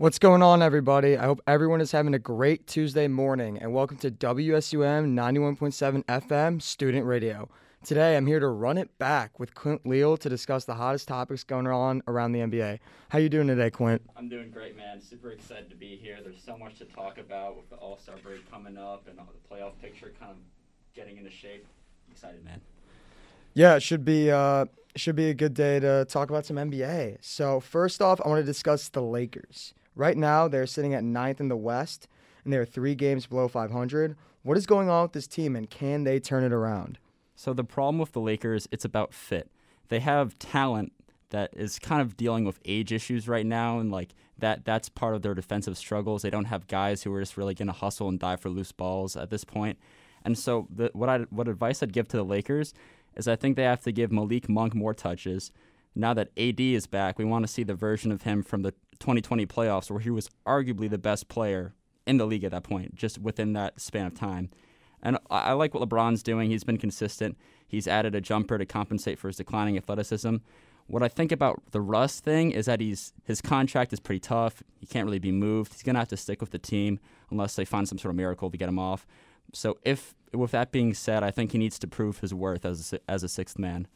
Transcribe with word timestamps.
What's 0.00 0.18
going 0.18 0.42
on, 0.42 0.62
everybody? 0.62 1.18
I 1.18 1.26
hope 1.26 1.42
everyone 1.46 1.82
is 1.82 1.92
having 1.92 2.14
a 2.14 2.18
great 2.18 2.66
Tuesday 2.66 3.06
morning, 3.06 3.58
and 3.58 3.74
welcome 3.74 3.98
to 3.98 4.10
WSUM 4.10 5.12
91.7 5.12 6.02
FM 6.06 6.62
Student 6.62 7.04
Radio. 7.04 7.50
Today, 7.84 8.16
I'm 8.16 8.26
here 8.26 8.40
to 8.40 8.48
run 8.48 8.78
it 8.78 8.96
back 8.96 9.38
with 9.38 9.54
Clint 9.54 9.86
Leal 9.86 10.16
to 10.16 10.30
discuss 10.30 10.64
the 10.64 10.72
hottest 10.72 11.06
topics 11.06 11.44
going 11.44 11.66
on 11.66 12.02
around 12.08 12.32
the 12.32 12.38
NBA. 12.38 12.78
How 13.10 13.18
you 13.18 13.28
doing 13.28 13.46
today, 13.46 13.68
Clint? 13.68 14.00
I'm 14.16 14.30
doing 14.30 14.50
great, 14.50 14.74
man. 14.74 15.02
Super 15.02 15.32
excited 15.32 15.68
to 15.68 15.76
be 15.76 15.96
here. 15.96 16.16
There's 16.24 16.42
so 16.42 16.56
much 16.56 16.78
to 16.78 16.86
talk 16.86 17.18
about 17.18 17.58
with 17.58 17.68
the 17.68 17.76
All 17.76 17.98
Star 17.98 18.16
break 18.22 18.50
coming 18.50 18.78
up 18.78 19.06
and 19.06 19.18
the 19.18 19.54
playoff 19.54 19.78
picture 19.82 20.14
kind 20.18 20.32
of 20.32 20.38
getting 20.94 21.18
into 21.18 21.30
shape. 21.30 21.66
excited, 22.10 22.42
man. 22.42 22.62
Yeah, 23.52 23.74
it 23.74 23.82
should 23.82 24.06
be 24.06 24.30
uh, 24.30 24.64
should 24.96 25.16
be 25.16 25.28
a 25.28 25.34
good 25.34 25.52
day 25.52 25.78
to 25.78 26.06
talk 26.06 26.30
about 26.30 26.46
some 26.46 26.56
NBA. 26.56 27.18
So 27.20 27.60
first 27.60 28.00
off, 28.00 28.18
I 28.24 28.28
want 28.28 28.40
to 28.40 28.46
discuss 28.46 28.88
the 28.88 29.02
Lakers. 29.02 29.74
Right 29.94 30.16
now, 30.16 30.48
they're 30.48 30.66
sitting 30.66 30.94
at 30.94 31.04
ninth 31.04 31.40
in 31.40 31.48
the 31.48 31.56
West, 31.56 32.08
and 32.44 32.52
they're 32.52 32.64
three 32.64 32.94
games 32.94 33.26
below 33.26 33.48
500. 33.48 34.16
What 34.42 34.56
is 34.56 34.66
going 34.66 34.88
on 34.88 35.02
with 35.02 35.12
this 35.12 35.26
team, 35.26 35.56
and 35.56 35.68
can 35.68 36.04
they 36.04 36.18
turn 36.18 36.44
it 36.44 36.52
around? 36.52 36.98
So 37.34 37.52
the 37.52 37.64
problem 37.64 37.98
with 37.98 38.12
the 38.12 38.20
Lakers, 38.20 38.68
it's 38.70 38.84
about 38.84 39.14
fit. 39.14 39.50
They 39.88 40.00
have 40.00 40.38
talent 40.38 40.92
that 41.30 41.50
is 41.56 41.78
kind 41.78 42.00
of 42.00 42.16
dealing 42.16 42.44
with 42.44 42.60
age 42.64 42.92
issues 42.92 43.28
right 43.28 43.46
now, 43.46 43.78
and 43.78 43.90
like 43.90 44.14
that, 44.38 44.64
that's 44.64 44.88
part 44.88 45.14
of 45.14 45.22
their 45.22 45.34
defensive 45.34 45.76
struggles. 45.76 46.22
They 46.22 46.30
don't 46.30 46.46
have 46.46 46.66
guys 46.66 47.02
who 47.02 47.12
are 47.14 47.20
just 47.20 47.36
really 47.36 47.54
going 47.54 47.68
to 47.68 47.72
hustle 47.72 48.08
and 48.08 48.18
die 48.18 48.36
for 48.36 48.50
loose 48.50 48.72
balls 48.72 49.16
at 49.16 49.30
this 49.30 49.44
point. 49.44 49.78
And 50.24 50.38
so, 50.38 50.66
the, 50.70 50.90
what 50.92 51.08
I 51.08 51.18
what 51.30 51.48
advice 51.48 51.82
I'd 51.82 51.92
give 51.92 52.08
to 52.08 52.16
the 52.16 52.24
Lakers 52.24 52.74
is 53.16 53.26
I 53.26 53.36
think 53.36 53.56
they 53.56 53.62
have 53.62 53.82
to 53.82 53.92
give 53.92 54.12
Malik 54.12 54.48
Monk 54.48 54.74
more 54.74 54.94
touches. 54.94 55.50
Now 55.94 56.14
that 56.14 56.30
AD 56.36 56.60
is 56.60 56.86
back, 56.86 57.18
we 57.18 57.24
want 57.24 57.44
to 57.46 57.52
see 57.52 57.62
the 57.62 57.74
version 57.74 58.12
of 58.12 58.22
him 58.22 58.42
from 58.42 58.62
the 58.62 58.74
2020 59.00 59.46
playoffs 59.46 59.90
where 59.90 60.00
he 60.00 60.10
was 60.10 60.30
arguably 60.46 60.88
the 60.88 60.98
best 60.98 61.28
player 61.28 61.74
in 62.06 62.16
the 62.16 62.26
league 62.26 62.44
at 62.44 62.52
that 62.52 62.62
point, 62.62 62.94
just 62.94 63.18
within 63.18 63.52
that 63.54 63.80
span 63.80 64.06
of 64.06 64.14
time. 64.14 64.50
And 65.02 65.16
I, 65.30 65.40
I 65.40 65.52
like 65.52 65.74
what 65.74 65.88
LeBron's 65.88 66.22
doing. 66.22 66.50
He's 66.50 66.64
been 66.64 66.78
consistent. 66.78 67.36
He's 67.66 67.86
added 67.86 68.14
a 68.14 68.20
jumper 68.20 68.58
to 68.58 68.66
compensate 68.66 69.18
for 69.18 69.28
his 69.28 69.36
declining 69.36 69.76
athleticism. 69.76 70.36
What 70.86 71.02
I 71.02 71.08
think 71.08 71.30
about 71.30 71.62
the 71.70 71.80
Russ 71.80 72.20
thing 72.20 72.50
is 72.50 72.66
that 72.66 72.80
he's 72.80 73.12
his 73.24 73.40
contract 73.40 73.92
is 73.92 74.00
pretty 74.00 74.18
tough. 74.18 74.62
He 74.80 74.86
can't 74.86 75.06
really 75.06 75.20
be 75.20 75.30
moved. 75.30 75.72
He's 75.72 75.84
gonna 75.84 76.00
have 76.00 76.08
to 76.08 76.16
stick 76.16 76.40
with 76.40 76.50
the 76.50 76.58
team 76.58 76.98
unless 77.30 77.54
they 77.54 77.64
find 77.64 77.88
some 77.88 77.96
sort 77.96 78.10
of 78.10 78.16
miracle 78.16 78.50
to 78.50 78.56
get 78.56 78.68
him 78.68 78.78
off. 78.78 79.06
So 79.52 79.78
if 79.84 80.14
with 80.32 80.50
that 80.50 80.72
being 80.72 80.94
said, 80.94 81.22
I 81.22 81.30
think 81.30 81.52
he 81.52 81.58
needs 81.58 81.78
to 81.78 81.86
prove 81.86 82.18
his 82.18 82.34
worth 82.34 82.64
as 82.64 82.92
a, 82.92 82.98
as 83.08 83.22
a 83.22 83.28
sixth 83.28 83.58
man. 83.58 83.86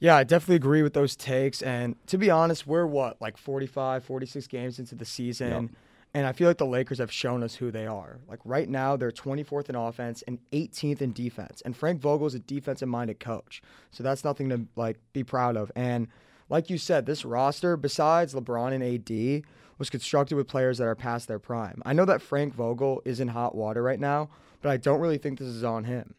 Yeah, 0.00 0.16
I 0.16 0.24
definitely 0.24 0.56
agree 0.56 0.82
with 0.82 0.94
those 0.94 1.16
takes. 1.16 1.62
And 1.62 1.96
to 2.06 2.18
be 2.18 2.30
honest, 2.30 2.66
we're 2.66 2.86
what, 2.86 3.20
like 3.20 3.36
45, 3.36 4.04
46 4.04 4.46
games 4.46 4.78
into 4.78 4.94
the 4.94 5.04
season. 5.04 5.62
Yep. 5.62 5.70
And 6.14 6.26
I 6.26 6.32
feel 6.32 6.48
like 6.48 6.58
the 6.58 6.66
Lakers 6.66 6.98
have 6.98 7.12
shown 7.12 7.42
us 7.42 7.56
who 7.56 7.70
they 7.70 7.86
are. 7.86 8.18
Like 8.28 8.40
right 8.44 8.68
now, 8.68 8.96
they're 8.96 9.10
24th 9.10 9.68
in 9.68 9.74
offense 9.74 10.22
and 10.26 10.38
18th 10.52 11.02
in 11.02 11.12
defense. 11.12 11.62
And 11.64 11.76
Frank 11.76 12.00
Vogel 12.00 12.26
is 12.26 12.34
a 12.34 12.38
defensive 12.38 12.88
minded 12.88 13.20
coach. 13.20 13.60
So 13.90 14.02
that's 14.02 14.24
nothing 14.24 14.48
to 14.48 14.66
like 14.74 14.98
be 15.12 15.22
proud 15.22 15.56
of. 15.56 15.70
And 15.76 16.08
like 16.48 16.70
you 16.70 16.78
said, 16.78 17.04
this 17.04 17.24
roster, 17.24 17.76
besides 17.76 18.34
LeBron 18.34 18.72
and 18.72 18.82
AD, 18.82 19.42
was 19.78 19.90
constructed 19.90 20.34
with 20.34 20.48
players 20.48 20.78
that 20.78 20.86
are 20.86 20.94
past 20.94 21.28
their 21.28 21.38
prime. 21.38 21.82
I 21.84 21.92
know 21.92 22.04
that 22.06 22.22
Frank 22.22 22.54
Vogel 22.54 23.02
is 23.04 23.20
in 23.20 23.28
hot 23.28 23.54
water 23.54 23.82
right 23.82 24.00
now, 24.00 24.30
but 24.62 24.70
I 24.70 24.76
don't 24.76 25.00
really 25.00 25.18
think 25.18 25.38
this 25.38 25.48
is 25.48 25.62
on 25.62 25.84
him. 25.84 26.14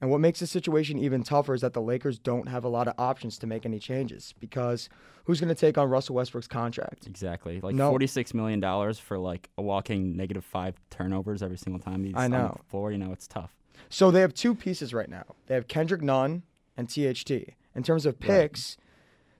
And 0.00 0.10
what 0.10 0.20
makes 0.20 0.38
the 0.38 0.46
situation 0.46 0.98
even 0.98 1.24
tougher 1.24 1.54
is 1.54 1.60
that 1.62 1.72
the 1.72 1.82
Lakers 1.82 2.18
don't 2.18 2.48
have 2.48 2.64
a 2.64 2.68
lot 2.68 2.86
of 2.86 2.94
options 2.98 3.36
to 3.38 3.46
make 3.46 3.66
any 3.66 3.80
changes 3.80 4.32
because 4.38 4.88
who's 5.24 5.40
going 5.40 5.48
to 5.48 5.60
take 5.60 5.76
on 5.76 5.88
Russell 5.88 6.14
Westbrook's 6.14 6.46
contract? 6.46 7.06
Exactly. 7.06 7.60
Like 7.60 7.74
no. 7.74 7.92
$46 7.92 8.32
million 8.32 8.94
for 8.94 9.18
like 9.18 9.50
a 9.58 9.62
walking 9.62 10.16
negative 10.16 10.44
five 10.44 10.76
turnovers 10.90 11.42
every 11.42 11.58
single 11.58 11.80
time 11.80 12.04
he's 12.04 12.14
I 12.16 12.28
know. 12.28 12.36
on 12.36 12.58
the 12.58 12.70
floor. 12.70 12.92
You 12.92 12.98
know, 12.98 13.12
it's 13.12 13.26
tough. 13.26 13.56
So 13.88 14.10
they 14.10 14.20
have 14.20 14.34
two 14.34 14.54
pieces 14.54 14.94
right 14.94 15.08
now. 15.08 15.24
They 15.46 15.54
have 15.54 15.66
Kendrick 15.66 16.02
Nunn 16.02 16.44
and 16.76 16.88
THT. 16.88 17.30
In 17.74 17.82
terms 17.82 18.06
of 18.06 18.20
picks, 18.20 18.76
right. 18.78 18.84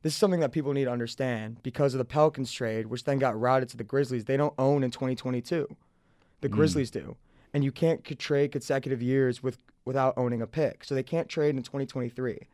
this 0.03 0.13
is 0.13 0.19
something 0.19 0.41
that 0.41 0.51
people 0.53 0.73
need 0.73 0.85
to 0.85 0.91
understand 0.91 1.63
because 1.63 1.95
of 1.95 1.99
the 1.99 2.05
Pelicans 2.05 2.51
trade, 2.51 2.87
which 2.87 3.05
then 3.05 3.19
got 3.19 3.39
routed 3.39 3.69
to 3.71 3.77
the 3.77 3.85
Grizzlies. 3.85 4.25
They 4.25 4.37
don't 4.37 4.55
own 4.59 4.83
in 4.83 4.91
2022. 4.91 5.69
The 6.41 6.49
mm. 6.49 6.53
Grizzlies 6.53 6.91
do 6.91 7.17
and 7.53 7.65
you 7.65 7.73
can't 7.73 8.05
trade 8.19 8.53
consecutive 8.53 9.03
years 9.03 9.43
with 9.43 9.59
without 9.89 10.13
owning 10.19 10.43
a 10.43 10.47
pick. 10.47 10.85
So 10.85 10.95
they 10.95 11.03
can't 11.03 11.31
trade 11.31 11.57
in 11.57 11.63
2023. 11.63 12.47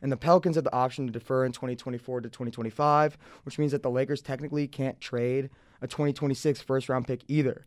And 0.00 0.12
the 0.12 0.16
Pelicans 0.16 0.54
have 0.54 0.64
the 0.64 0.72
option 0.72 1.06
to 1.06 1.12
defer 1.12 1.44
in 1.44 1.50
2024 1.50 2.20
to 2.20 2.28
2025, 2.28 3.18
which 3.42 3.58
means 3.58 3.72
that 3.72 3.82
the 3.82 3.90
Lakers 3.90 4.22
technically 4.22 4.68
can't 4.68 5.00
trade 5.00 5.50
a 5.82 5.88
2026 5.88 6.62
first 6.62 6.88
round 6.88 7.08
pick 7.08 7.22
either. 7.26 7.66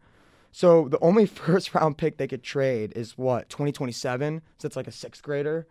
So 0.53 0.87
the 0.87 0.99
only 0.99 1.25
first 1.43 1.75
round 1.75 1.97
pick 1.97 2.15
they 2.15 2.27
could 2.27 2.43
trade 2.43 2.93
is 2.95 3.17
what, 3.17 3.49
2027? 3.49 4.41
So 4.57 4.65
it's 4.65 4.77
like 4.77 4.87
a 4.87 4.91
sixth 4.91 5.21
grader. 5.21 5.67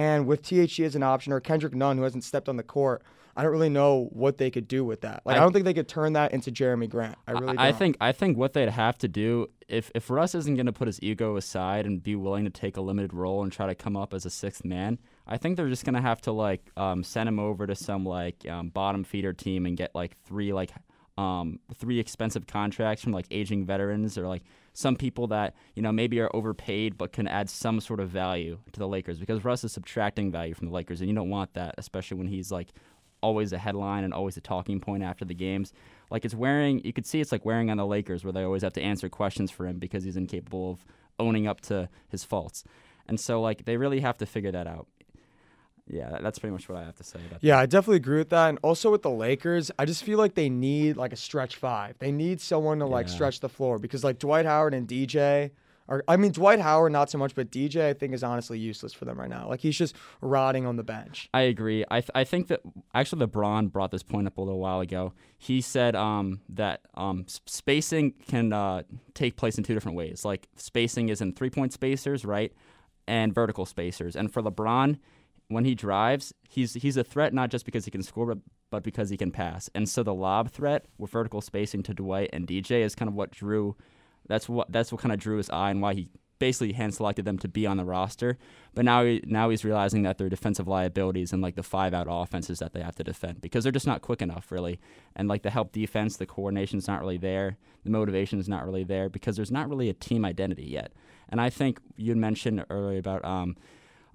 And 0.00 0.26
with 0.26 0.40
THT 0.40 0.80
as 0.80 0.96
an 0.96 1.02
option 1.02 1.30
or 1.30 1.40
Kendrick 1.40 1.74
Nunn, 1.74 1.98
who 1.98 2.04
hasn't 2.04 2.24
stepped 2.24 2.48
on 2.48 2.56
the 2.56 2.62
court, 2.62 3.02
I 3.36 3.42
don't 3.42 3.52
really 3.52 3.68
know 3.68 4.08
what 4.12 4.38
they 4.38 4.50
could 4.50 4.66
do 4.66 4.82
with 4.82 5.02
that. 5.02 5.20
Like 5.26 5.36
I, 5.36 5.40
I 5.40 5.42
don't 5.42 5.52
think 5.52 5.66
they 5.66 5.74
could 5.74 5.88
turn 5.88 6.14
that 6.14 6.32
into 6.32 6.50
Jerami 6.50 6.88
Grant. 6.88 7.18
I 7.28 7.32
really. 7.32 7.58
I, 7.58 7.68
I 7.68 7.72
think 7.72 7.98
I 8.00 8.12
think 8.12 8.38
what 8.38 8.54
they'd 8.54 8.70
have 8.70 8.96
to 8.98 9.08
do 9.08 9.48
if 9.68 9.90
if 9.94 10.08
Russ 10.08 10.34
isn't 10.34 10.54
going 10.54 10.64
to 10.64 10.72
put 10.72 10.88
his 10.88 11.02
ego 11.02 11.36
aside 11.36 11.84
and 11.84 12.02
be 12.02 12.16
willing 12.16 12.44
to 12.44 12.50
take 12.50 12.78
a 12.78 12.80
limited 12.80 13.12
role 13.12 13.42
and 13.42 13.52
try 13.52 13.66
to 13.66 13.74
come 13.74 13.94
up 13.94 14.14
as 14.14 14.24
a 14.24 14.30
sixth 14.30 14.64
man, 14.64 14.98
I 15.26 15.36
think 15.36 15.58
they're 15.58 15.68
just 15.68 15.84
going 15.84 15.96
to 15.96 16.00
have 16.00 16.22
to 16.22 16.32
like 16.32 16.70
um, 16.78 17.04
send 17.04 17.28
him 17.28 17.38
over 17.38 17.66
to 17.66 17.74
some 17.74 18.06
like 18.06 18.48
um, 18.48 18.70
bottom 18.70 19.04
feeder 19.04 19.34
team 19.34 19.66
and 19.66 19.76
get 19.76 19.94
like 19.94 20.16
three 20.24 20.54
like 20.54 20.70
um, 21.20 21.58
three 21.74 21.98
expensive 21.98 22.46
contracts 22.46 23.02
from 23.02 23.12
like 23.12 23.26
aging 23.30 23.66
veterans 23.66 24.16
or 24.16 24.26
like 24.26 24.42
some 24.72 24.96
people 24.96 25.26
that 25.26 25.54
you 25.74 25.82
know 25.82 25.92
maybe 25.92 26.20
are 26.20 26.30
overpaid 26.34 26.96
but 26.96 27.12
can 27.12 27.28
add 27.28 27.50
some 27.50 27.80
sort 27.80 28.00
of 28.00 28.08
value 28.08 28.58
to 28.72 28.78
the 28.78 28.88
Lakers 28.88 29.18
because 29.18 29.44
Russ 29.44 29.64
is 29.64 29.72
subtracting 29.72 30.30
value 30.30 30.54
from 30.54 30.68
the 30.68 30.74
Lakers 30.74 31.00
and 31.00 31.08
you 31.10 31.14
don't 31.14 31.28
want 31.28 31.52
that 31.54 31.74
especially 31.76 32.16
when 32.16 32.28
he's 32.28 32.50
like 32.50 32.68
always 33.22 33.52
a 33.52 33.58
headline 33.58 34.04
and 34.04 34.14
always 34.14 34.36
a 34.36 34.40
talking 34.40 34.80
point 34.80 35.02
after 35.02 35.24
the 35.24 35.34
games. 35.34 35.72
Like 36.10 36.24
it's 36.24 36.34
wearing, 36.34 36.80
you 36.84 36.92
could 36.92 37.06
see 37.06 37.20
it's 37.20 37.32
like 37.32 37.44
wearing 37.44 37.70
on 37.70 37.76
the 37.76 37.86
Lakers 37.86 38.24
where 38.24 38.32
they 38.32 38.42
always 38.42 38.62
have 38.62 38.72
to 38.74 38.82
answer 38.82 39.08
questions 39.08 39.50
for 39.50 39.66
him 39.66 39.78
because 39.78 40.04
he's 40.04 40.16
incapable 40.16 40.72
of 40.72 40.86
owning 41.18 41.46
up 41.46 41.60
to 41.62 41.88
his 42.08 42.24
faults. 42.24 42.64
And 43.06 43.18
so 43.20 43.40
like 43.40 43.64
they 43.64 43.76
really 43.76 44.00
have 44.00 44.18
to 44.18 44.26
figure 44.26 44.52
that 44.52 44.66
out. 44.66 44.86
Yeah, 45.92 46.18
that's 46.20 46.38
pretty 46.38 46.52
much 46.52 46.68
what 46.68 46.78
I 46.78 46.84
have 46.84 46.94
to 46.96 47.04
say 47.04 47.18
about 47.28 47.42
Yeah, 47.42 47.56
that. 47.56 47.62
I 47.62 47.66
definitely 47.66 47.96
agree 47.96 48.18
with 48.18 48.30
that. 48.30 48.48
And 48.48 48.58
also 48.62 48.90
with 48.90 49.02
the 49.02 49.10
Lakers, 49.10 49.70
I 49.78 49.84
just 49.84 50.04
feel 50.04 50.18
like 50.18 50.34
they 50.34 50.48
need 50.48 50.96
like 50.96 51.12
a 51.12 51.16
stretch 51.16 51.56
five. 51.56 51.96
They 51.98 52.12
need 52.12 52.40
someone 52.40 52.78
to 52.78 52.86
like 52.86 53.08
stretch 53.08 53.40
the 53.40 53.48
floor 53.48 53.78
because 53.78 54.04
like 54.04 54.18
Dwight 54.18 54.46
Howard 54.46 54.72
and 54.74 54.86
DJ, 54.86 55.50
or 55.88 56.04
I 56.06 56.16
mean 56.16 56.30
Dwight 56.30 56.60
Howard 56.60 56.92
not 56.92 57.10
so 57.10 57.18
much, 57.18 57.34
but 57.34 57.50
DJ 57.50 57.88
I 57.88 57.94
think 57.94 58.14
is 58.14 58.22
honestly 58.22 58.58
useless 58.58 58.92
for 58.92 59.04
them 59.04 59.18
right 59.18 59.28
now. 59.28 59.48
Like 59.48 59.58
he's 59.58 59.76
just 59.76 59.96
rotting 60.20 60.64
on 60.64 60.76
the 60.76 60.84
bench. 60.84 61.28
I 61.34 61.40
agree. 61.42 61.84
I 61.90 62.00
th- 62.00 62.10
I 62.14 62.22
think 62.22 62.46
that 62.46 62.60
actually 62.94 63.26
LeBron 63.26 63.72
brought 63.72 63.90
this 63.90 64.04
point 64.04 64.28
up 64.28 64.38
a 64.38 64.40
little 64.40 64.60
while 64.60 64.78
ago. 64.78 65.12
He 65.36 65.60
said 65.60 65.96
um, 65.96 66.40
that 66.50 66.82
um, 66.94 67.26
spacing 67.28 68.14
can 68.28 68.52
uh, 68.52 68.82
take 69.14 69.36
place 69.36 69.58
in 69.58 69.64
two 69.64 69.74
different 69.74 69.96
ways. 69.96 70.24
Like 70.24 70.46
spacing 70.54 71.08
is 71.08 71.20
in 71.20 71.32
three 71.32 71.50
point 71.50 71.72
spacers, 71.72 72.24
right, 72.24 72.52
and 73.08 73.34
vertical 73.34 73.66
spacers. 73.66 74.14
And 74.14 74.32
for 74.32 74.40
LeBron, 74.42 74.98
when 75.50 75.64
he 75.64 75.74
drives, 75.74 76.32
he's 76.48 76.74
he's 76.74 76.96
a 76.96 77.04
threat 77.04 77.34
not 77.34 77.50
just 77.50 77.64
because 77.64 77.84
he 77.84 77.90
can 77.90 78.02
score, 78.02 78.26
but, 78.26 78.38
but 78.70 78.82
because 78.84 79.10
he 79.10 79.16
can 79.16 79.32
pass. 79.32 79.68
And 79.74 79.88
so 79.88 80.02
the 80.02 80.14
lob 80.14 80.50
threat 80.50 80.86
with 80.96 81.10
vertical 81.10 81.40
spacing 81.40 81.82
to 81.84 81.94
Dwight 81.94 82.30
and 82.32 82.46
DJ 82.46 82.82
is 82.82 82.94
kind 82.94 83.08
of 83.08 83.14
what 83.14 83.32
drew 83.32 83.76
that's 84.28 84.48
what 84.48 84.70
that's 84.70 84.92
what 84.92 85.00
kind 85.00 85.12
of 85.12 85.18
drew 85.18 85.38
his 85.38 85.50
eye 85.50 85.70
and 85.70 85.82
why 85.82 85.94
he 85.94 86.08
basically 86.38 86.72
hand 86.72 86.94
selected 86.94 87.24
them 87.24 87.36
to 87.38 87.48
be 87.48 87.66
on 87.66 87.76
the 87.76 87.84
roster. 87.84 88.38
But 88.74 88.84
now 88.84 89.04
he, 89.04 89.22
now 89.26 89.50
he's 89.50 89.64
realizing 89.64 90.04
that 90.04 90.18
they're 90.18 90.28
defensive 90.28 90.66
liabilities 90.66 91.32
and 91.32 91.42
like 91.42 91.56
the 91.56 91.62
five 91.62 91.92
out 91.92 92.06
offenses 92.08 92.60
that 92.60 92.72
they 92.72 92.80
have 92.80 92.96
to 92.96 93.04
defend 93.04 93.42
because 93.42 93.64
they're 93.64 93.72
just 93.72 93.86
not 93.86 94.02
quick 94.02 94.22
enough 94.22 94.50
really. 94.52 94.80
And 95.16 95.28
like 95.28 95.42
the 95.42 95.50
help 95.50 95.72
defense, 95.72 96.16
the 96.16 96.26
coordination 96.26 96.78
is 96.78 96.88
not 96.88 97.00
really 97.00 97.18
there, 97.18 97.58
the 97.84 97.90
motivation 97.90 98.38
is 98.38 98.48
not 98.48 98.64
really 98.64 98.84
there 98.84 99.08
because 99.08 99.34
there's 99.34 99.50
not 99.50 99.68
really 99.68 99.90
a 99.90 99.94
team 99.94 100.24
identity 100.24 100.64
yet. 100.64 100.92
And 101.28 101.40
I 101.40 101.50
think 101.50 101.80
you 101.96 102.14
mentioned 102.14 102.64
earlier 102.70 102.98
about 102.98 103.24
um, 103.24 103.56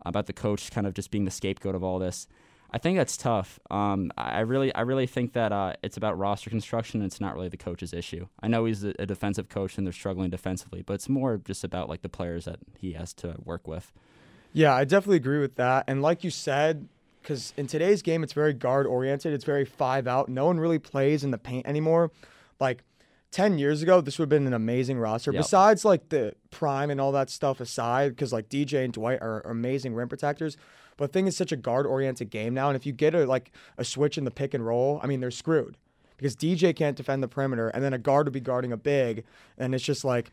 about 0.06 0.28
the 0.28 0.34
coach 0.34 0.72
kind 0.72 0.88
of 0.88 0.94
just 0.94 1.12
being 1.12 1.26
the 1.26 1.32
scapegoat 1.32 1.76
of 1.76 1.84
all 1.84 2.00
this. 2.00 2.28
I 2.72 2.78
think 2.78 2.98
that's 2.98 3.16
tough. 3.16 3.60
Um, 3.70 4.12
I 4.18 4.42
really, 4.42 4.74
I 4.76 4.82
really 4.82 5.08
think 5.08 5.34
that 5.34 5.52
uh, 5.52 5.74
it's 5.82 5.98
about 5.98 6.18
roster 6.18 6.50
construction. 6.50 7.02
it's 7.02 7.22
not 7.22 7.36
really 7.36 7.48
the 7.48 7.58
coach's 7.58 7.94
issue. 7.94 8.28
I 8.42 8.48
know 8.48 8.66
he's 8.66 8.84
a, 8.84 8.94
a, 9.00 9.06
defensive 9.06 9.50
coach 9.50 9.78
and 9.78 9.88
they're 9.88 9.94
struggling 9.94 10.30
defensively, 10.30 10.82
but 10.82 10.96
it's 10.96 11.08
more 11.08 11.38
just 11.38 11.64
about 11.64 11.88
like 11.88 12.02
the 12.02 12.10
players 12.10 12.46
that 12.46 12.60
he 12.78 12.94
has 12.94 13.14
to 13.14 13.36
work 13.44 13.68
with. 13.68 13.94
Yeah, 14.52 14.74
I 14.74 14.84
definitely 14.84 15.18
agree 15.18 15.40
with 15.40 15.56
that. 15.56 15.86
And 15.88 16.02
like 16.02 16.24
you 16.24 16.32
said, 16.32 16.88
because 17.22 17.54
in 17.56 17.68
today's 17.68 18.02
game, 18.02 18.24
it's 18.24 18.34
very 18.34 18.54
guard 18.54 18.86
oriented. 18.88 19.34
It's 19.34 19.46
very 19.46 19.66
five 19.66 20.08
out. 20.08 20.28
No 20.28 20.46
one 20.46 20.60
really 20.60 20.80
plays 20.80 21.24
in 21.24 21.32
the 21.32 21.38
paint 21.38 21.68
anymore. 21.68 22.12
Like 22.60 22.84
10 23.32 23.58
years 23.58 23.82
ago, 23.82 24.02
this 24.02 24.18
would 24.18 24.26
have 24.26 24.30
been 24.30 24.48
an 24.48 24.54
amazing 24.54 24.98
roster. 24.98 25.32
Yep. 25.32 25.44
Besides, 25.44 25.84
like, 25.84 26.10
the 26.10 26.34
prime 26.52 26.90
and 26.90 27.02
all 27.02 27.12
that 27.12 27.30
stuff 27.30 27.60
aside, 27.60 28.10
because, 28.12 28.32
like, 28.32 28.50
DJ 28.50 28.84
and 28.84 28.94
Dwight 28.94 29.22
are 29.22 29.42
amazing 29.42 29.94
rim 29.94 30.08
protectors. 30.08 30.56
But 30.98 31.12
thing 31.12 31.28
is 31.28 31.36
such 31.36 31.52
a 31.52 31.58
guard 31.58 31.86
oriented 31.86 32.30
game 32.30 32.54
now. 32.54 32.70
And 32.70 32.78
if 32.78 32.86
you 32.86 32.94
get 32.94 33.14
a, 33.14 33.26
like, 33.26 33.52
a 33.78 33.84
switch 33.84 34.18
in 34.18 34.24
the 34.24 34.32
pick 34.32 34.54
and 34.54 34.66
roll, 34.66 35.00
I 35.04 35.08
mean, 35.08 35.20
they're 35.20 35.32
screwed 35.32 35.76
because 36.18 36.36
DJ 36.36 36.74
can't 36.74 36.96
defend 36.96 37.22
the 37.22 37.28
perimeter, 37.28 37.68
and 37.70 37.84
then 37.84 37.94
a 37.94 37.98
guard 37.98 38.26
would 38.26 38.34
be 38.34 38.40
guarding 38.40 38.72
a 38.72 38.78
big, 38.78 39.26
and 39.58 39.76
it's 39.76 39.84
just 39.84 40.06
like, 40.06 40.32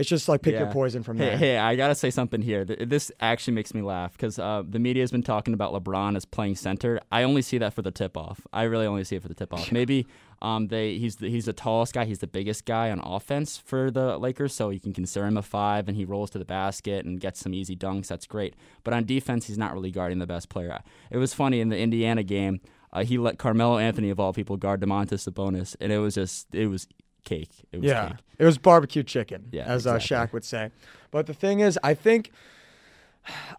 it's 0.00 0.08
just 0.08 0.28
like 0.28 0.42
pick 0.42 0.58
your 0.58 0.66
poison 0.72 1.02
from 1.04 1.18
Hey, 1.18 1.24
there. 1.26 1.36
hey, 1.36 1.58
I 1.58 1.76
gotta 1.76 1.94
say 1.94 2.10
something 2.10 2.42
here. 2.42 2.64
This 2.64 3.12
actually 3.20 3.54
makes 3.54 3.72
me 3.74 3.82
laugh 3.82 4.12
because 4.12 4.38
uh, 4.38 4.62
the 4.68 4.78
media 4.80 5.02
has 5.02 5.12
been 5.12 5.22
talking 5.22 5.54
about 5.54 5.72
LeBron 5.72 6.16
as 6.16 6.24
playing 6.24 6.56
center. 6.56 7.00
I 7.12 7.22
only 7.22 7.42
see 7.42 7.58
that 7.58 7.74
for 7.74 7.82
the 7.82 7.90
tip 7.92 8.16
off. 8.16 8.40
I 8.52 8.62
really 8.64 8.86
only 8.86 9.04
see 9.04 9.16
it 9.16 9.22
for 9.22 9.28
the 9.28 9.34
tip 9.34 9.52
off. 9.54 9.70
Maybe 9.70 10.06
um, 10.42 10.68
they 10.68 10.96
he's 10.98 11.16
the, 11.16 11.28
he's 11.28 11.44
the 11.44 11.52
tallest 11.52 11.92
guy. 11.92 12.04
He's 12.06 12.18
the 12.20 12.26
biggest 12.26 12.64
guy 12.64 12.90
on 12.90 12.98
offense 13.00 13.58
for 13.58 13.90
the 13.90 14.16
Lakers, 14.18 14.54
so 14.54 14.70
you 14.70 14.80
can 14.80 14.92
consider 14.92 15.26
him 15.26 15.36
a 15.36 15.42
five, 15.42 15.86
and 15.86 15.96
he 15.96 16.04
rolls 16.04 16.30
to 16.30 16.38
the 16.38 16.44
basket 16.46 17.04
and 17.04 17.20
gets 17.20 17.38
some 17.40 17.52
easy 17.54 17.76
dunks. 17.76 18.06
That's 18.08 18.26
great. 18.26 18.54
But 18.82 18.94
on 18.94 19.04
defense, 19.04 19.46
he's 19.46 19.58
not 19.58 19.74
really 19.74 19.90
guarding 19.90 20.18
the 20.18 20.26
best 20.26 20.48
player. 20.48 20.80
It 21.10 21.18
was 21.18 21.34
funny 21.34 21.60
in 21.60 21.68
the 21.68 21.78
Indiana 21.78 22.22
game. 22.22 22.60
Uh, 22.92 23.04
he 23.04 23.18
let 23.18 23.38
Carmelo 23.38 23.78
Anthony 23.78 24.10
of 24.10 24.18
all 24.18 24.32
people 24.32 24.56
guard 24.56 24.80
Domantas 24.80 25.28
Sabonis, 25.30 25.76
and 25.80 25.92
it 25.92 25.98
was 25.98 26.14
just 26.16 26.52
it 26.54 26.66
was 26.66 26.88
cake. 27.24 27.50
It 27.72 27.78
was 27.80 27.86
Yeah, 27.88 28.08
cake. 28.08 28.16
it 28.38 28.44
was 28.44 28.58
barbecue 28.58 29.02
chicken, 29.02 29.48
Yeah, 29.52 29.64
as 29.64 29.86
uh. 29.86 29.96
Shaq 29.98 30.32
would 30.32 30.44
say. 30.44 30.70
But 31.10 31.26
the 31.26 31.34
thing 31.34 31.60
is, 31.60 31.78
I 31.82 31.94
think 31.94 32.30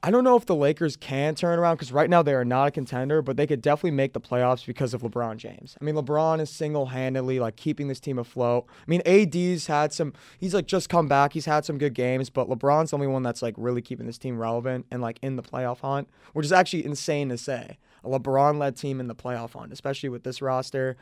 I 0.01 0.09
don't 0.09 0.23
know 0.23 0.35
if 0.35 0.47
the 0.47 0.55
Lakers 0.55 0.95
can 0.95 1.35
turn 1.35 1.59
around 1.59 1.75
because 1.75 1.91
right 1.91 2.09
now 2.09 2.23
they 2.23 2.33
are 2.33 2.43
not 2.43 2.67
a 2.69 2.71
contender, 2.71 3.21
but 3.21 3.37
they 3.37 3.45
could 3.45 3.61
definitely 3.61 3.91
make 3.91 4.13
the 4.13 4.19
playoffs 4.19 4.65
because 4.65 4.93
of 4.95 5.01
LeBron 5.03 5.37
James. 5.37 5.77
I 5.79 5.83
mean, 5.83 5.93
LeBron 5.95 6.41
is 6.41 6.49
single-handedly 6.49 7.39
like 7.39 7.55
keeping 7.57 7.87
this 7.87 7.99
team 7.99 8.17
afloat. 8.17 8.65
I 8.69 8.83
mean, 8.89 9.01
AD's 9.05 9.67
had 9.67 9.93
some. 9.93 10.13
He's 10.39 10.55
like 10.55 10.65
just 10.65 10.89
come 10.89 11.07
back. 11.07 11.33
He's 11.33 11.45
had 11.45 11.63
some 11.63 11.77
good 11.77 11.93
games, 11.93 12.29
but 12.31 12.49
LeBron's 12.49 12.89
the 12.89 12.97
only 12.97 13.07
one 13.07 13.21
that's 13.21 13.43
like 13.43 13.53
really 13.55 13.81
keeping 13.83 14.07
this 14.07 14.17
team 14.17 14.39
relevant 14.39 14.87
and 14.89 14.99
like 15.01 15.19
in 15.21 15.35
the 15.35 15.43
playoff 15.43 15.81
hunt, 15.81 16.09
which 16.33 16.45
is 16.45 16.51
actually 16.51 16.83
insane 16.83 17.29
to 17.29 17.37
say. 17.37 17.77
A 18.03 18.09
LeBron-led 18.09 18.75
team 18.75 18.99
in 18.99 19.07
the 19.07 19.15
playoff 19.15 19.53
hunt, 19.53 19.71
especially 19.71 20.09
with 20.09 20.23
this 20.23 20.41
roster. 20.41 20.97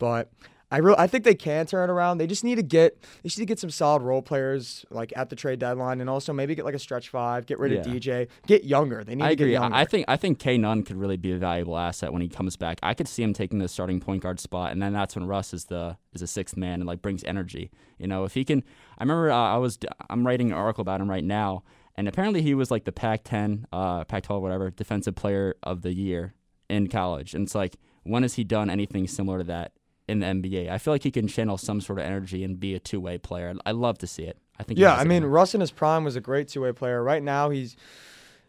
But 0.00 0.32
I 0.70 0.78
really, 0.78 0.98
I 0.98 1.06
think 1.06 1.24
they 1.24 1.34
can 1.34 1.66
turn 1.66 1.88
it 1.88 1.92
around. 1.92 2.18
They 2.18 2.26
just 2.26 2.44
need 2.44 2.54
to 2.54 2.62
get, 2.62 3.00
they 3.00 3.28
just 3.28 3.38
need 3.38 3.46
to 3.46 3.48
get 3.48 3.58
some 3.58 3.70
solid 3.70 4.02
role 4.02 4.22
players 4.22 4.84
like 4.90 5.12
at 5.16 5.28
the 5.28 5.36
trade 5.36 5.58
deadline, 5.58 6.00
and 6.00 6.08
also 6.08 6.32
maybe 6.32 6.54
get 6.54 6.64
like 6.64 6.74
a 6.74 6.78
stretch 6.78 7.08
five, 7.08 7.46
get 7.46 7.58
rid 7.58 7.72
of 7.72 7.84
DJ, 7.84 8.28
get 8.46 8.64
younger. 8.64 9.02
They 9.02 9.14
need 9.14 9.24
I 9.24 9.28
to 9.28 9.32
agree. 9.32 9.46
get 9.48 9.60
younger. 9.60 9.76
I 9.76 9.80
I 9.80 9.84
think 9.84 10.04
I 10.08 10.16
think 10.16 10.38
K 10.38 10.56
Nunn 10.58 10.84
could 10.84 10.96
really 10.96 11.16
be 11.16 11.32
a 11.32 11.38
valuable 11.38 11.76
asset 11.76 12.12
when 12.12 12.22
he 12.22 12.28
comes 12.28 12.56
back. 12.56 12.78
I 12.82 12.94
could 12.94 13.08
see 13.08 13.22
him 13.22 13.32
taking 13.32 13.58
the 13.58 13.68
starting 13.68 13.98
point 14.00 14.22
guard 14.22 14.38
spot, 14.38 14.70
and 14.72 14.80
then 14.80 14.92
that's 14.92 15.16
when 15.16 15.26
Russ 15.26 15.52
is 15.52 15.64
the 15.64 15.96
is 16.12 16.22
a 16.22 16.26
sixth 16.26 16.56
man 16.56 16.74
and 16.74 16.86
like 16.86 17.02
brings 17.02 17.24
energy. 17.24 17.70
You 17.98 18.06
know, 18.06 18.24
if 18.24 18.34
he 18.34 18.44
can, 18.44 18.62
I 18.98 19.02
remember 19.02 19.30
uh, 19.32 19.36
I 19.36 19.56
was 19.56 19.78
I'm 20.08 20.26
writing 20.26 20.52
an 20.52 20.56
article 20.56 20.82
about 20.82 21.00
him 21.00 21.10
right 21.10 21.24
now, 21.24 21.64
and 21.96 22.06
apparently 22.06 22.42
he 22.42 22.54
was 22.54 22.70
like 22.70 22.84
the 22.84 22.92
Pac-10, 22.92 23.64
uh, 23.72 24.04
Pac-12, 24.04 24.40
whatever, 24.40 24.70
defensive 24.70 25.16
player 25.16 25.56
of 25.62 25.82
the 25.82 25.92
year 25.92 26.34
in 26.68 26.86
college, 26.86 27.34
and 27.34 27.44
it's 27.44 27.54
like 27.54 27.76
when 28.04 28.22
has 28.22 28.34
he 28.34 28.44
done 28.44 28.70
anything 28.70 29.08
similar 29.08 29.38
to 29.38 29.44
that? 29.44 29.72
In 30.10 30.18
the 30.20 30.26
NBA, 30.26 30.68
I 30.68 30.78
feel 30.78 30.92
like 30.92 31.04
he 31.04 31.10
can 31.10 31.28
channel 31.28 31.56
some 31.56 31.80
sort 31.80 31.98
of 31.98 32.04
energy 32.04 32.42
and 32.42 32.58
be 32.58 32.74
a 32.74 32.80
two-way 32.80 33.18
player. 33.18 33.54
I 33.64 33.70
love 33.70 33.98
to 33.98 34.06
see 34.06 34.24
it. 34.24 34.36
I 34.58 34.62
think. 34.62 34.78
yeah, 34.78 34.94
I 34.94 35.04
mean, 35.04 35.22
him. 35.22 35.30
Russ 35.30 35.54
in 35.54 35.60
his 35.60 35.70
prime 35.70 36.04
was 36.04 36.16
a 36.16 36.20
great 36.20 36.48
two-way 36.48 36.72
player. 36.72 37.02
Right 37.02 37.22
now, 37.22 37.48
he's 37.50 37.76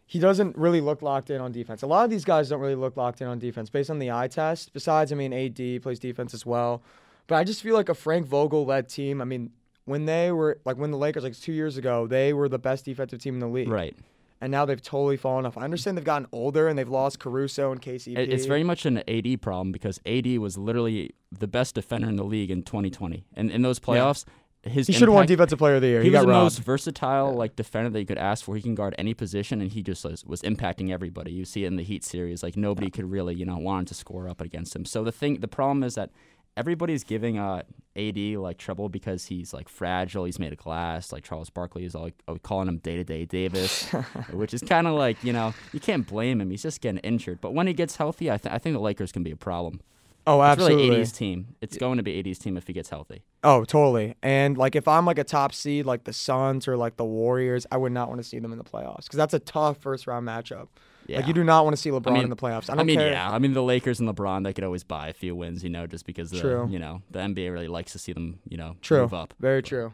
he 0.04 0.18
doesn't 0.18 0.58
really 0.58 0.82
look 0.82 1.00
locked 1.00 1.30
in 1.30 1.40
on 1.40 1.52
defense. 1.52 1.80
A 1.82 1.86
lot 1.86 2.04
of 2.04 2.10
these 2.10 2.24
guys 2.24 2.50
don't 2.50 2.60
really 2.60 2.74
look 2.74 2.96
locked 2.98 3.22
in 3.22 3.28
on 3.28 3.38
defense 3.38 3.70
based 3.70 3.88
on 3.88 3.98
the 3.98 4.10
eye 4.10 4.28
test. 4.28 4.72
Besides, 4.74 5.10
I 5.10 5.14
mean, 5.14 5.32
AD 5.32 5.82
plays 5.82 5.98
defense 5.98 6.34
as 6.34 6.44
well, 6.44 6.82
but 7.28 7.36
I 7.36 7.44
just 7.44 7.62
feel 7.62 7.74
like 7.74 7.88
a 7.88 7.94
Frank 7.94 8.26
Vogel-led 8.26 8.88
team. 8.90 9.22
I 9.22 9.24
mean, 9.24 9.52
when 9.86 10.04
they 10.04 10.30
were 10.32 10.58
like 10.64 10.76
when 10.76 10.90
the 10.90 10.98
Lakers 10.98 11.22
like 11.22 11.38
two 11.38 11.52
years 11.52 11.76
ago, 11.76 12.06
they 12.06 12.32
were 12.32 12.48
the 12.48 12.58
best 12.58 12.84
defensive 12.84 13.20
team 13.20 13.34
in 13.34 13.40
the 13.40 13.48
league. 13.48 13.68
right. 13.68 13.96
And 14.42 14.50
now 14.50 14.64
they've 14.64 14.82
totally 14.82 15.16
fallen 15.16 15.46
off. 15.46 15.56
I 15.56 15.62
understand 15.62 15.96
they've 15.96 16.04
gotten 16.04 16.26
older 16.32 16.66
and 16.66 16.76
they've 16.76 16.88
lost 16.88 17.20
Caruso 17.20 17.70
and 17.70 17.80
KCP. 17.80 18.18
It's 18.18 18.44
very 18.44 18.64
much 18.64 18.84
an 18.84 18.98
AD 19.08 19.40
problem 19.40 19.70
because 19.70 20.00
AD 20.04 20.26
was 20.38 20.58
literally 20.58 21.14
the 21.30 21.46
best 21.46 21.76
defender 21.76 22.08
in 22.08 22.16
the 22.16 22.24
league 22.24 22.50
in 22.50 22.64
2020, 22.64 23.24
and 23.34 23.52
in 23.52 23.62
those 23.62 23.78
playoffs, 23.78 24.24
his 24.64 24.88
He 24.88 24.92
should 24.92 25.08
have 25.08 25.14
won 25.14 25.26
Defensive 25.26 25.58
Player 25.58 25.76
of 25.76 25.82
the 25.82 25.88
Year. 25.88 26.02
He, 26.02 26.08
He, 26.08 26.10
was 26.10 26.20
got 26.20 26.26
the 26.26 26.32
robbed. 26.32 26.44
most 26.44 26.58
versatile 26.60 27.34
like 27.34 27.54
defender 27.54 27.90
that 27.90 28.00
you 28.00 28.06
could 28.06 28.18
ask 28.18 28.44
for. 28.44 28.56
He 28.56 28.62
can 28.62 28.74
guard 28.74 28.96
any 28.98 29.14
position, 29.14 29.60
and 29.60 29.70
he 29.70 29.80
just 29.80 30.04
was, 30.04 30.24
was 30.24 30.42
impacting 30.42 30.90
everybody. 30.90 31.30
You 31.32 31.44
see 31.44 31.64
it 31.64 31.68
in 31.68 31.76
the 31.76 31.84
Heat 31.84 32.04
series, 32.04 32.42
like 32.42 32.56
nobody 32.56 32.90
could 32.90 33.10
really 33.10 33.36
you 33.36 33.44
know 33.44 33.58
want 33.58 33.88
to 33.88 33.94
score 33.94 34.28
up 34.28 34.40
against 34.40 34.74
him. 34.74 34.84
So 34.84 35.04
the 35.04 35.12
thing, 35.12 35.38
the 35.38 35.48
problem 35.48 35.84
is 35.84 35.94
that 35.94 36.10
everybody's 36.56 37.04
giving 37.04 37.38
uh, 37.38 37.62
AD 37.96 38.16
like 38.16 38.58
trouble 38.58 38.88
because 38.88 39.26
he's 39.26 39.52
like 39.52 39.68
fragile. 39.68 40.24
He's 40.24 40.38
made 40.38 40.52
of 40.52 40.58
glass. 40.58 41.12
Like 41.12 41.24
Charles 41.24 41.50
Barkley 41.50 41.84
is 41.84 41.94
like 41.94 42.14
uh, 42.28 42.34
calling 42.42 42.68
him 42.68 42.78
day 42.78 42.96
to 42.96 43.04
day 43.04 43.24
Davis, 43.24 43.90
which 44.32 44.54
is 44.54 44.62
kind 44.62 44.86
of 44.86 44.94
like 44.94 45.22
you 45.24 45.32
know 45.32 45.54
you 45.72 45.80
can't 45.80 46.06
blame 46.06 46.40
him. 46.40 46.50
He's 46.50 46.62
just 46.62 46.80
getting 46.80 46.98
injured. 46.98 47.40
But 47.40 47.54
when 47.54 47.66
he 47.66 47.72
gets 47.72 47.96
healthy, 47.96 48.30
I, 48.30 48.36
th- 48.38 48.52
I 48.52 48.58
think 48.58 48.74
the 48.74 48.80
Lakers 48.80 49.12
can 49.12 49.22
be 49.22 49.30
a 49.30 49.36
problem. 49.36 49.80
oh, 50.26 50.40
absolutely. 50.40 50.84
It's 50.84 50.90
really 50.90 51.00
AD's 51.02 51.12
team. 51.12 51.54
It's 51.60 51.76
going 51.76 51.96
to 51.96 52.02
be 52.02 52.18
AD's 52.18 52.38
team 52.38 52.56
if 52.56 52.66
he 52.66 52.72
gets 52.72 52.90
healthy. 52.90 53.22
Oh, 53.42 53.64
totally. 53.64 54.14
And 54.22 54.56
like 54.56 54.76
if 54.76 54.86
I'm 54.86 55.04
like 55.04 55.18
a 55.18 55.24
top 55.24 55.52
seed, 55.52 55.84
like 55.84 56.04
the 56.04 56.12
Suns 56.12 56.68
or 56.68 56.76
like 56.76 56.96
the 56.96 57.04
Warriors, 57.04 57.66
I 57.72 57.76
would 57.76 57.92
not 57.92 58.08
want 58.08 58.20
to 58.20 58.24
see 58.24 58.38
them 58.38 58.52
in 58.52 58.58
the 58.58 58.64
playoffs 58.64 59.04
because 59.04 59.16
that's 59.16 59.34
a 59.34 59.40
tough 59.40 59.78
first 59.78 60.06
round 60.06 60.26
matchup. 60.28 60.68
Yeah. 61.06 61.16
Like 61.18 61.26
you 61.26 61.34
do 61.34 61.42
not 61.44 61.64
want 61.64 61.74
to 61.76 61.80
see 61.82 61.90
LeBron 61.90 62.12
mean- 62.12 62.22
in 62.24 62.30
the 62.30 62.36
playoffs. 62.36 62.70
I 62.70 62.78
I, 62.78 62.82
mean, 62.84 62.98
care. 62.98 63.10
yeah. 63.10 63.30
I 63.30 63.38
mean, 63.38 63.52
the 63.54 63.62
Lakers 63.62 63.98
and 64.00 64.08
LeBron, 64.08 64.44
they 64.44 64.52
could 64.52 64.64
always 64.64 64.84
buy 64.84 65.08
a 65.08 65.12
few 65.12 65.34
wins, 65.34 65.62
you 65.64 65.70
know, 65.70 65.86
just 65.86 66.06
because 66.06 66.30
the, 66.30 66.40
True. 66.40 66.68
you 66.70 66.78
know 66.78 67.02
the 67.10 67.18
NBA 67.18 67.52
really 67.52 67.68
likes 67.68 67.92
to 67.92 67.98
see 67.98 68.12
them, 68.12 68.38
you 68.48 68.56
know, 68.56 68.76
True. 68.82 69.00
move 69.02 69.14
up. 69.14 69.34
Very 69.40 69.62
true. 69.62 69.92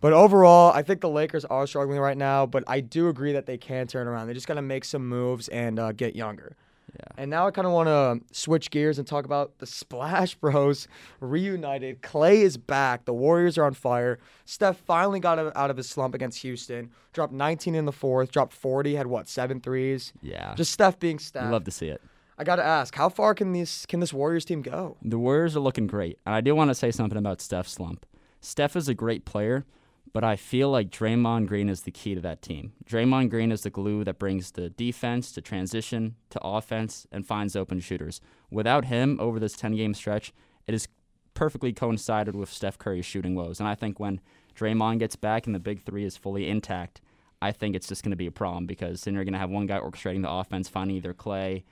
But 0.00 0.12
overall, 0.12 0.72
I 0.72 0.82
think 0.82 1.00
the 1.00 1.08
Lakers 1.08 1.44
are 1.44 1.64
struggling 1.66 2.00
right 2.00 2.16
now, 2.16 2.44
but 2.44 2.64
I 2.66 2.80
do 2.80 3.08
agree 3.08 3.32
that 3.34 3.46
they 3.46 3.56
can 3.56 3.86
turn 3.86 4.08
around. 4.08 4.26
They 4.26 4.34
just 4.34 4.48
got 4.48 4.54
to 4.54 4.62
make 4.62 4.84
some 4.84 5.08
moves 5.08 5.46
and 5.48 5.78
uh, 5.78 5.92
get 5.92 6.16
younger. 6.16 6.56
Yeah. 6.98 7.04
And 7.16 7.30
now 7.30 7.46
I 7.46 7.50
kind 7.50 7.66
of 7.66 7.72
want 7.72 7.88
to 7.88 8.34
switch 8.36 8.70
gears 8.70 8.98
and 8.98 9.06
talk 9.06 9.24
about 9.24 9.58
the 9.58 9.66
Splash 9.66 10.34
Bros 10.34 10.88
reunited. 11.20 12.02
Clay 12.02 12.42
is 12.42 12.56
back. 12.56 13.04
The 13.06 13.14
Warriors 13.14 13.56
are 13.56 13.64
on 13.64 13.74
fire. 13.74 14.18
Steph 14.44 14.76
finally 14.78 15.20
got 15.20 15.38
out 15.56 15.70
of 15.70 15.76
his 15.76 15.88
slump 15.88 16.14
against 16.14 16.42
Houston. 16.42 16.90
Dropped 17.12 17.32
19 17.32 17.74
in 17.74 17.84
the 17.86 17.92
fourth. 17.92 18.30
Dropped 18.30 18.52
40. 18.52 18.94
Had 18.94 19.06
what 19.06 19.28
seven 19.28 19.60
threes. 19.60 20.12
Yeah. 20.20 20.54
Just 20.54 20.72
Steph 20.72 20.98
being 20.98 21.18
Steph. 21.18 21.50
love 21.50 21.64
to 21.64 21.70
see 21.70 21.88
it. 21.88 22.02
I 22.38 22.44
got 22.44 22.56
to 22.56 22.64
ask, 22.64 22.94
how 22.94 23.08
far 23.08 23.34
can 23.34 23.52
this 23.52 23.86
can 23.86 24.00
this 24.00 24.12
Warriors 24.12 24.44
team 24.44 24.62
go? 24.62 24.96
The 25.02 25.18
Warriors 25.18 25.56
are 25.56 25.60
looking 25.60 25.86
great. 25.86 26.18
And 26.26 26.34
I 26.34 26.40
do 26.40 26.54
want 26.54 26.70
to 26.70 26.74
say 26.74 26.90
something 26.90 27.18
about 27.18 27.40
Steph's 27.40 27.72
slump. 27.72 28.04
Steph 28.40 28.74
is 28.74 28.88
a 28.88 28.94
great 28.94 29.24
player, 29.24 29.64
but 30.12 30.24
I 30.24 30.36
feel 30.36 30.70
like 30.70 30.90
Draymond 30.90 31.46
Green 31.46 31.68
is 31.68 31.82
the 31.82 31.90
key 31.90 32.14
to 32.14 32.20
that 32.20 32.42
team. 32.42 32.72
Draymond 32.84 33.30
Green 33.30 33.50
is 33.50 33.62
the 33.62 33.70
glue 33.70 34.04
that 34.04 34.18
brings 34.18 34.50
the 34.50 34.68
defense 34.70 35.32
to 35.32 35.40
transition 35.40 36.16
to 36.30 36.40
offense 36.42 37.06
and 37.10 37.26
finds 37.26 37.56
open 37.56 37.80
shooters. 37.80 38.20
Without 38.50 38.86
him 38.86 39.18
over 39.20 39.40
this 39.40 39.54
10 39.54 39.76
game 39.76 39.94
stretch, 39.94 40.32
it 40.66 40.72
has 40.72 40.86
perfectly 41.34 41.72
coincided 41.72 42.36
with 42.36 42.52
Steph 42.52 42.78
Curry's 42.78 43.06
shooting 43.06 43.34
woes. 43.34 43.58
And 43.58 43.68
I 43.68 43.74
think 43.74 43.98
when 43.98 44.20
Draymond 44.54 44.98
gets 44.98 45.16
back 45.16 45.46
and 45.46 45.54
the 45.54 45.60
big 45.60 45.82
three 45.82 46.04
is 46.04 46.16
fully 46.16 46.46
intact, 46.46 47.00
I 47.40 47.50
think 47.50 47.74
it's 47.74 47.88
just 47.88 48.04
going 48.04 48.10
to 48.10 48.16
be 48.16 48.26
a 48.26 48.32
problem 48.32 48.66
because 48.66 49.02
then 49.02 49.14
you're 49.14 49.24
going 49.24 49.32
to 49.32 49.38
have 49.38 49.50
one 49.50 49.66
guy 49.66 49.80
orchestrating 49.80 50.22
the 50.22 50.30
offense, 50.30 50.68
finding 50.68 50.96
either 50.96 51.14
Clay, 51.14 51.64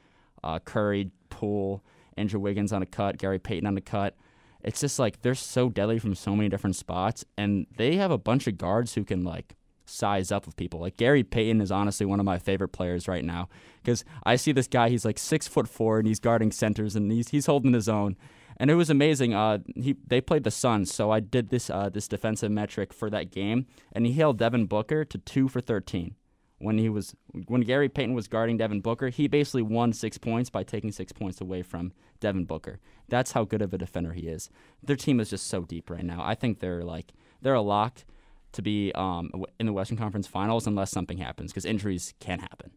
uh, 0.42 0.58
Curry, 0.60 1.10
Poole, 1.28 1.84
Andrew 2.16 2.40
Wiggins 2.40 2.72
on 2.72 2.82
a 2.82 2.86
cut, 2.86 3.18
Gary 3.18 3.38
Payton 3.38 3.66
on 3.66 3.76
a 3.76 3.80
cut. 3.80 4.16
It's 4.62 4.80
just 4.80 4.98
like 4.98 5.22
they're 5.22 5.34
so 5.34 5.68
deadly 5.68 5.98
from 5.98 6.14
so 6.14 6.36
many 6.36 6.48
different 6.48 6.76
spots, 6.76 7.24
and 7.36 7.66
they 7.76 7.96
have 7.96 8.10
a 8.10 8.18
bunch 8.18 8.46
of 8.46 8.58
guards 8.58 8.94
who 8.94 9.04
can 9.04 9.24
like 9.24 9.56
size 9.86 10.30
up 10.30 10.46
with 10.46 10.56
people. 10.56 10.80
Like 10.80 10.96
Gary 10.96 11.24
Payton 11.24 11.60
is 11.60 11.72
honestly 11.72 12.06
one 12.06 12.20
of 12.20 12.26
my 12.26 12.38
favorite 12.38 12.68
players 12.68 13.08
right 13.08 13.24
now 13.24 13.48
because 13.82 14.04
I 14.24 14.36
see 14.36 14.52
this 14.52 14.68
guy. 14.68 14.88
He's 14.88 15.04
like 15.04 15.18
six 15.18 15.48
foot 15.48 15.68
four 15.68 15.98
and 15.98 16.06
he's 16.06 16.20
guarding 16.20 16.52
centers 16.52 16.96
and 16.96 17.10
he's 17.10 17.28
he's 17.28 17.46
holding 17.46 17.72
his 17.72 17.88
own. 17.88 18.16
And 18.56 18.70
it 18.70 18.74
was 18.74 18.90
amazing. 18.90 19.32
Uh, 19.34 19.58
he 19.74 19.96
they 20.06 20.20
played 20.20 20.44
the 20.44 20.50
Suns, 20.50 20.92
so 20.94 21.10
I 21.10 21.20
did 21.20 21.48
this 21.48 21.70
uh, 21.70 21.88
this 21.88 22.06
defensive 22.06 22.50
metric 22.50 22.92
for 22.92 23.08
that 23.08 23.30
game, 23.30 23.66
and 23.92 24.04
he 24.04 24.12
held 24.12 24.36
Devin 24.38 24.66
Booker 24.66 25.04
to 25.06 25.18
two 25.18 25.48
for 25.48 25.62
thirteen 25.62 26.14
when 26.60 26.78
he 26.78 26.88
was 26.88 27.14
when 27.46 27.62
Gary 27.62 27.88
Payton 27.88 28.14
was 28.14 28.28
guarding 28.28 28.58
Devin 28.58 28.80
Booker, 28.80 29.08
he 29.08 29.26
basically 29.26 29.62
won 29.62 29.92
six 29.92 30.18
points 30.18 30.50
by 30.50 30.62
taking 30.62 30.92
six 30.92 31.10
points 31.10 31.40
away 31.40 31.62
from 31.62 31.92
Devin 32.20 32.44
Booker. 32.44 32.78
That's 33.08 33.32
how 33.32 33.44
good 33.44 33.62
of 33.62 33.72
a 33.72 33.78
defender 33.78 34.12
he 34.12 34.28
is. 34.28 34.50
Their 34.82 34.96
team 34.96 35.20
is 35.20 35.30
just 35.30 35.46
so 35.46 35.62
deep 35.62 35.90
right 35.90 36.04
now. 36.04 36.22
I 36.22 36.34
think 36.34 36.60
they're 36.60 36.84
like 36.84 37.12
they're 37.40 37.54
a 37.54 37.62
lock 37.62 38.04
to 38.52 38.62
be 38.62 38.92
um, 38.94 39.30
in 39.58 39.66
the 39.66 39.72
Western 39.72 39.96
Conference 39.96 40.26
Finals 40.26 40.66
unless 40.66 40.90
something 40.90 41.18
happens 41.18 41.50
because 41.50 41.64
injuries 41.64 42.14
can 42.20 42.40
happen. 42.40 42.72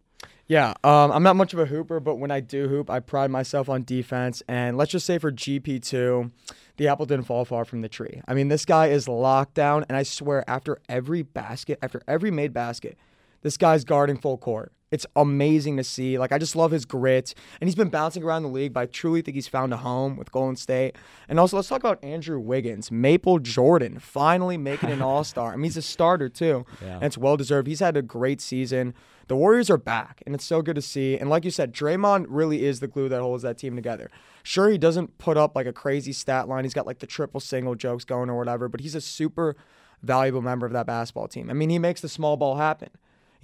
Yeah, 0.47 0.73
um, 0.83 1.11
I'm 1.11 1.23
not 1.23 1.35
much 1.35 1.53
of 1.53 1.59
a 1.59 1.65
hooper, 1.65 1.99
but 1.99 2.15
when 2.15 2.31
I 2.31 2.39
do 2.39 2.67
hoop, 2.67 2.89
I 2.89 2.99
pride 2.99 3.31
myself 3.31 3.69
on 3.69 3.83
defense. 3.83 4.43
And 4.47 4.77
let's 4.77 4.91
just 4.91 5.05
say 5.05 5.17
for 5.17 5.31
GP2, 5.31 6.31
the 6.77 6.87
apple 6.87 7.05
didn't 7.05 7.25
fall 7.25 7.45
far 7.45 7.65
from 7.65 7.81
the 7.81 7.89
tree. 7.89 8.21
I 8.27 8.33
mean, 8.33 8.49
this 8.49 8.65
guy 8.65 8.87
is 8.87 9.07
locked 9.07 9.53
down, 9.53 9.85
and 9.87 9.97
I 9.97 10.03
swear, 10.03 10.47
after 10.49 10.79
every 10.89 11.21
basket, 11.21 11.79
after 11.81 12.01
every 12.07 12.29
made 12.29 12.53
basket, 12.53 12.97
this 13.43 13.57
guy's 13.57 13.83
guarding 13.83 14.17
full 14.17 14.37
court. 14.37 14.71
It's 14.91 15.07
amazing 15.15 15.77
to 15.77 15.83
see. 15.83 16.19
Like 16.19 16.31
I 16.31 16.37
just 16.37 16.55
love 16.55 16.69
his 16.69 16.85
grit, 16.85 17.33
and 17.59 17.67
he's 17.67 17.73
been 17.73 17.89
bouncing 17.89 18.21
around 18.21 18.43
the 18.43 18.49
league. 18.49 18.73
But 18.73 18.79
I 18.81 18.85
truly 18.85 19.23
think 19.23 19.33
he's 19.33 19.47
found 19.47 19.73
a 19.73 19.77
home 19.77 20.17
with 20.17 20.31
Golden 20.31 20.55
State. 20.55 20.95
And 21.27 21.39
also, 21.39 21.55
let's 21.55 21.67
talk 21.67 21.79
about 21.79 22.03
Andrew 22.03 22.39
Wiggins, 22.39 22.91
Maple 22.91 23.39
Jordan, 23.39 23.97
finally 23.97 24.55
making 24.55 24.91
an 24.91 25.01
All 25.09 25.23
Star. 25.23 25.51
I 25.51 25.55
mean, 25.55 25.63
he's 25.63 25.77
a 25.77 25.81
starter 25.81 26.29
too, 26.29 26.63
Yeah. 26.79 26.95
and 26.97 27.03
it's 27.05 27.17
well 27.17 27.37
deserved. 27.37 27.67
He's 27.67 27.79
had 27.79 27.97
a 27.97 28.03
great 28.03 28.39
season. 28.39 28.93
The 29.29 29.35
Warriors 29.35 29.71
are 29.71 29.77
back, 29.77 30.21
and 30.27 30.35
it's 30.35 30.45
so 30.45 30.61
good 30.61 30.75
to 30.75 30.81
see. 30.81 31.17
And 31.17 31.27
like 31.27 31.43
you 31.43 31.49
said, 31.49 31.73
Draymond 31.73 32.25
really 32.29 32.63
is 32.63 32.79
the 32.79 32.87
glue 32.87 33.09
that 33.09 33.19
holds 33.21 33.41
that 33.41 33.57
team 33.57 33.75
together. 33.75 34.11
Sure, 34.43 34.69
he 34.69 34.77
doesn't 34.77 35.17
put 35.17 35.37
up 35.37 35.55
like 35.55 35.65
a 35.65 35.73
crazy 35.73 36.13
stat 36.13 36.47
line. 36.47 36.65
He's 36.65 36.73
got 36.75 36.85
like 36.85 36.99
the 36.99 37.07
triple 37.07 37.39
single 37.39 37.73
jokes 37.73 38.03
going 38.05 38.29
or 38.29 38.37
whatever, 38.37 38.67
but 38.69 38.81
he's 38.81 38.93
a 38.93 39.01
super 39.01 39.55
valuable 40.03 40.41
member 40.43 40.67
of 40.67 40.73
that 40.73 40.85
basketball 40.85 41.27
team. 41.29 41.49
I 41.49 41.53
mean, 41.53 41.71
he 41.71 41.79
makes 41.79 42.01
the 42.01 42.09
small 42.09 42.37
ball 42.37 42.57
happen. 42.57 42.89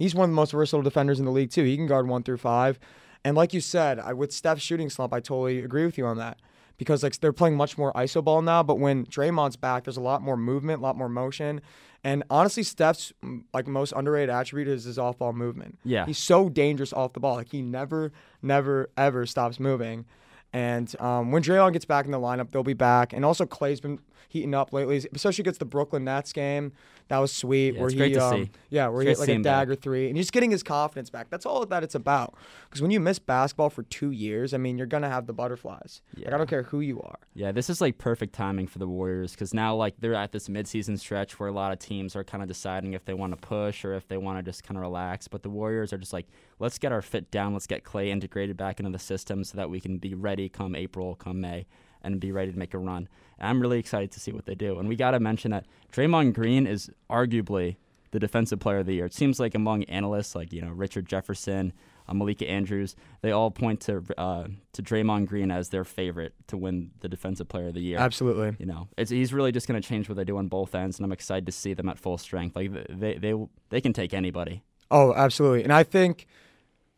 He's 0.00 0.14
one 0.14 0.24
of 0.24 0.30
the 0.30 0.36
most 0.36 0.52
versatile 0.52 0.82
defenders 0.82 1.18
in 1.18 1.26
the 1.26 1.30
league 1.30 1.50
too. 1.50 1.62
He 1.62 1.76
can 1.76 1.86
guard 1.86 2.08
one 2.08 2.22
through 2.22 2.38
five. 2.38 2.80
And 3.22 3.36
like 3.36 3.52
you 3.52 3.60
said, 3.60 3.98
I, 3.98 4.14
with 4.14 4.32
Steph's 4.32 4.62
shooting 4.62 4.88
slump, 4.88 5.12
I 5.12 5.20
totally 5.20 5.58
agree 5.58 5.84
with 5.84 5.98
you 5.98 6.06
on 6.06 6.16
that 6.16 6.38
because 6.78 7.02
like 7.02 7.20
they're 7.20 7.34
playing 7.34 7.54
much 7.56 7.76
more 7.76 7.92
iso 7.92 8.24
ball 8.24 8.40
now. 8.40 8.62
But 8.62 8.78
when 8.78 9.04
Draymond's 9.04 9.56
back, 9.56 9.84
there's 9.84 9.98
a 9.98 10.00
lot 10.00 10.22
more 10.22 10.38
movement, 10.38 10.80
a 10.80 10.82
lot 10.82 10.96
more 10.96 11.10
motion. 11.10 11.60
And 12.02 12.24
honestly, 12.30 12.62
Steph's 12.62 13.12
like 13.52 13.66
most 13.66 13.92
underrated 13.94 14.30
attribute 14.30 14.68
is 14.68 14.84
his 14.84 14.98
off 14.98 15.18
ball 15.18 15.34
movement. 15.34 15.78
Yeah. 15.84 16.06
he's 16.06 16.16
so 16.16 16.48
dangerous 16.48 16.94
off 16.94 17.12
the 17.12 17.20
ball. 17.20 17.34
Like 17.34 17.50
he 17.50 17.60
never, 17.60 18.10
never, 18.40 18.88
ever 18.96 19.26
stops 19.26 19.60
moving. 19.60 20.06
And 20.52 20.94
um, 21.00 21.30
when 21.30 21.42
Draymond 21.42 21.72
gets 21.74 21.84
back 21.84 22.06
in 22.06 22.10
the 22.10 22.18
lineup, 22.18 22.50
they'll 22.50 22.62
be 22.62 22.72
back. 22.74 23.12
And 23.12 23.24
also 23.24 23.46
Clay's 23.46 23.80
been 23.80 23.98
heating 24.28 24.54
up 24.54 24.72
lately, 24.72 24.96
especially 25.14 25.42
against 25.42 25.60
the 25.60 25.66
Brooklyn 25.66 26.04
Nets 26.04 26.32
game. 26.32 26.72
That 27.08 27.18
was 27.18 27.32
sweet. 27.32 27.74
Yeah, 27.74 27.80
where 27.80 27.90
he, 27.90 28.16
um, 28.16 28.50
yeah, 28.68 28.86
where 28.86 29.02
It's 29.02 29.06
he 29.06 29.10
hit 29.10 29.18
like 29.18 29.28
a 29.28 29.32
him 29.32 29.42
back. 29.42 29.62
dagger 29.62 29.74
three, 29.74 30.06
and 30.06 30.16
he's 30.16 30.30
getting 30.30 30.52
his 30.52 30.62
confidence 30.62 31.10
back. 31.10 31.28
That's 31.28 31.44
all 31.44 31.66
that 31.66 31.82
it's 31.82 31.96
about. 31.96 32.34
Because 32.68 32.80
when 32.82 32.92
you 32.92 33.00
miss 33.00 33.18
basketball 33.18 33.68
for 33.68 33.82
two 33.82 34.12
years, 34.12 34.54
I 34.54 34.58
mean, 34.58 34.78
you're 34.78 34.86
gonna 34.86 35.08
have 35.08 35.26
the 35.26 35.32
butterflies. 35.32 36.02
Like 36.16 36.32
I 36.32 36.38
don't 36.38 36.48
care 36.48 36.62
who 36.62 36.78
you 36.78 37.00
are. 37.02 37.18
Yeah, 37.34 37.50
this 37.50 37.68
is 37.68 37.80
like 37.80 37.98
perfect 37.98 38.32
timing 38.32 38.68
for 38.68 38.78
the 38.78 38.86
Warriors 38.86 39.32
because 39.32 39.52
now 39.52 39.74
like 39.74 39.94
they're 39.98 40.14
at 40.14 40.30
this 40.30 40.48
midseason 40.48 40.96
stretch 41.00 41.40
where 41.40 41.48
a 41.48 41.52
lot 41.52 41.72
of 41.72 41.80
teams 41.80 42.14
are 42.14 42.22
kind 42.22 42.42
of 42.44 42.48
deciding 42.48 42.92
if 42.92 43.04
they 43.04 43.14
want 43.14 43.32
to 43.32 43.44
push 43.44 43.84
or 43.84 43.94
if 43.94 44.06
they 44.06 44.16
want 44.16 44.38
to 44.38 44.48
just 44.48 44.62
kind 44.62 44.78
of 44.78 44.82
relax. 44.82 45.26
But 45.26 45.42
the 45.42 45.50
Warriors 45.50 45.92
are 45.92 45.98
just 45.98 46.12
like, 46.12 46.28
let's 46.60 46.78
get 46.78 46.92
our 46.92 47.02
fit 47.02 47.30
down, 47.30 47.52
let's 47.52 47.66
get 47.66 47.82
Clay 47.82 48.10
integrated 48.10 48.56
back 48.56 48.78
into 48.78 48.92
the 48.92 48.98
system 48.98 49.42
so 49.42 49.56
that 49.56 49.70
we 49.70 49.80
can 49.80 49.98
be 49.98 50.14
ready 50.14 50.48
come 50.48 50.76
April, 50.76 51.16
come 51.16 51.40
May, 51.40 51.66
and 52.02 52.20
be 52.20 52.30
ready 52.30 52.52
to 52.52 52.58
make 52.58 52.74
a 52.74 52.78
run. 52.78 53.08
And 53.38 53.48
I'm 53.48 53.60
really 53.60 53.78
excited 53.78 54.12
to 54.12 54.20
see 54.20 54.30
what 54.30 54.46
they 54.46 54.54
do. 54.54 54.78
And 54.78 54.88
we 54.88 54.94
got 54.94 55.12
to 55.12 55.20
mention 55.20 55.50
that 55.50 55.66
Draymond 55.92 56.34
Green 56.34 56.66
is 56.66 56.90
arguably 57.10 57.76
the 58.12 58.18
defensive 58.18 58.60
player 58.60 58.78
of 58.78 58.86
the 58.86 58.94
year. 58.94 59.06
It 59.06 59.14
seems 59.14 59.40
like 59.40 59.54
among 59.54 59.84
analysts 59.84 60.34
like 60.34 60.52
you 60.52 60.60
know 60.60 60.70
Richard 60.70 61.06
Jefferson, 61.06 61.72
uh, 62.08 62.14
Malika 62.14 62.48
Andrews, 62.48 62.96
they 63.22 63.30
all 63.30 63.50
point 63.50 63.80
to 63.82 64.02
uh, 64.18 64.48
to 64.72 64.82
Draymond 64.82 65.26
Green 65.26 65.50
as 65.50 65.68
their 65.68 65.84
favorite 65.84 66.34
to 66.48 66.56
win 66.56 66.90
the 67.00 67.08
defensive 67.08 67.48
player 67.48 67.68
of 67.68 67.74
the 67.74 67.80
year. 67.80 67.98
Absolutely. 67.98 68.56
You 68.58 68.66
know, 68.66 68.88
it's, 68.98 69.10
he's 69.10 69.32
really 69.32 69.52
just 69.52 69.68
going 69.68 69.80
to 69.80 69.88
change 69.88 70.08
what 70.08 70.16
they 70.16 70.24
do 70.24 70.36
on 70.36 70.48
both 70.48 70.74
ends, 70.74 70.98
and 70.98 71.04
I'm 71.04 71.12
excited 71.12 71.46
to 71.46 71.52
see 71.52 71.72
them 71.72 71.88
at 71.88 71.98
full 71.98 72.18
strength. 72.18 72.56
Like 72.56 72.72
they 72.88 73.14
they 73.14 73.34
they 73.70 73.80
can 73.80 73.92
take 73.92 74.12
anybody. 74.12 74.62
Oh, 74.90 75.14
absolutely. 75.14 75.62
And 75.62 75.72
I 75.72 75.84
think, 75.84 76.26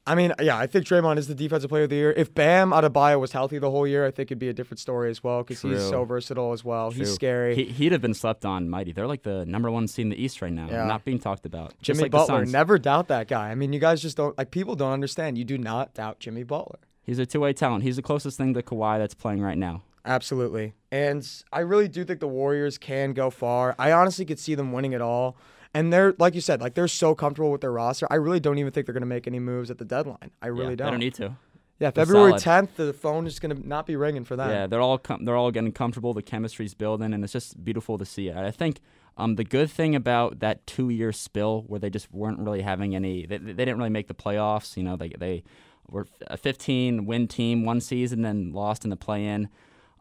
I 0.04 0.16
mean, 0.16 0.32
yeah, 0.40 0.59
I 0.59 0.66
think 0.66 0.85
Draymond 0.85 1.18
is 1.18 1.28
the 1.28 1.35
defensive 1.35 1.71
player 1.71 1.85
of 1.85 1.90
the 1.90 1.94
year. 1.97 2.12
If 2.16 2.35
Bam 2.35 2.71
Adebayo 2.73 3.21
was 3.21 3.30
healthy 3.30 3.59
the 3.59 3.71
whole 3.71 3.87
year, 3.87 4.04
I 4.04 4.11
think 4.11 4.28
it'd 4.32 4.40
be 4.40 4.49
a 4.49 4.52
different 4.52 4.80
story 4.80 5.11
as 5.11 5.23
well 5.23 5.44
because 5.44 5.62
he's 5.62 5.80
so 5.88 6.04
versatile 6.04 6.52
as 6.52 6.64
well. 6.64 6.90
He's 6.90 7.14
scary. 7.14 7.54
He, 7.54 7.64
he'd 7.66 7.92
have 7.92 8.00
been 8.00 8.14
slept 8.14 8.44
on 8.44 8.68
mighty. 8.68 8.90
They're 8.92 9.06
like 9.06 9.23
the 9.23 9.47
number 9.47 9.71
one 9.71 9.87
seed 9.87 10.06
in 10.06 10.09
the 10.11 10.21
East 10.21 10.42
right 10.42 10.52
now, 10.52 10.66
Yeah. 10.68 10.87
not 10.87 11.04
being 11.04 11.21
talked 11.21 11.47
about. 11.47 11.75
Jimmy 11.82 12.00
like 12.02 12.11
Butler, 12.11 12.40
Suns. 12.40 12.52
never 12.52 12.78
doubt 12.78 13.06
that 13.09 13.28
guy. 13.28 13.50
I 13.50 13.54
mean, 13.54 13.73
you 13.73 13.78
guys 13.78 14.02
just 14.02 14.16
don't 14.16 14.37
like 14.37 14.50
people 14.50 14.75
don't 14.75 14.90
understand. 14.92 15.38
You 15.38 15.44
do 15.44 15.56
not 15.56 15.94
doubt 15.94 16.18
Jimmy 16.18 16.42
Butler. 16.42 16.80
He's 17.04 17.21
a 17.21 17.26
two-way 17.26 17.52
talent. 17.52 17.85
He's 17.85 17.97
the 17.97 18.02
closest 18.02 18.37
thing 18.37 18.54
to 18.54 18.62
Kawhi 18.62 18.99
that's 18.99 19.14
playing 19.14 19.40
right 19.40 19.59
now. 19.59 19.82
Absolutely. 20.04 20.75
And 20.90 21.25
I 21.52 21.61
really 21.61 21.87
do 21.87 22.04
think 22.04 22.18
the 22.18 22.26
Warriors 22.28 22.76
can 22.76 23.12
go 23.12 23.30
far. 23.30 23.76
I 23.78 23.92
honestly 23.92 24.25
could 24.25 24.40
see 24.40 24.56
them 24.56 24.73
winning 24.73 24.92
it 24.94 25.00
all. 25.00 25.37
And 25.75 25.93
they're 25.93 26.14
like 26.19 26.35
you 26.35 26.41
said, 26.41 26.61
like 26.61 26.75
they're 26.75 26.88
so 26.88 27.14
comfortable 27.14 27.50
with 27.50 27.62
their 27.62 27.73
roster. 27.73 28.07
I 28.11 28.17
really 28.17 28.41
don't 28.41 28.59
even 28.59 28.73
think 28.73 28.87
they're 28.87 28.93
going 28.93 29.02
to 29.02 29.07
make 29.07 29.26
any 29.26 29.38
moves 29.38 29.71
at 29.71 29.79
the 29.79 29.85
deadline. 29.85 30.31
I 30.41 30.49
really 30.49 30.71
yeah, 30.71 30.76
don't. 30.76 30.87
They 30.87 30.91
don't 30.91 31.00
need 31.00 31.14
to. 31.14 31.37
yeah, 31.79 31.91
They're 31.91 32.05
February 32.05 32.38
solid. 32.38 32.69
10th, 32.69 32.75
the 32.76 32.93
phone 32.93 33.26
is 33.26 33.41
going 33.41 33.57
to 33.57 33.67
not 33.67 33.87
be 33.87 33.97
ringing 33.97 34.25
for 34.25 34.37
that. 34.37 34.50
Yeah, 34.50 34.67
they're 34.67 34.83
all 34.83 34.99
com- 34.99 35.25
they're 35.25 35.37
all 35.37 35.50
getting 35.50 35.73
comfortable. 35.73 36.12
The 36.12 36.23
chemistry's 36.23 36.75
building, 36.75 37.14
and 37.14 37.25
it's 37.25 37.33
just 37.33 37.64
beautiful 37.64 37.97
to 37.97 38.05
see. 38.05 38.29
It. 38.29 38.37
I 38.37 38.50
think 38.50 38.81
um, 39.17 39.37
the 39.37 39.45
good 39.45 39.71
thing 39.71 39.95
about 39.95 40.41
that 40.41 40.67
two 40.67 40.91
year 40.91 41.12
spill 41.12 41.64
where 41.67 41.81
they 41.81 41.91
just 41.91 42.12
weren't 42.12 42.38
really 42.38 42.62
having 42.62 42.95
any, 42.95 43.26
they, 43.26 43.38
they 43.38 43.52
didn't 43.52 43.79
really 43.79 43.91
make 43.91 44.09
the 44.09 44.14
playoffs. 44.14 44.76
You 44.76 44.83
know, 44.83 44.97
they 44.97 45.11
they 45.19 45.43
were 45.88 46.07
a 46.26 46.37
15 46.37 47.07
win 47.07 47.29
team 47.29 47.64
one 47.64 47.81
season, 47.81 48.23
then 48.23 48.52
lost 48.52 48.85
in 48.85 48.91
the 48.91 48.97
play 48.97 49.25
in. 49.25 49.49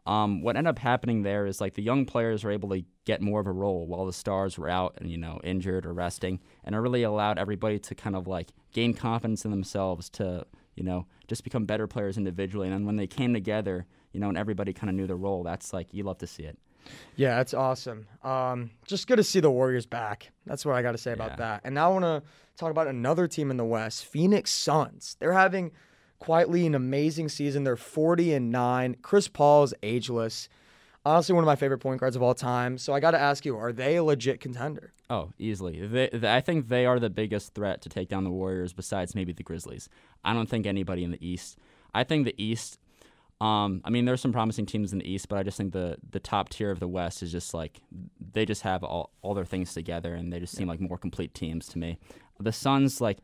Um, 0.04 0.42
what 0.42 0.56
ended 0.56 0.68
up 0.70 0.78
happening 0.80 1.22
there 1.22 1.46
is 1.46 1.60
like 1.60 1.74
the 1.74 1.82
young 1.82 2.04
players 2.06 2.42
were 2.42 2.50
able 2.50 2.70
to 2.70 2.82
get 3.04 3.20
more 3.20 3.40
of 3.40 3.46
a 3.46 3.52
role 3.52 3.86
while 3.86 4.04
the 4.04 4.12
stars 4.12 4.58
were 4.58 4.68
out 4.68 4.94
and 4.98 5.10
you 5.10 5.16
know 5.18 5.40
injured 5.44 5.86
or 5.86 5.92
resting, 5.92 6.40
and 6.64 6.74
it 6.74 6.78
really 6.78 7.02
allowed 7.04 7.38
everybody 7.38 7.78
to 7.78 7.94
kind 7.94 8.16
of 8.16 8.26
like 8.26 8.48
gain 8.72 8.94
confidence 8.94 9.44
in 9.44 9.50
themselves 9.52 10.08
to 10.10 10.44
you 10.74 10.82
know 10.82 11.06
just 11.28 11.44
become 11.44 11.66
better 11.66 11.86
players 11.86 12.16
individually. 12.18 12.66
And 12.68 12.74
then 12.74 12.84
when 12.86 12.96
they 12.96 13.06
came 13.06 13.32
together, 13.32 13.86
you 14.12 14.18
know, 14.20 14.28
and 14.28 14.36
everybody 14.36 14.72
kind 14.72 14.90
of 14.90 14.96
knew 14.96 15.06
their 15.06 15.16
role, 15.16 15.44
that's 15.44 15.72
like 15.72 15.94
you 15.94 16.02
love 16.02 16.18
to 16.18 16.26
see 16.26 16.42
it. 16.42 16.58
Yeah, 17.14 17.40
it's 17.40 17.54
awesome. 17.54 18.08
Um, 18.24 18.72
just 18.88 19.06
good 19.06 19.16
to 19.16 19.22
see 19.24 19.38
the 19.38 19.50
Warriors 19.52 19.86
back. 19.86 20.32
That's 20.46 20.66
what 20.66 20.74
I 20.74 20.82
got 20.82 20.92
to 20.92 20.98
say 20.98 21.12
about 21.12 21.30
Yeah. 21.32 21.36
that. 21.36 21.60
And 21.62 21.76
now 21.76 21.90
I 21.90 21.92
want 21.92 22.04
to 22.04 22.22
talk 22.56 22.72
about 22.72 22.88
another 22.88 23.28
team 23.28 23.52
in 23.52 23.56
the 23.56 23.64
West, 23.64 24.04
Phoenix 24.04 24.50
Suns. 24.50 25.16
They're 25.20 25.32
having 25.32 25.70
quietly 26.22 26.64
an 26.66 26.74
amazing 26.76 27.28
season. 27.28 27.64
They're 27.64 27.74
40 27.76 28.32
and 28.32 28.52
9. 28.52 28.96
Chris 29.02 29.26
Paul 29.26 29.64
is 29.64 29.74
ageless. 29.82 30.48
Honestly, 31.04 31.34
one 31.34 31.42
of 31.42 31.46
my 31.46 31.56
favorite 31.56 31.78
point 31.78 31.98
guards 31.98 32.14
of 32.14 32.22
all 32.22 32.32
time. 32.32 32.78
So 32.78 32.92
I 32.92 33.00
got 33.00 33.10
to 33.10 33.18
ask 33.18 33.44
you, 33.44 33.58
are 33.58 33.72
they 33.72 33.96
a 33.96 34.04
legit 34.04 34.38
contender? 34.38 34.92
Oh, 35.10 35.32
easily. 35.36 35.84
They, 35.84 36.10
they, 36.12 36.32
I 36.32 36.40
think 36.40 36.68
they 36.68 36.86
are 36.86 37.00
the 37.00 37.10
biggest 37.10 37.54
threat 37.54 37.82
to 37.82 37.88
take 37.88 38.08
down 38.08 38.22
the 38.22 38.30
Warriors, 38.30 38.72
besides 38.72 39.16
maybe 39.16 39.32
the 39.32 39.42
Grizzlies. 39.42 39.88
I 40.24 40.32
don't 40.32 40.48
think 40.48 40.64
anybody 40.64 41.02
in 41.02 41.10
the 41.10 41.26
East. 41.26 41.58
I 41.92 42.04
think 42.04 42.24
the 42.24 42.40
East. 42.40 42.78
Um, 43.40 43.80
I 43.84 43.90
mean, 43.90 44.04
there's 44.04 44.20
some 44.20 44.32
promising 44.32 44.64
teams 44.64 44.92
in 44.92 45.00
the 45.00 45.12
East, 45.12 45.28
but 45.28 45.40
I 45.40 45.42
just 45.42 45.56
think 45.56 45.72
the 45.72 45.96
the 46.08 46.20
top 46.20 46.50
tier 46.50 46.70
of 46.70 46.78
the 46.78 46.86
West 46.86 47.24
is 47.24 47.32
just 47.32 47.52
like 47.52 47.80
they 48.32 48.46
just 48.46 48.62
have 48.62 48.84
all, 48.84 49.10
all 49.22 49.34
their 49.34 49.44
things 49.44 49.74
together, 49.74 50.14
and 50.14 50.32
they 50.32 50.38
just 50.38 50.54
seem 50.54 50.68
like 50.68 50.80
more 50.80 50.98
complete 50.98 51.34
teams 51.34 51.66
to 51.70 51.78
me. 51.78 51.98
The 52.38 52.52
Suns, 52.52 53.00
like 53.00 53.18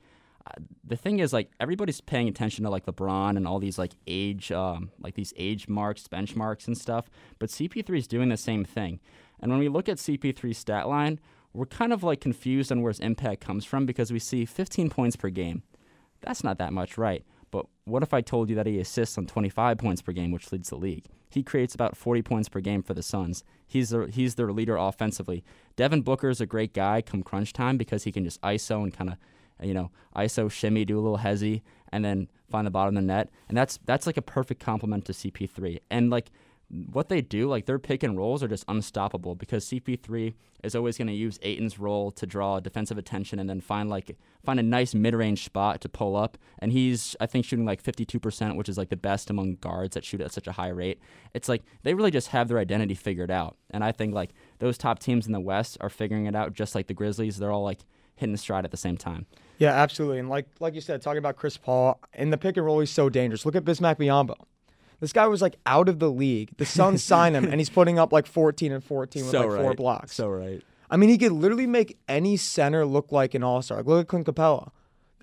the 0.85 0.97
thing 0.97 1.19
is, 1.19 1.33
like 1.33 1.51
everybody's 1.61 2.01
paying 2.01 2.29
attention 2.29 2.65
to 2.65 2.71
like 2.71 2.87
LeBron 2.87 3.37
and 3.37 3.47
all 3.47 3.59
these 3.59 3.79
like 3.79 3.93
age, 4.07 4.51
um, 4.53 4.91
like 5.01 5.15
these 5.15 5.35
age 5.37 5.69
marks, 5.69 6.09
benchmarks, 6.09 6.67
and 6.67 6.77
stuff. 6.77 7.11
But 7.39 7.51
CP3 7.51 7.99
is 7.99 8.07
doing 8.07 8.29
the 8.29 8.37
same 8.37 8.65
thing. 8.65 9.01
And 9.41 9.51
when 9.51 9.61
we 9.61 9.69
look 9.69 9.89
at 9.89 9.99
CP3's 9.99 10.59
stat 10.59 10.89
line, 10.89 11.21
we're 11.53 11.67
kind 11.67 11.93
of 11.93 12.03
like 12.03 12.21
confused 12.21 12.71
on 12.73 12.83
where 12.83 12.91
his 12.91 13.01
impact 13.01 13.41
comes 13.41 13.65
from 13.65 13.87
because 13.87 14.13
we 14.13 14.19
see 14.19 14.45
15 14.45 14.91
points 14.91 15.17
per 15.17 15.31
game. 15.31 15.63
That's 16.21 16.45
not 16.45 16.59
that 16.59 16.73
much, 16.73 16.99
right? 16.99 17.25
But 17.51 17.67
what 17.85 18.03
if 18.03 18.13
I 18.13 18.21
told 18.21 18.51
you 18.51 18.57
that 18.57 18.67
he 18.67 18.79
assists 18.79 19.17
on 19.17 19.27
25 19.27 19.79
points 19.79 20.03
per 20.03 20.13
game, 20.13 20.33
which 20.33 20.53
leads 20.53 20.71
the 20.71 20.77
league? 20.77 21.07
He 21.31 21.43
creates 21.43 21.75
about 21.75 21.97
40 21.97 22.23
points 22.23 22.49
per 22.49 22.61
game 22.61 22.83
for 22.83 22.95
the 22.95 23.03
Suns. 23.03 23.45
He's 23.67 23.91
their, 23.91 24.07
he's 24.07 24.35
their 24.35 24.53
leader 24.53 24.77
offensively. 24.77 25.45
Devin 25.77 26.03
Booker 26.03 26.29
is 26.29 26.41
a 26.41 26.47
great 26.47 26.75
guy 26.75 27.03
come 27.03 27.23
crunch 27.23 27.53
time 27.53 27.77
because 27.77 28.05
he 28.05 28.13
can 28.13 28.25
just 28.25 28.41
ISO 28.43 28.83
and 28.83 28.93
kind 28.93 29.11
of, 29.11 29.17
you 29.63 29.75
know, 29.75 29.91
ISO 30.17 30.51
shimmy, 30.51 30.85
do 30.85 30.99
a 30.99 31.03
little 31.03 31.19
hezzy, 31.19 31.63
and 31.93 32.05
then 32.05 32.29
find 32.51 32.67
the 32.67 32.71
bottom 32.71 32.97
of 32.97 33.03
the 33.03 33.07
net. 33.07 33.31
And 33.49 33.57
that's 33.57 33.79
that's 33.85 34.07
like 34.07 34.17
a 34.17 34.23
perfect 34.23 34.61
complement 34.61 35.05
to 35.07 35.13
CP3. 35.13 35.81
And 35.91 36.11
like 36.11 36.31
what 36.69 37.09
they 37.09 37.23
do, 37.23 37.49
like 37.49 37.65
their 37.67 37.79
pick 37.79 38.03
and 38.03 38.17
rolls 38.17 38.43
are 38.43 38.49
just 38.49 38.65
unstoppable 38.69 39.35
because 39.35 39.65
CP3 39.67 40.35
is 40.63 40.75
always 40.75 40.99
going 40.99 41.09
to 41.09 41.15
use 41.15 41.39
Ayton's 41.43 41.79
roll 41.79 42.11
to 42.11 42.27
draw 42.27 42.61
defensive 42.61 42.99
attention 42.99 43.39
and 43.39 43.49
then 43.49 43.61
find 43.61 43.89
like 43.89 44.17
find 44.45 44.61
a 44.61 44.63
nice 44.63 44.95
mid-range 44.95 45.45
spot 45.45 45.81
to 45.81 45.89
pull 45.89 46.15
up. 46.15 46.37
And 46.59 46.73
he's 46.73 47.17
I 47.21 47.27
think 47.27 47.47
shooting 47.47 47.65
like 47.65 47.83
52%, 47.83 48.57
which 48.57 48.69
is 48.69 48.77
like 48.77 48.91
the 48.91 48.97
best 48.97 49.31
among 49.31 49.57
guards 49.57 49.95
that 49.95 50.05
shoot 50.05 50.21
at 50.21 50.33
such 50.33 50.47
a 50.47 50.53
high 50.53 50.69
rate. 50.69 51.01
It's 51.33 51.49
like 51.49 51.63
they 51.85 51.95
really 51.95 52.11
just 52.11 52.29
have 52.29 52.49
their 52.49 52.59
identity 52.59 52.95
figured 52.95 53.31
out. 53.31 53.57
And 53.71 53.83
I 53.83 53.93
think 53.93 54.15
like 54.15 54.31
those 54.59 54.77
top 54.77 54.99
teams 54.99 55.27
in 55.27 55.33
the 55.33 55.41
West 55.41 55.79
are 55.81 55.91
figuring 55.91 56.27
it 56.27 56.37
out 56.37 56.53
just 56.53 56.75
like 56.75 56.87
the 56.87 56.95
Grizzlies. 56.95 57.39
They're 57.39 57.53
all 57.53 57.65
like 57.65 57.81
hitting 58.19 58.33
the 58.33 58.39
stride 58.39 58.65
at 58.65 58.71
the 58.71 58.77
same 58.77 58.97
time. 58.97 59.27
Yeah, 59.59 59.73
absolutely. 59.73 60.19
And 60.19 60.29
like 60.29 60.47
like 60.61 60.75
you 60.75 60.81
said, 60.81 61.03
talking 61.03 61.19
about 61.19 61.37
Chris 61.37 61.57
Paul 61.57 62.01
in 62.15 62.31
the 62.31 62.39
pick 62.39 62.57
and 62.57 62.65
roll, 62.65 62.81
he's 62.81 62.91
so 62.91 63.09
dangerous. 63.09 63.45
Look 63.45 63.57
at 63.57 63.65
Bismack 63.65 63.97
Biyombo. 63.97 64.37
This 65.01 65.13
guy 65.13 65.27
was 65.27 65.43
like 65.43 65.57
out 65.67 65.89
of 65.89 65.99
the 65.99 66.11
league. 66.11 66.51
The 66.57 66.67
Suns 66.67 67.03
signed 67.13 67.37
him, 67.37 67.45
and 67.45 67.55
he's 67.55 67.71
putting 67.71 67.99
up 67.99 68.13
like 68.13 68.27
14 68.27 68.73
and 68.73 68.83
14 68.83 69.25
with 69.25 69.35
like 69.35 69.47
four 69.47 69.75
blocks. 69.75 70.15
So 70.15 70.29
right. 70.29 70.63
I 70.91 70.97
mean, 70.97 71.11
he 71.11 71.19
could 71.19 71.33
literally 71.33 71.67
make 71.67 71.99
any 72.09 72.37
center 72.37 72.87
look 72.87 73.13
like 73.13 73.35
an 73.35 73.43
all 73.43 73.61
star. 73.63 73.79
Like, 73.79 73.87
Look 73.87 74.01
at 74.03 74.09
Clint 74.09 74.27
Capela. 74.27 74.71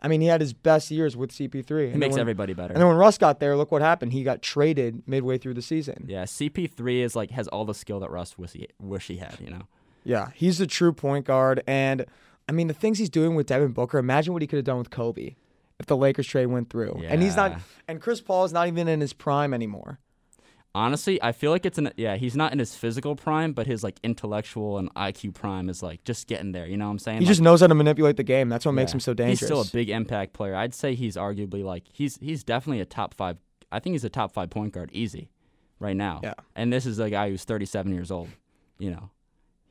I 0.02 0.08
mean, 0.08 0.22
he 0.22 0.28
had 0.28 0.40
his 0.40 0.54
best 0.54 0.92
years 0.92 1.18
with 1.18 1.32
CP3. 1.32 1.92
He 1.92 1.98
makes 1.98 2.16
everybody 2.18 2.54
better. 2.54 2.74
And 2.74 2.82
then 2.82 2.88
when 2.88 2.98
Russ 2.98 3.18
got 3.18 3.40
there, 3.40 3.58
look 3.58 3.72
what 3.72 3.82
happened. 3.82 4.14
He 4.14 4.24
got 4.24 4.44
traded 4.44 5.02
midway 5.08 5.40
through 5.40 5.56
the 5.56 5.64
season. 5.64 6.06
Yeah, 6.08 6.26
CP3 6.26 7.02
is 7.02 7.16
like 7.16 7.32
has 7.32 7.48
all 7.48 7.66
the 7.66 7.74
skill 7.74 8.00
that 8.02 8.12
Russ 8.12 8.38
wish 8.38 8.52
he, 8.52 8.68
wish 8.80 9.08
he 9.08 9.18
had. 9.18 9.38
You 9.40 9.50
know. 9.50 9.62
Yeah, 10.04 10.30
he's 10.36 10.62
a 10.62 10.68
true 10.68 10.94
point 10.94 11.26
guard. 11.26 11.64
And 11.66 12.06
I 12.48 12.52
mean, 12.52 12.68
the 12.68 12.74
things 12.74 12.98
he's 13.00 13.10
doing 13.10 13.36
with 13.36 13.48
Devin 13.48 13.72
Booker, 13.72 13.98
imagine 13.98 14.34
what 14.34 14.42
he 14.42 14.48
could 14.48 14.58
have 14.58 14.66
done 14.66 14.78
with 14.78 14.90
Kobe. 14.92 15.36
if 15.80 15.88
the 15.88 15.98
Lakers 15.98 16.28
trade 16.28 16.46
went 16.46 16.70
through. 16.70 17.02
And 17.08 17.22
he's 17.22 17.36
not 17.36 17.60
and 17.88 18.00
Chris 18.02 18.22
Paul 18.22 18.46
is 18.46 18.54
not 18.54 18.68
even 18.68 18.88
in 18.88 19.02
his 19.02 19.14
prime 19.14 19.54
anymore. 19.54 20.00
Honestly, 20.74 21.22
I 21.24 21.32
feel 21.32 21.52
like 21.52 21.66
it's 21.66 21.78
an 21.78 21.92
yeah. 21.96 22.18
He's 22.18 22.36
not 22.36 22.52
in 22.52 22.60
his 22.60 22.76
physical 22.76 23.16
prime, 23.16 23.54
but 23.54 23.66
his 23.66 23.82
like 23.82 23.98
intellectual 24.04 24.78
and 24.78 24.94
IQ 24.94 25.34
prime 25.34 25.70
is 25.70 25.82
like 25.82 26.04
just 26.04 26.28
getting 26.28 26.52
there. 26.52 26.66
You 26.68 26.76
know 26.76 26.86
what 26.86 26.92
I'm 26.92 27.00
saying? 27.00 27.20
He 27.20 27.26
Like, 27.26 27.30
just 27.30 27.42
knows 27.42 27.62
how 27.62 27.68
to 27.68 27.76
manipulate 27.76 28.18
the 28.18 28.24
game. 28.24 28.50
That's 28.50 28.66
what 28.66 28.74
makes 28.74 28.94
him 28.94 29.00
so 29.00 29.14
dangerous. 29.14 29.40
He's 29.40 29.48
still 29.48 29.62
a 29.62 29.66
big 29.72 29.90
impact 29.90 30.34
player. 30.34 30.54
I'd 30.54 30.74
say 30.74 30.94
he's 30.94 31.16
arguably 31.16 31.64
like 31.64 31.84
he's 31.94 32.18
he's 32.18 32.44
definitely 32.44 32.82
a 32.82 32.86
top 32.86 33.14
five. 33.14 33.38
I 33.72 33.80
think 33.80 33.94
he's 33.94 34.04
a 34.04 34.10
top 34.10 34.34
five 34.34 34.50
point 34.50 34.74
guard 34.74 34.90
easy, 34.92 35.30
right 35.80 35.96
now. 35.96 36.20
Yeah. 36.24 36.34
And 36.58 36.74
this 36.74 36.86
is 36.86 37.00
a 37.00 37.10
guy 37.10 37.30
who's 37.30 37.46
37 37.46 37.94
years 37.94 38.12
old. 38.12 38.28
You 38.78 38.92
know, 38.92 39.10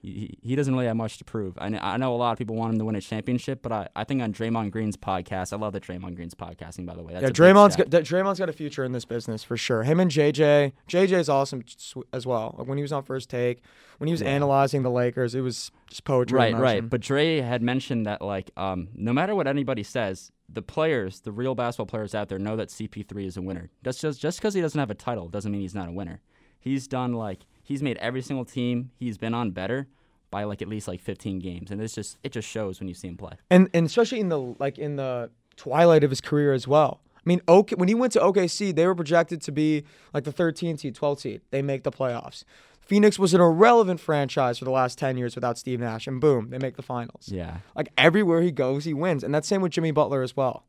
he, 0.05 0.39
he 0.43 0.55
doesn't 0.57 0.73
really 0.75 0.87
have 0.87 0.97
much 0.97 1.19
to 1.19 1.25
prove. 1.25 1.55
I 1.59 1.69
know, 1.71 1.79
I 1.81 1.97
know 1.97 2.15
a 2.15 2.17
lot 2.17 2.33
of 2.33 2.39
people 2.39 2.57
want 2.57 2.73
him 2.75 2.79
to 2.79 2.85
win 2.85 2.95
a 2.95 3.01
championship, 3.01 3.63
but 3.63 3.73
I, 3.73 3.89
I 3.97 4.05
think 4.05 4.21
on 4.23 4.33
Draymond 4.33 4.71
Green's 4.71 4.97
podcast, 4.97 5.53
I 5.53 5.57
love 5.57 5.73
the 5.73 5.81
Draymond 5.81 6.15
Green's 6.17 6.35
podcasting. 6.35 6.85
By 6.87 6.95
the 6.95 7.03
way, 7.03 7.15
That's 7.15 7.23
yeah, 7.23 7.31
Draymond's 7.31 7.77
got, 7.77 7.89
Draymond's 7.89 8.39
got 8.39 8.49
a 8.49 8.53
future 8.53 8.85
in 8.85 8.93
this 8.93 9.05
business 9.05 9.43
for 9.43 9.57
sure. 9.57 9.83
Him 9.83 10.01
and 10.01 10.11
JJ, 10.11 10.73
JJ's 10.89 11.29
awesome 11.29 11.65
as 12.13 12.27
well. 12.27 12.55
Like 12.59 12.69
when 12.69 12.79
he 12.79 12.83
was 12.83 12.93
on 12.93 13.03
first 13.03 13.31
take, 13.31 13.63
when 13.99 14.09
he 14.09 14.13
was 14.13 14.21
Yeah. 14.21 14.29
analyzing 14.29 14.83
the 14.83 14.91
Lakers, 14.91 15.35
it 15.35 15.41
was 15.41 15.71
just 15.89 16.05
poetry. 16.05 16.39
Right, 16.39 16.55
right. 16.57 16.89
But 16.89 17.01
Dre 17.01 17.41
had 17.41 17.63
mentioned 17.63 18.07
that 18.07 18.21
like 18.21 18.51
um, 18.57 18.89
no 18.95 19.13
matter 19.13 19.35
what 19.35 19.47
anybody 19.47 19.83
says, 19.83 20.31
the 20.49 20.63
players, 20.63 21.21
the 21.21 21.33
real 21.33 21.55
basketball 21.55 21.87
players 21.87 22.15
out 22.15 22.29
there, 22.29 22.39
know 22.39 22.57
that 22.57 22.69
CP3 22.69 23.27
is 23.27 23.37
a 23.37 23.43
winner. 23.43 23.71
That's 23.83 23.99
just 24.01 24.21
just 24.21 24.39
because 24.39 24.53
he 24.55 24.61
doesn't 24.61 24.79
have 24.79 24.91
a 24.91 24.95
title 24.95 25.29
doesn't 25.29 25.51
mean 25.51 25.63
he's 25.63 25.75
not 25.75 25.89
a 25.89 25.93
winner. 25.93 26.21
He's 26.61 26.87
done 26.87 27.15
like 27.15 27.47
he's 27.65 27.83
made 27.83 27.97
every 27.97 28.23
single 28.23 28.45
team 28.45 28.91
he's 28.97 29.19
been 29.19 29.35
on 29.35 29.51
better 29.51 29.89
by 30.31 30.45
like 30.45 30.61
at 30.63 30.69
least 30.69 30.87
like 30.89 31.01
15 31.01 31.39
games, 31.41 31.71
and 31.71 31.81
it's 31.81 31.95
just 31.95 32.19
it 32.23 32.31
just 32.33 32.49
shows 32.49 32.79
when 32.81 32.89
you 32.89 32.95
see 32.95 33.09
him 33.09 33.17
play. 33.17 33.33
and 33.51 33.69
and 33.75 33.87
especially 33.87 34.21
in 34.21 34.29
the 34.29 34.39
like 34.39 34.79
in 34.79 34.97
the 34.97 35.31
twilight 35.57 36.05
of 36.05 36.11
his 36.11 36.21
career 36.21 36.53
as 36.53 36.69
well. 36.69 37.01
I 37.17 37.23
mean, 37.27 37.41
OK, 37.49 37.75
when 37.77 37.89
he 37.89 37.95
went 37.95 38.13
to 38.15 38.21
OKC, 38.21 38.75
they 38.75 38.87
were 38.87 38.95
projected 38.95 39.41
to 39.43 39.53
be 39.53 39.85
like 40.13 40.25
the 40.25 40.33
13 40.33 40.77
seed, 40.77 40.95
12 40.95 41.21
seed. 41.21 41.41
They 41.51 41.63
make 41.63 41.83
the 41.83 41.91
playoffs. 41.91 42.45
Phoenix 42.83 43.19
was 43.19 43.33
an 43.33 43.41
irrelevant 43.41 43.99
franchise 43.99 44.59
for 44.59 44.67
the 44.67 44.71
last 44.71 44.99
10 44.99 45.17
years 45.17 45.35
without 45.35 45.57
Steve 45.57 45.81
Nash, 45.81 46.07
and 46.07 46.21
boom, 46.21 46.51
they 46.51 46.59
make 46.59 46.77
the 46.77 46.83
finals. 46.83 47.29
Yeah, 47.33 47.59
Like 47.75 47.89
everywhere 47.97 48.43
he 48.43 48.51
goes, 48.51 48.85
he 48.85 48.93
wins, 48.93 49.25
and 49.25 49.35
that's 49.35 49.49
same 49.49 49.63
with 49.63 49.73
Jimmy 49.73 49.91
Butler 49.91 50.21
as 50.21 50.37
well. 50.37 50.67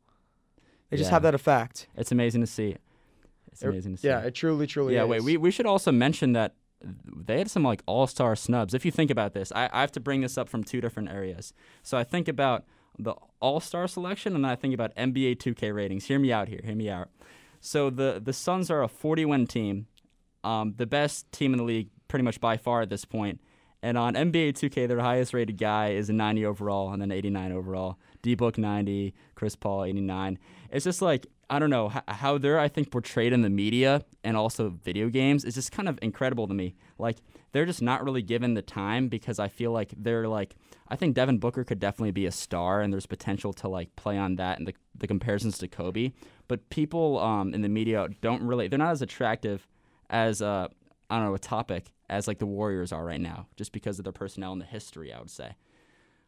They 0.88 0.96
just 0.96 1.08
Yeah. 1.08 1.16
have 1.16 1.22
that 1.24 1.34
effect. 1.34 1.88
it's 1.94 2.10
amazing 2.10 2.40
to 2.40 2.46
see. 2.46 2.76
It's 3.52 3.62
er, 3.62 3.68
amazing 3.68 3.96
to 3.96 4.00
see. 4.00 4.08
Yeah, 4.08 4.20
it 4.20 4.34
truly, 4.34 4.66
truly 4.66 4.94
yeah, 4.94 5.02
is. 5.04 5.08
wait, 5.10 5.22
we, 5.24 5.36
we 5.36 5.50
should 5.50 5.66
also 5.66 5.92
mention 5.92 6.32
that 6.32 6.54
they 6.82 7.38
had 7.38 7.50
some 7.50 7.62
like 7.62 7.82
all 7.86 8.06
star 8.06 8.36
snubs. 8.36 8.74
If 8.74 8.84
you 8.84 8.90
think 8.90 9.10
about 9.10 9.32
this, 9.32 9.52
I, 9.52 9.68
I 9.72 9.80
have 9.80 9.92
to 9.92 10.00
bring 10.00 10.20
this 10.20 10.36
up 10.36 10.48
from 10.48 10.64
two 10.64 10.80
different 10.80 11.10
areas. 11.10 11.52
So 11.82 11.96
I 11.96 12.04
think 12.04 12.28
about 12.28 12.64
the 12.98 13.14
all 13.40 13.60
star 13.60 13.88
selection 13.88 14.34
and 14.34 14.44
then 14.44 14.50
I 14.50 14.56
think 14.56 14.74
about 14.74 14.94
NBA 14.96 15.36
2K 15.36 15.74
ratings. 15.74 16.06
Hear 16.06 16.18
me 16.18 16.32
out 16.32 16.48
here. 16.48 16.60
Hear 16.64 16.74
me 16.74 16.88
out. 16.88 17.08
So 17.60 17.90
the, 17.90 18.20
the 18.22 18.32
Suns 18.32 18.70
are 18.70 18.82
a 18.82 18.88
40 18.88 19.24
win 19.24 19.46
team, 19.46 19.86
um, 20.44 20.74
the 20.76 20.86
best 20.86 21.30
team 21.32 21.52
in 21.52 21.58
the 21.58 21.64
league 21.64 21.88
pretty 22.08 22.22
much 22.22 22.40
by 22.40 22.56
far 22.56 22.82
at 22.82 22.90
this 22.90 23.04
point. 23.04 23.40
And 23.82 23.98
on 23.98 24.14
NBA 24.14 24.54
2K, 24.54 24.88
their 24.88 25.00
highest 25.00 25.34
rated 25.34 25.58
guy 25.58 25.90
is 25.90 26.08
a 26.08 26.12
90 26.12 26.46
overall 26.46 26.92
and 26.92 27.00
then 27.00 27.12
89 27.12 27.52
overall. 27.52 27.98
D 28.22 28.34
Book 28.34 28.58
90, 28.58 29.14
Chris 29.34 29.54
Paul 29.54 29.84
89. 29.84 30.38
It's 30.70 30.84
just 30.84 31.02
like, 31.02 31.26
I 31.48 31.60
don't 31.60 31.70
know, 31.70 31.92
how 32.08 32.38
they're, 32.38 32.58
I 32.58 32.68
think, 32.68 32.90
portrayed 32.90 33.32
in 33.32 33.42
the 33.42 33.50
media 33.50 34.02
and 34.24 34.36
also 34.36 34.70
video 34.82 35.08
games 35.08 35.44
is 35.44 35.54
just 35.54 35.70
kind 35.70 35.88
of 35.88 35.96
incredible 36.02 36.48
to 36.48 36.54
me. 36.54 36.74
Like, 36.98 37.18
they're 37.52 37.66
just 37.66 37.82
not 37.82 38.04
really 38.04 38.22
given 38.22 38.54
the 38.54 38.62
time 38.62 39.08
because 39.08 39.38
I 39.38 39.46
feel 39.48 39.70
like 39.70 39.94
they're 39.96 40.26
like, 40.26 40.56
I 40.88 40.96
think 40.96 41.14
Devin 41.14 41.38
Booker 41.38 41.62
could 41.62 41.78
definitely 41.78 42.10
be 42.10 42.26
a 42.26 42.32
star 42.32 42.80
and 42.80 42.92
there's 42.92 43.06
potential 43.06 43.52
to 43.54 43.68
like 43.68 43.94
play 43.94 44.18
on 44.18 44.36
that 44.36 44.58
and 44.58 44.66
the, 44.66 44.74
the 44.96 45.06
comparisons 45.06 45.58
to 45.58 45.68
Kobe. 45.68 46.12
But 46.48 46.68
people 46.68 47.18
um, 47.20 47.54
in 47.54 47.62
the 47.62 47.68
media 47.68 48.08
don't 48.20 48.42
really, 48.42 48.66
they're 48.66 48.78
not 48.78 48.90
as 48.90 49.02
attractive 49.02 49.68
as, 50.10 50.42
uh, 50.42 50.66
I 51.08 51.16
don't 51.16 51.26
know, 51.26 51.34
a 51.34 51.38
topic 51.38 51.92
as 52.10 52.26
like 52.26 52.38
the 52.38 52.46
Warriors 52.46 52.92
are 52.92 53.04
right 53.04 53.20
now, 53.20 53.46
just 53.56 53.70
because 53.72 53.98
of 53.98 54.04
their 54.04 54.12
personnel 54.12 54.52
and 54.52 54.60
the 54.60 54.66
history, 54.66 55.12
I 55.12 55.20
would 55.20 55.30
say. 55.30 55.54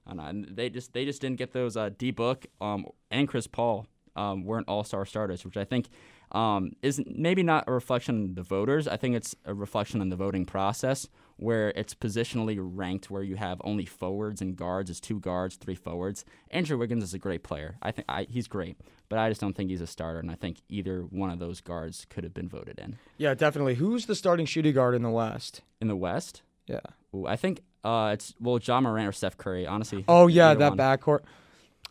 I 0.06 0.10
don't 0.10 0.16
know, 0.16 0.24
and 0.24 0.56
they 0.56 0.70
just 0.70 0.94
they 0.94 1.04
just 1.04 1.20
didn't 1.20 1.36
get 1.36 1.52
those 1.52 1.76
uh, 1.76 1.90
D 1.96 2.10
Book 2.12 2.46
um, 2.62 2.86
and 3.10 3.28
Chris 3.28 3.46
Paul 3.46 3.86
um, 4.16 4.44
weren't 4.44 4.68
all 4.68 4.84
star 4.84 5.04
starters, 5.06 5.44
which 5.44 5.56
I 5.56 5.64
think 5.64 5.88
um, 6.32 6.72
is 6.82 7.00
maybe 7.06 7.42
not 7.42 7.64
a 7.66 7.72
reflection 7.72 8.24
of 8.24 8.34
the 8.34 8.42
voters. 8.42 8.86
I 8.86 8.96
think 8.96 9.16
it's 9.16 9.34
a 9.44 9.54
reflection 9.54 10.00
on 10.00 10.08
the 10.10 10.16
voting 10.16 10.44
process 10.44 11.08
where 11.36 11.70
it's 11.76 11.94
positionally 11.94 12.58
ranked 12.60 13.10
where 13.10 13.22
you 13.22 13.36
have 13.36 13.60
only 13.64 13.86
forwards 13.86 14.40
and 14.42 14.56
guards 14.56 14.90
as 14.90 15.00
two 15.00 15.20
guards, 15.20 15.56
three 15.56 15.76
forwards. 15.76 16.24
Andrew 16.50 16.76
Wiggins 16.76 17.04
is 17.04 17.14
a 17.14 17.18
great 17.18 17.42
player. 17.44 17.76
I 17.80 17.92
think 17.92 18.06
I, 18.08 18.26
he's 18.28 18.48
great, 18.48 18.76
but 19.08 19.18
I 19.20 19.28
just 19.28 19.40
don't 19.40 19.54
think 19.54 19.70
he's 19.70 19.80
a 19.80 19.86
starter, 19.86 20.18
and 20.18 20.30
I 20.30 20.34
think 20.34 20.62
either 20.68 21.02
one 21.02 21.30
of 21.30 21.38
those 21.38 21.60
guards 21.60 22.06
could 22.10 22.24
have 22.24 22.34
been 22.34 22.48
voted 22.48 22.78
in. 22.80 22.98
Yeah, 23.18 23.34
definitely. 23.34 23.76
Who's 23.76 24.06
the 24.06 24.16
starting 24.16 24.46
shooting 24.46 24.74
guard 24.74 24.94
in 24.96 25.02
the 25.02 25.10
West? 25.10 25.62
In 25.80 25.86
the 25.88 25.96
West, 25.96 26.42
Yeah. 26.66 26.80
Ooh, 27.14 27.26
I 27.26 27.36
think 27.36 27.62
uh, 27.84 28.10
it's 28.12 28.34
well 28.40 28.58
Ja 28.62 28.80
Morant 28.80 29.08
or 29.08 29.12
Steph 29.12 29.38
Curry. 29.38 29.66
Honestly. 29.66 30.04
Oh 30.08 30.26
yeah, 30.26 30.52
that 30.54 30.70
one. 30.70 30.78
backcourt. 30.78 31.20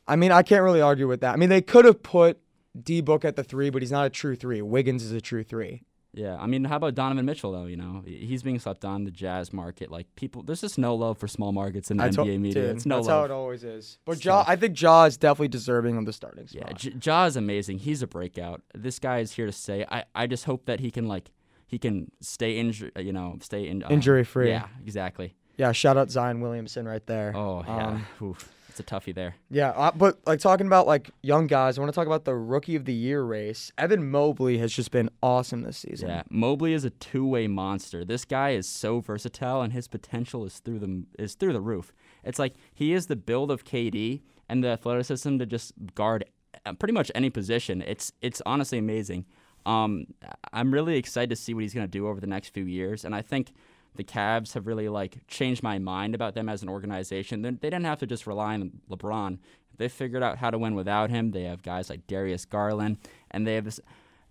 I 0.08 0.16
mean, 0.16 0.32
I 0.32 0.44
can't 0.44 0.64
really 0.64 0.82
argue 0.82 1.08
with 1.08 1.22
that. 1.22 1.34
I 1.34 1.38
mean, 1.38 1.50
they 1.50 1.62
could 1.62 1.86
have 1.86 2.02
put 2.02 2.40
D 2.82 3.02
Book 3.02 3.26
at 3.26 3.36
the 3.36 3.44
three, 3.44 3.70
but 3.70 3.82
he's 3.82 3.92
not 3.92 4.06
a 4.06 4.10
true 4.10 4.36
three. 4.36 4.62
Wiggins 4.62 5.04
is 5.04 5.12
a 5.12 5.22
true 5.22 5.44
three. 5.44 5.84
Yeah, 6.14 6.36
I 6.38 6.48
mean, 6.48 6.64
how 6.64 6.78
about 6.78 6.96
Donovan 6.96 7.26
Mitchell 7.26 7.52
though? 7.52 7.66
You 7.66 7.78
know, 7.78 8.02
he's 8.06 8.42
being 8.42 8.58
slept 8.58 8.84
on 8.84 9.04
the 9.04 9.12
Jazz 9.12 9.54
market. 9.54 9.92
Like 9.92 10.08
people, 10.16 10.42
there's 10.42 10.62
just 10.62 10.80
no 10.80 10.96
love 10.96 11.20
for 11.20 11.28
small 11.28 11.52
markets 11.52 11.92
in 11.92 11.98
the 11.98 12.10
to- 12.10 12.22
NBA 12.24 12.40
media. 12.40 12.54
dude, 12.68 12.76
it's 12.78 12.86
no 12.88 12.96
that's 12.96 13.08
love. 13.08 13.20
how 13.20 13.26
it 13.26 13.32
always 13.32 13.64
is. 13.64 14.00
But 14.06 14.24
Ja, 14.26 14.44
I 14.48 14.56
think 14.56 14.80
Ja 14.82 15.04
is 15.04 15.18
definitely 15.18 15.50
deserving 15.50 15.96
of 15.98 16.06
the 16.06 16.14
starting 16.14 16.48
yeah, 16.50 16.62
spot. 16.62 16.78
J- 16.80 16.94
Ja 17.04 17.26
is 17.26 17.36
amazing. 17.36 17.80
He's 17.80 18.02
a 18.02 18.08
breakout. 18.08 18.62
This 18.74 18.98
guy 18.98 19.20
is 19.20 19.34
here 19.34 19.46
to 19.46 19.52
stay. 19.52 19.86
I, 19.92 20.06
I 20.16 20.26
just 20.26 20.46
hope 20.46 20.66
that 20.66 20.80
he 20.80 20.90
can 20.90 21.08
like 21.08 21.30
he 21.68 21.78
can 21.78 22.10
stay 22.22 22.58
injured. 22.58 22.94
You 22.98 23.14
know, 23.14 23.38
stay 23.42 23.68
in, 23.68 23.84
uh, 23.84 23.90
Injury 23.90 24.24
free. 24.24 24.50
Yeah, 24.50 24.68
exactly. 24.84 25.36
Yeah, 25.58 25.72
shout 25.72 25.98
out 25.98 26.10
Zion 26.10 26.42
Williamson 26.42 26.88
right 26.88 27.06
there. 27.06 27.34
Oh 27.36 27.64
yeah, 27.68 27.88
Um, 28.22 28.36
A 28.80 28.84
toughie 28.84 29.14
there. 29.14 29.36
Yeah, 29.50 29.70
uh, 29.70 29.92
but 29.92 30.20
like 30.26 30.40
talking 30.40 30.68
about 30.68 30.88
like 30.88 31.12
young 31.22 31.48
guys, 31.48 31.78
I 31.78 31.82
want 31.82 31.92
to 31.92 31.96
talk 31.96 32.08
about 32.08 32.26
the 32.26 32.36
rookie 32.36 32.76
of 32.76 32.86
the 32.86 32.94
year 32.94 33.24
race. 33.24 33.72
Evan 33.78 34.10
Mobley 34.10 34.58
has 34.60 34.74
just 34.74 34.92
been 34.92 35.10
awesome 35.22 35.62
this 35.62 35.78
season. 35.78 36.10
Yeah, 36.10 36.24
Mobley 36.30 36.74
is 36.74 36.86
a 36.86 36.90
two-way 36.90 37.48
monster. 37.48 38.06
This 38.06 38.26
guy 38.26 38.52
is 38.52 38.68
so 38.68 39.00
versatile, 39.00 39.62
and 39.62 39.74
his 39.74 39.88
potential 39.88 40.46
is 40.46 40.60
through 40.60 40.80
the 40.80 41.04
is 41.18 41.36
through 41.36 41.54
the 41.54 41.62
roof. 41.62 41.94
It's 42.24 42.40
like 42.40 42.56
he 42.74 42.94
is 42.94 43.08
the 43.08 43.16
build 43.16 43.52
of 43.52 43.64
KD 43.64 44.22
and 44.50 44.64
the 44.64 44.70
athleticism 44.70 45.38
to 45.38 45.46
just 45.46 45.74
guard 45.96 46.26
uh, 46.66 46.74
pretty 46.74 46.94
much 46.94 47.12
any 47.16 47.30
position. 47.30 47.82
It's 47.82 48.12
it's 48.22 48.42
honestly 48.46 48.78
amazing. 48.78 49.26
Um, 49.66 50.08
I'm 50.54 50.74
really 50.74 50.98
excited 50.98 51.30
to 51.30 51.36
see 51.36 51.54
what 51.54 51.62
he's 51.62 51.74
gonna 51.74 51.88
do 51.88 52.08
over 52.08 52.20
the 52.20 52.28
next 52.28 52.50
few 52.50 52.66
years, 52.66 53.06
and 53.06 53.14
I 53.14 53.22
think 53.22 53.54
the 53.98 54.04
Cavs 54.04 54.54
have 54.54 54.66
really 54.68 54.88
like 54.90 55.18
changed 55.28 55.62
my 55.64 55.78
mind 55.80 56.16
about 56.16 56.34
them 56.36 56.48
as 56.50 56.64
an 56.64 56.70
organization. 56.70 57.42
They, 57.42 57.50
they 57.52 57.70
didn't 57.70 57.86
have 57.86 58.00
to 58.00 58.08
just 58.08 58.26
rely 58.28 58.54
on 58.54 58.72
LeBron. 58.90 59.40
They 59.78 59.90
figured 59.90 60.24
out 60.24 60.38
how 60.38 60.50
to 60.50 60.58
win 60.58 60.74
without 60.76 61.10
him. 61.10 61.32
They 61.32 61.44
have 61.44 61.62
guys 61.62 61.90
like 61.90 62.08
Darius 62.08 62.46
Garland, 62.46 62.98
and 63.30 63.46
they 63.46 63.56
have 63.56 63.66
this 63.66 63.80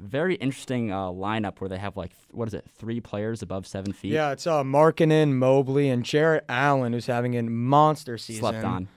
very 0.01 0.35
interesting 0.37 0.93
uh, 0.93 1.07
lineup 1.07 1.61
where 1.61 1.69
they 1.69 1.79
have 1.79 1.97
like 1.97 2.13
what 2.31 2.49
is 2.49 2.55
it, 2.55 2.67
three 2.77 3.01
players 3.01 3.43
above 3.43 3.67
seven 3.67 3.93
feet. 3.93 4.13
Yeah, 4.13 4.33
it's 4.33 4.47
uh, 4.47 4.63
Markkanen, 4.63 5.33
Mobley, 5.35 5.89
and 5.89 6.05
Jarrett 6.05 6.45
Allen, 6.49 6.93
who's 6.93 7.07
having 7.07 7.37
a 7.37 7.43
monster 7.43 8.19
season. 8.19 8.41
slept 8.41 8.65
on. 8.65 8.89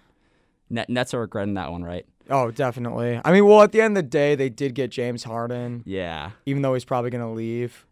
Net, 0.69 0.89
Nets 0.89 1.13
are 1.13 1.21
regretting 1.21 1.55
that 1.55 1.71
one, 1.71 1.83
right? 1.83 2.05
Oh, 2.29 2.51
definitely. 2.51 3.19
I 3.25 3.31
mean, 3.31 3.45
well, 3.45 3.63
at 3.63 3.71
the 3.71 3.81
end 3.81 3.97
of 3.97 4.03
the 4.03 4.09
day, 4.09 4.35
they 4.35 4.49
did 4.49 4.75
get 4.75 4.91
James 4.91 5.23
Harden, 5.23 5.81
Yeah, 5.85 6.31
even 6.45 6.61
though 6.61 6.73
he's 6.75 6.85
probably 6.85 7.09
gonna 7.09 7.31
leave. 7.33 7.85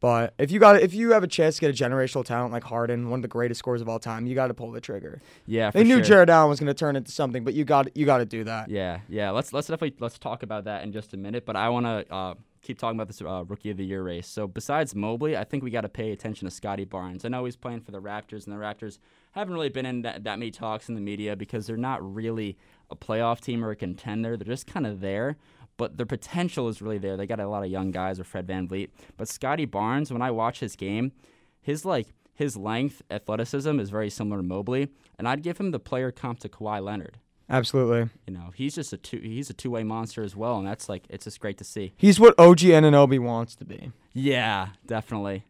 But 0.00 0.34
if 0.38 0.50
you 0.50 0.60
got 0.60 0.80
if 0.80 0.92
you 0.92 1.12
have 1.12 1.22
a 1.22 1.26
chance 1.26 1.56
to 1.56 1.62
get 1.62 1.70
a 1.70 1.84
generational 1.84 2.24
talent 2.24 2.52
like 2.52 2.64
Harden, 2.64 3.08
one 3.08 3.18
of 3.18 3.22
the 3.22 3.28
greatest 3.28 3.58
scorers 3.58 3.80
of 3.80 3.88
all 3.88 3.98
time, 3.98 4.26
you 4.26 4.34
got 4.34 4.48
to 4.48 4.54
pull 4.54 4.70
the 4.70 4.80
trigger. 4.80 5.22
yeah. 5.46 5.70
For 5.70 5.78
They 5.78 5.84
knew 5.84 5.96
sure. 5.96 6.04
Jarrett 6.04 6.28
Allen 6.28 6.50
was 6.50 6.60
gonna 6.60 6.74
turn 6.74 6.96
into 6.96 7.10
something, 7.10 7.44
but 7.44 7.54
you 7.54 7.64
got 7.64 7.96
you 7.96 8.04
got 8.04 8.18
to 8.18 8.26
do 8.26 8.44
that. 8.44 8.68
Yeah, 8.70 9.00
yeah. 9.08 9.30
Let's 9.30 9.52
let's 9.52 9.68
definitely 9.68 9.96
let's 9.98 10.18
talk 10.18 10.42
about 10.42 10.64
that 10.64 10.82
in 10.84 10.92
just 10.92 11.14
a 11.14 11.16
minute. 11.16 11.46
But 11.46 11.56
I 11.56 11.70
want 11.70 11.86
to 11.86 12.14
uh, 12.14 12.34
keep 12.60 12.78
talking 12.78 12.98
about 12.98 13.06
this 13.08 13.22
uh, 13.22 13.44
rookie 13.46 13.70
of 13.70 13.78
the 13.78 13.86
year 13.86 14.02
race. 14.02 14.26
So 14.26 14.46
besides 14.46 14.94
Mobley, 14.94 15.36
I 15.36 15.44
think 15.44 15.62
we 15.62 15.70
got 15.70 15.82
to 15.82 15.88
pay 15.88 16.12
attention 16.12 16.46
to 16.46 16.54
Scottie 16.54 16.84
Barnes. 16.84 17.24
I 17.24 17.28
know 17.28 17.44
he's 17.44 17.56
playing 17.56 17.80
for 17.80 17.92
the 17.92 18.00
Raptors, 18.00 18.46
and 18.46 18.54
the 18.54 18.60
Raptors 18.60 18.98
haven't 19.32 19.54
really 19.54 19.68
been 19.68 19.86
in 19.86 20.02
that, 20.02 20.24
that 20.24 20.38
many 20.38 20.50
talks 20.50 20.88
in 20.88 20.94
the 20.94 21.00
media 21.00 21.36
because 21.36 21.66
they're 21.66 21.76
not 21.76 22.14
really 22.14 22.56
a 22.90 22.96
playoff 22.96 23.40
team 23.40 23.64
or 23.64 23.70
a 23.70 23.76
contender. 23.76 24.36
They're 24.36 24.46
just 24.46 24.66
kind 24.66 24.86
of 24.86 25.00
there. 25.00 25.36
But 25.76 25.96
their 25.96 26.06
potential 26.06 26.68
is 26.68 26.80
really 26.80 26.98
there. 26.98 27.16
They 27.16 27.26
got 27.26 27.40
a 27.40 27.48
lot 27.48 27.64
of 27.64 27.70
young 27.70 27.90
guys 27.90 28.18
with 28.18 28.26
Fred 28.26 28.46
VanVleet. 28.46 28.90
But 29.16 29.28
Scottie 29.28 29.66
Barnes, 29.66 30.12
when 30.12 30.22
I 30.22 30.30
watch 30.30 30.60
his 30.60 30.74
game, 30.76 31.12
his 31.60 31.84
like 31.84 32.08
his 32.34 32.56
length, 32.56 33.02
athleticism 33.10 33.80
is 33.80 33.90
very 33.90 34.10
similar 34.10 34.38
to 34.38 34.42
Mobley, 34.42 34.88
and 35.18 35.26
I'd 35.26 35.42
give 35.42 35.58
him 35.58 35.70
the 35.70 35.80
player 35.80 36.10
comp 36.10 36.38
to 36.40 36.48
Kawhi 36.48 36.82
Leonard. 36.82 37.18
Absolutely. 37.48 38.10
You 38.26 38.34
know, 38.34 38.52
he's 38.54 38.74
just 38.74 38.92
a 38.92 38.96
two 38.96 39.18
he's 39.18 39.50
a 39.50 39.54
two 39.54 39.70
way 39.70 39.84
monster 39.84 40.22
as 40.22 40.34
well, 40.34 40.58
and 40.58 40.66
that's 40.66 40.88
like 40.88 41.04
it's 41.08 41.24
just 41.24 41.40
great 41.40 41.58
to 41.58 41.64
see. 41.64 41.92
He's 41.96 42.18
what 42.18 42.38
OG 42.38 42.58
Anunoby 42.58 43.18
wants 43.18 43.54
to 43.56 43.64
be. 43.64 43.92
Yeah, 44.12 44.70
definitely, 44.84 45.44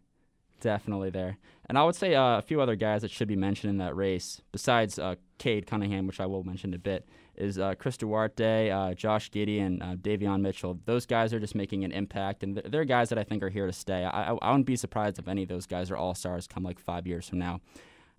definitely 0.61 1.11
there. 1.11 1.39
And 1.69 1.77
I 1.79 1.85
would 1.85 1.97
say 1.97 2.15
uh, 2.15 2.39
a 2.39 2.43
few 2.43 2.61
other 2.61 2.77
guys 2.77 3.03
that 3.03 3.11
should 3.11 3.29
be 3.29 3.37
mentioned 3.37 3.71
in 3.71 3.79
that 3.79 3.97
race, 3.97 4.41
besides 4.53 4.99
uh, 4.99 5.17
Cade 5.39 5.67
Cunningham, 5.67 6.07
which 6.07 6.21
I 6.21 6.27
will 6.27 6.45
mention 6.45 6.71
in 6.71 6.75
a 6.75 6.79
bit, 6.79 7.09
is 7.39 7.59
uh, 7.59 7.75
Chris 7.79 7.97
Duarte, 7.97 8.71
uh, 8.71 8.95
Josh 8.95 9.31
Giddey, 9.31 9.61
and 9.61 9.83
uh, 9.83 9.97
Davion 9.97 10.41
Mitchell. 10.41 10.79
Those 10.85 11.07
guys 11.07 11.33
are 11.33 11.41
just 11.41 11.55
making 11.55 11.85
an 11.85 11.93
impact, 11.93 12.43
and 12.43 12.57
they're 12.57 12.85
guys 12.85 13.09
that 13.11 13.19
I 13.19 13.25
think 13.25 13.43
are 13.43 13.49
here 13.49 13.67
to 13.67 13.73
stay. 13.73 14.05
I, 14.05 14.33
I, 14.33 14.37
I 14.43 14.51
wouldn't 14.51 14.67
be 14.67 14.77
surprised 14.77 15.19
if 15.19 15.29
any 15.29 15.43
of 15.43 15.49
those 15.49 15.67
guys 15.67 15.91
are 15.91 15.97
all 15.97 16.15
stars 16.15 16.47
come 16.47 16.63
like 16.63 16.79
five 16.79 17.07
years 17.07 17.29
from 17.29 17.39
now. 17.39 17.61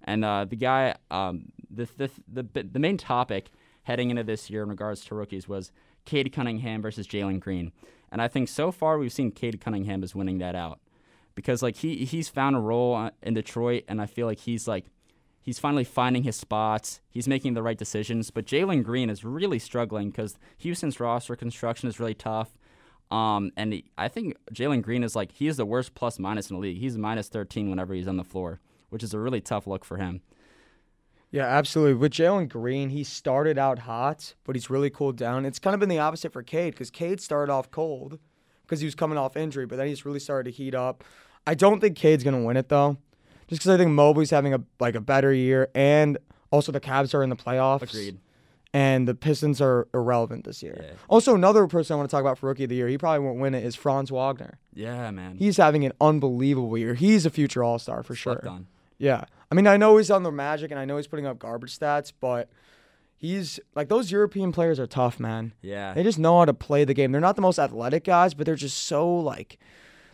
And 0.04 0.24
uh, 0.24 0.46
the 0.46 0.56
guy, 0.56 0.96
um, 1.12 1.52
the, 1.70 1.88
the, 1.98 2.10
the, 2.32 2.64
the 2.64 2.80
main 2.80 2.98
topic 2.98 3.50
heading 3.84 4.10
into 4.10 4.24
this 4.24 4.50
year 4.50 4.64
in 4.64 4.70
regards 4.70 5.04
to 5.06 5.16
rookies 5.16 5.48
was 5.48 5.72
Cade 6.06 6.32
Cunningham 6.32 6.82
versus 6.82 7.08
Jalen 7.08 7.40
Green. 7.40 7.72
And 8.12 8.22
I 8.22 8.28
think 8.28 8.48
so 8.48 8.72
far 8.72 8.98
we've 8.98 9.12
seen 9.12 9.32
Cade 9.32 9.60
Cunningham 9.60 10.04
is 10.04 10.16
winning 10.16 10.38
that 10.38 10.56
out 10.56 10.80
because 11.38 11.62
like 11.62 11.78
he 11.78 12.04
he's 12.04 12.30
found 12.30 12.56
a 12.56 12.60
role 12.60 12.96
uh, 12.96 13.12
in 13.22 13.36
Detroit, 13.36 13.84
and 13.88 14.02
I 14.02 14.08
feel 14.08 14.26
like 14.26 14.40
he's 14.40 14.68
like 14.68 14.86
he's 15.48 15.60
finally 15.60 15.86
finding 15.86 16.24
his 16.24 16.36
spots. 16.36 17.00
He's 17.10 17.26
making 17.26 17.54
the 17.54 17.64
right 17.64 17.78
decisions. 17.78 18.32
But 18.32 18.46
Jalen 18.46 18.84
Green 18.84 19.10
is 19.10 19.24
really 19.24 19.60
struggling 19.60 20.10
because 20.10 20.38
Houston's 20.58 21.00
roster 21.00 21.38
construction 21.38 21.88
is 21.88 22.02
really 22.02 22.14
tough. 22.14 22.50
Um, 23.10 23.52
and 23.56 23.72
he, 23.72 23.86
I 23.98 24.10
think 24.10 24.36
Jalen 24.54 24.82
Green 24.82 25.06
is 25.06 25.16
like 25.16 25.32
he 25.32 25.48
is 25.48 25.56
the 25.56 25.66
worst 25.66 25.96
plus 25.96 26.20
minus 26.20 26.50
in 26.50 26.58
the 26.58 26.62
league. 26.62 26.80
He's 26.80 26.98
minus 26.98 27.30
13 27.30 27.70
whenever 27.70 27.94
he's 27.94 28.10
on 28.10 28.18
the 28.18 28.26
floor, 28.26 28.60
which 28.90 29.04
is 29.04 29.14
a 29.14 29.20
really 29.20 29.40
tough 29.40 29.66
look 29.66 29.86
for 29.86 29.96
him. 29.96 30.20
Yeah, 31.32 31.46
absolutely. 31.46 31.94
With 31.94 32.12
Jalen 32.12 32.50
Green, 32.50 32.90
he 32.90 33.06
started 33.06 33.58
out 33.58 33.80
hot, 33.80 34.36
but 34.44 34.54
he's 34.54 34.70
really 34.70 34.90
cooled 34.90 35.16
down. 35.16 35.46
It's 35.46 35.60
kind 35.60 35.74
of 35.74 35.80
been 35.80 35.88
the 35.88 36.00
opposite 36.00 36.34
for 36.34 36.44
Cade 36.44 36.74
because 36.74 36.92
Cade 36.92 37.22
started 37.22 37.54
off 37.54 37.72
cold 37.72 38.20
because 38.64 38.82
he 38.82 38.86
was 38.86 38.96
coming 38.96 39.18
off 39.18 39.38
injury, 39.38 39.66
but 39.66 39.78
then 39.78 39.88
he's 39.88 40.04
really 40.04 40.20
started 40.20 40.52
to 40.52 40.58
heat 40.58 40.76
up. 40.76 41.06
I 41.46 41.54
don't 41.54 41.80
think 41.80 41.96
Cade's 41.96 42.26
gonna 42.26 42.44
win 42.44 42.58
it 42.58 42.68
though, 42.68 42.98
just 43.48 43.62
because 43.62 43.70
I 43.70 43.78
think 43.78 43.92
Mobley's 43.92 44.30
having 44.30 44.54
a 44.54 44.62
like 44.80 44.96
a 44.96 45.02
better 45.02 45.34
year, 45.34 45.70
and 45.76 46.18
also 46.52 46.72
the 46.72 46.80
Cavs 46.80 47.14
are 47.14 47.24
in 47.24 47.30
the 47.30 47.36
playoffs. 47.36 47.84
Agreed. 47.84 48.20
And 48.74 49.08
the 49.08 49.16
Pistons 49.16 49.62
are 49.62 49.88
irrelevant 49.94 50.44
this 50.44 50.62
year. 50.62 50.80
Yeah. 50.84 50.92
Also, 51.08 51.34
another 51.34 51.66
person 51.68 51.94
I 51.94 51.98
want 51.98 52.10
to 52.10 52.14
talk 52.14 52.22
about 52.22 52.38
for 52.38 52.48
Rookie 52.48 52.66
of 52.66 52.70
the 52.70 52.76
Year, 52.76 52.90
he 52.90 52.98
probably 52.98 53.26
won't 53.26 53.40
win 53.40 53.56
it, 53.56 53.64
is 53.64 53.76
Franz 53.76 54.12
Wagner. 54.12 54.60
Yeah, 54.74 55.10
man. 55.10 55.38
He's 55.38 55.56
having 55.58 55.86
an 55.86 55.94
unbelievable 56.02 56.78
year. 56.78 56.94
He's 56.94 57.26
a 57.26 57.30
future 57.30 57.64
All 57.64 57.80
Star 57.80 58.04
for 58.04 58.14
Slept 58.14 58.44
sure. 58.44 58.52
on. 58.52 58.68
Yeah. 58.98 59.24
I 59.52 59.56
mean, 59.56 59.68
I 59.68 59.78
know 59.78 59.98
he's 59.98 60.12
on 60.12 60.24
the 60.24 60.32
Magic 60.32 60.70
and 60.70 60.80
I 60.80 60.86
know 60.86 60.98
he's 60.98 61.08
putting 61.08 61.26
up 61.26 61.40
garbage 61.40 61.78
stats, 61.80 62.12
but 62.20 62.50
he's 63.16 63.60
like 63.74 63.88
those 63.90 64.12
European 64.12 64.52
players 64.52 64.80
are 64.80 64.88
tough, 64.88 65.20
man. 65.20 65.54
Yeah. 65.62 65.94
They 65.94 66.04
just 66.04 66.20
know 66.20 66.40
how 66.40 66.46
to 66.46 66.54
play 66.54 66.84
the 66.84 66.94
game. 66.94 67.12
They're 67.12 67.22
not 67.22 67.36
the 67.36 67.42
most 67.42 67.60
athletic 67.60 68.04
guys, 68.04 68.34
but 68.34 68.46
they're 68.46 68.56
just 68.56 68.86
so 68.86 69.10
like 69.10 69.58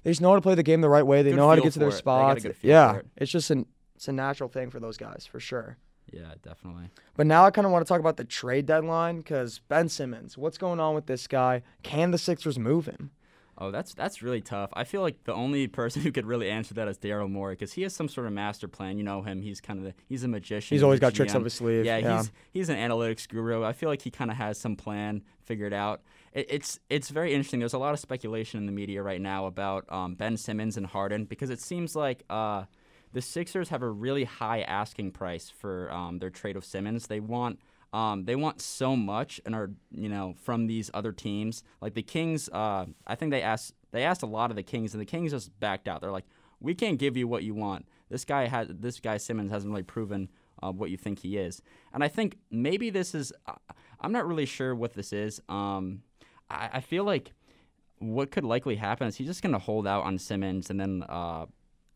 they 0.04 0.12
just 0.12 0.22
know 0.22 0.30
how 0.30 0.36
to 0.36 0.42
play 0.42 0.56
the 0.56 0.64
game 0.64 0.82
the 0.82 0.90
right 0.90 1.06
way. 1.06 1.22
They 1.22 1.32
Good 1.32 1.38
know 1.38 1.50
how 1.50 1.56
to 1.56 1.62
get 1.62 1.74
to 1.74 1.80
their 1.80 1.88
it. 1.90 1.92
They 1.92 2.02
got 2.04 2.38
a 2.38 2.42
spots. 2.42 2.58
Yeah. 2.62 2.96
it. 2.98 3.08
It's 3.18 3.32
just 3.32 3.50
an 3.52 3.66
it's 3.96 4.08
a 4.08 4.12
natural 4.14 4.50
thing 4.50 4.70
for 4.70 4.80
those 4.80 4.98
guys 4.98 5.26
for 5.30 5.40
sure. 5.40 5.78
Yeah, 6.12 6.34
definitely. 6.44 6.90
But 7.16 7.26
now 7.28 7.46
I 7.46 7.52
kind 7.52 7.66
of 7.66 7.72
want 7.72 7.86
to 7.86 7.90
talk 7.90 8.00
about 8.00 8.18
the 8.18 8.26
trade 8.26 8.66
deadline 8.66 9.18
because 9.18 9.60
Ben 9.68 9.90
Simmons, 9.90 10.38
what's 10.38 10.58
going 10.58 10.80
on 10.80 10.94
with 10.94 11.08
this 11.08 11.28
guy? 11.28 11.64
Can 11.82 12.12
the 12.12 12.18
Sixers 12.18 12.60
move 12.60 12.86
him? 12.86 13.12
Oh, 13.58 13.70
that's 13.72 13.94
that's 13.94 14.22
really 14.22 14.42
tough. 14.42 14.72
I 14.74 14.84
feel 14.84 15.02
like 15.02 15.24
the 15.26 15.34
only 15.34 15.68
person 15.68 16.02
who 16.04 16.12
could 16.12 16.26
really 16.26 16.50
answer 16.50 16.74
that 16.74 16.88
is 16.88 16.98
Daryl 16.98 17.30
Morey 17.30 17.54
because 17.54 17.74
he 17.74 17.84
has 17.84 17.94
some 17.96 18.10
sort 18.10 18.28
of 18.28 18.34
master 18.34 18.68
plan. 18.68 18.98
You 18.98 19.04
know 19.04 19.22
him; 19.22 19.42
he's 19.42 19.62
kind 19.62 19.80
of 19.80 19.86
the, 19.86 19.94
he's 20.08 20.24
a 20.24 20.28
magician. 20.28 20.76
He's 20.76 20.84
always 20.84 21.00
got 21.00 21.14
tricks 21.14 21.36
up 21.36 21.44
his 21.44 21.54
sleeve. 21.54 21.86
Yeah, 21.86 21.98
Yeah. 21.98 22.18
he's 22.18 22.32
he's 22.52 22.70
an 22.70 22.78
analytics 22.78 23.28
guru. 23.28 23.64
I 23.64 23.74
feel 23.74 23.90
like 23.90 24.02
he 24.02 24.10
kind 24.12 24.32
of 24.32 24.38
has 24.38 24.60
some 24.60 24.76
plan 24.76 25.24
figured 25.44 25.74
out. 25.74 26.02
It, 26.34 26.48
it's 26.50 26.80
it's 26.90 27.10
very 27.10 27.34
interesting. 27.34 27.60
There's 27.60 27.74
a 27.74 27.80
lot 27.80 27.94
of 27.94 28.00
speculation 28.00 28.60
in 28.60 28.66
the 28.66 28.72
media 28.72 29.02
right 29.02 29.22
now 29.22 29.46
about 29.46 29.86
um, 29.90 30.16
Ben 30.16 30.36
Simmons 30.36 30.76
and 30.76 30.86
Harden 30.86 31.26
because 31.26 31.50
it 31.50 31.62
seems 31.62 31.96
like 31.96 32.24
uh, 32.30 32.66
the 33.14 33.22
Sixers 33.22 33.70
have 33.70 33.82
a 33.82 33.90
really 33.90 34.26
high 34.26 34.62
asking 34.62 35.12
price 35.12 35.50
for 35.50 35.92
um, 35.92 36.20
their 36.20 36.30
trade 36.30 36.58
of 36.58 36.66
Simmons. 36.66 37.08
They 37.08 37.20
want 37.20 37.60
um, 37.94 38.26
they 38.26 38.36
want 38.36 38.60
so 38.60 38.96
much 38.96 39.40
and 39.46 39.54
are 39.54 39.72
you 39.92 40.10
know 40.10 40.36
from 40.42 40.68
these 40.68 40.90
other 40.94 41.12
teams 41.12 41.64
like 41.80 41.94
the 41.94 42.04
Kings. 42.04 42.50
Uh, 42.50 42.88
I 43.06 43.16
think 43.16 43.32
they 43.32 43.42
asked 43.42 43.74
they 43.92 44.04
asked 44.04 44.24
a 44.24 44.28
lot 44.28 44.50
of 44.50 44.56
the 44.56 44.64
Kings 44.64 44.94
and 44.94 45.02
the 45.02 45.06
Kings 45.06 45.32
just 45.32 45.58
backed 45.60 45.88
out. 45.88 46.02
They're 46.02 46.12
like, 46.12 46.26
we 46.60 46.74
can't 46.74 46.98
give 46.98 47.16
you 47.16 47.28
what 47.28 47.44
you 47.44 47.54
want. 47.54 47.86
This 48.10 48.26
guy 48.26 48.48
has 48.48 48.68
this 48.70 49.00
guy 49.00 49.18
Simmons 49.18 49.52
hasn't 49.52 49.72
really 49.72 49.84
proven 49.84 50.30
uh, 50.64 50.72
what 50.72 50.90
you 50.90 50.98
think 50.98 51.20
he 51.20 51.38
is. 51.38 51.62
And 51.94 52.04
I 52.04 52.08
think 52.08 52.38
maybe 52.50 52.90
this 52.90 53.14
is. 53.14 53.32
Uh, 53.46 53.54
I'm 54.02 54.12
not 54.12 54.28
really 54.28 54.46
sure 54.46 54.76
what 54.76 54.94
this 54.94 55.14
is. 55.14 55.40
Um, 55.48 56.02
I, 56.54 56.70
I 56.74 56.82
feel 56.82 57.04
like 57.04 57.34
what 58.00 58.32
could 58.32 58.44
likely 58.44 58.76
happen 58.76 59.08
is 59.08 59.16
he's 59.16 59.28
just 59.28 59.42
going 59.42 59.54
to 59.54 59.60
hold 59.60 59.88
out 59.88 60.04
on 60.04 60.18
Simmons 60.18 60.70
and 60.70 60.80
then 60.80 61.04
uh, 61.08 61.46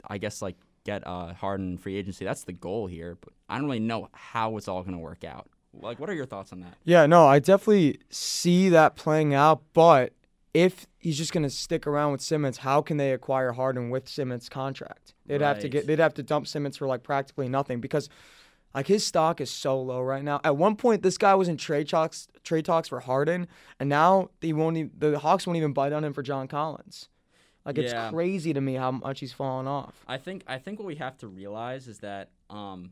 I 0.08 0.18
guess 0.18 0.42
like 0.42 0.56
get 0.86 1.06
uh, 1.06 1.34
Harden 1.34 1.78
free 1.78 1.96
agency. 1.96 2.26
That's 2.26 2.44
the 2.44 2.54
goal 2.54 2.88
here, 2.88 3.18
but 3.20 3.34
I 3.50 3.58
don't 3.58 3.66
really 3.66 3.80
know 3.80 4.10
how 4.14 4.58
it's 4.58 4.68
all 4.68 4.82
going 4.82 4.94
to 4.94 5.00
work 5.00 5.24
out. 5.24 5.50
Like, 5.74 6.00
what 6.00 6.10
are 6.10 6.14
your 6.14 6.26
thoughts 6.26 6.52
on 6.54 6.62
that? 6.62 6.76
Yeah, 6.86 7.06
no, 7.06 7.28
I 7.28 7.40
definitely 7.40 8.00
see 8.10 8.70
that 8.70 8.96
playing 8.96 9.34
out. 9.34 9.62
But 9.74 10.14
if 10.54 10.88
he's 10.98 11.18
just 11.18 11.34
going 11.34 11.44
to 11.44 11.50
stick 11.50 11.86
around 11.86 12.14
with 12.14 12.22
Simmons, 12.22 12.58
how 12.58 12.82
can 12.82 12.98
they 12.98 13.12
acquire 13.12 13.52
Harden 13.52 13.90
with 13.90 14.08
Simmons' 14.08 14.50
contract? 14.50 15.14
They'd 15.26 15.42
have 15.42 15.60
to 15.60 15.70
get, 15.70 15.86
they'd 15.86 16.00
have 16.00 16.16
to 16.16 16.24
dump 16.24 16.48
Simmons 16.48 16.78
for 16.78 16.88
like 16.88 17.04
practically 17.04 17.50
nothing 17.50 17.80
because, 17.80 18.10
like, 18.76 18.88
his 18.88 19.06
stock 19.06 19.42
is 19.42 19.50
so 19.50 19.80
low 19.82 20.02
right 20.02 20.24
now. 20.24 20.40
At 20.44 20.56
one 20.58 20.76
point, 20.76 21.02
this 21.02 21.18
guy 21.18 21.34
was 21.36 21.48
in 21.48 21.58
trade 21.58 21.90
talks, 21.90 22.28
trade 22.44 22.66
talks 22.66 22.88
for 22.90 23.00
Harden, 23.00 23.48
and 23.80 23.90
now 23.90 24.30
they 24.42 24.54
won't. 24.54 24.78
Even, 24.78 24.92
the 24.98 25.20
Hawks 25.20 25.48
won't 25.48 25.58
even 25.58 25.74
bite 25.74 25.94
on 25.94 26.04
him 26.04 26.14
for 26.14 26.22
John 26.24 26.48
Collins. 26.48 27.10
Like, 27.66 27.78
it's 27.78 27.92
Yeah. 27.92 28.10
crazy 28.10 28.54
to 28.54 28.62
me 28.62 28.76
how 28.76 28.92
much 28.92 29.20
he's 29.20 29.34
fallen 29.34 29.68
off. 29.68 30.04
I 30.08 30.18
think 30.18 30.44
I 30.48 30.58
think 30.58 30.80
what 30.80 30.86
we 30.86 30.96
have 30.96 31.18
to 31.18 31.28
realize 31.28 31.88
is 31.88 32.00
that 32.00 32.32
um, 32.50 32.92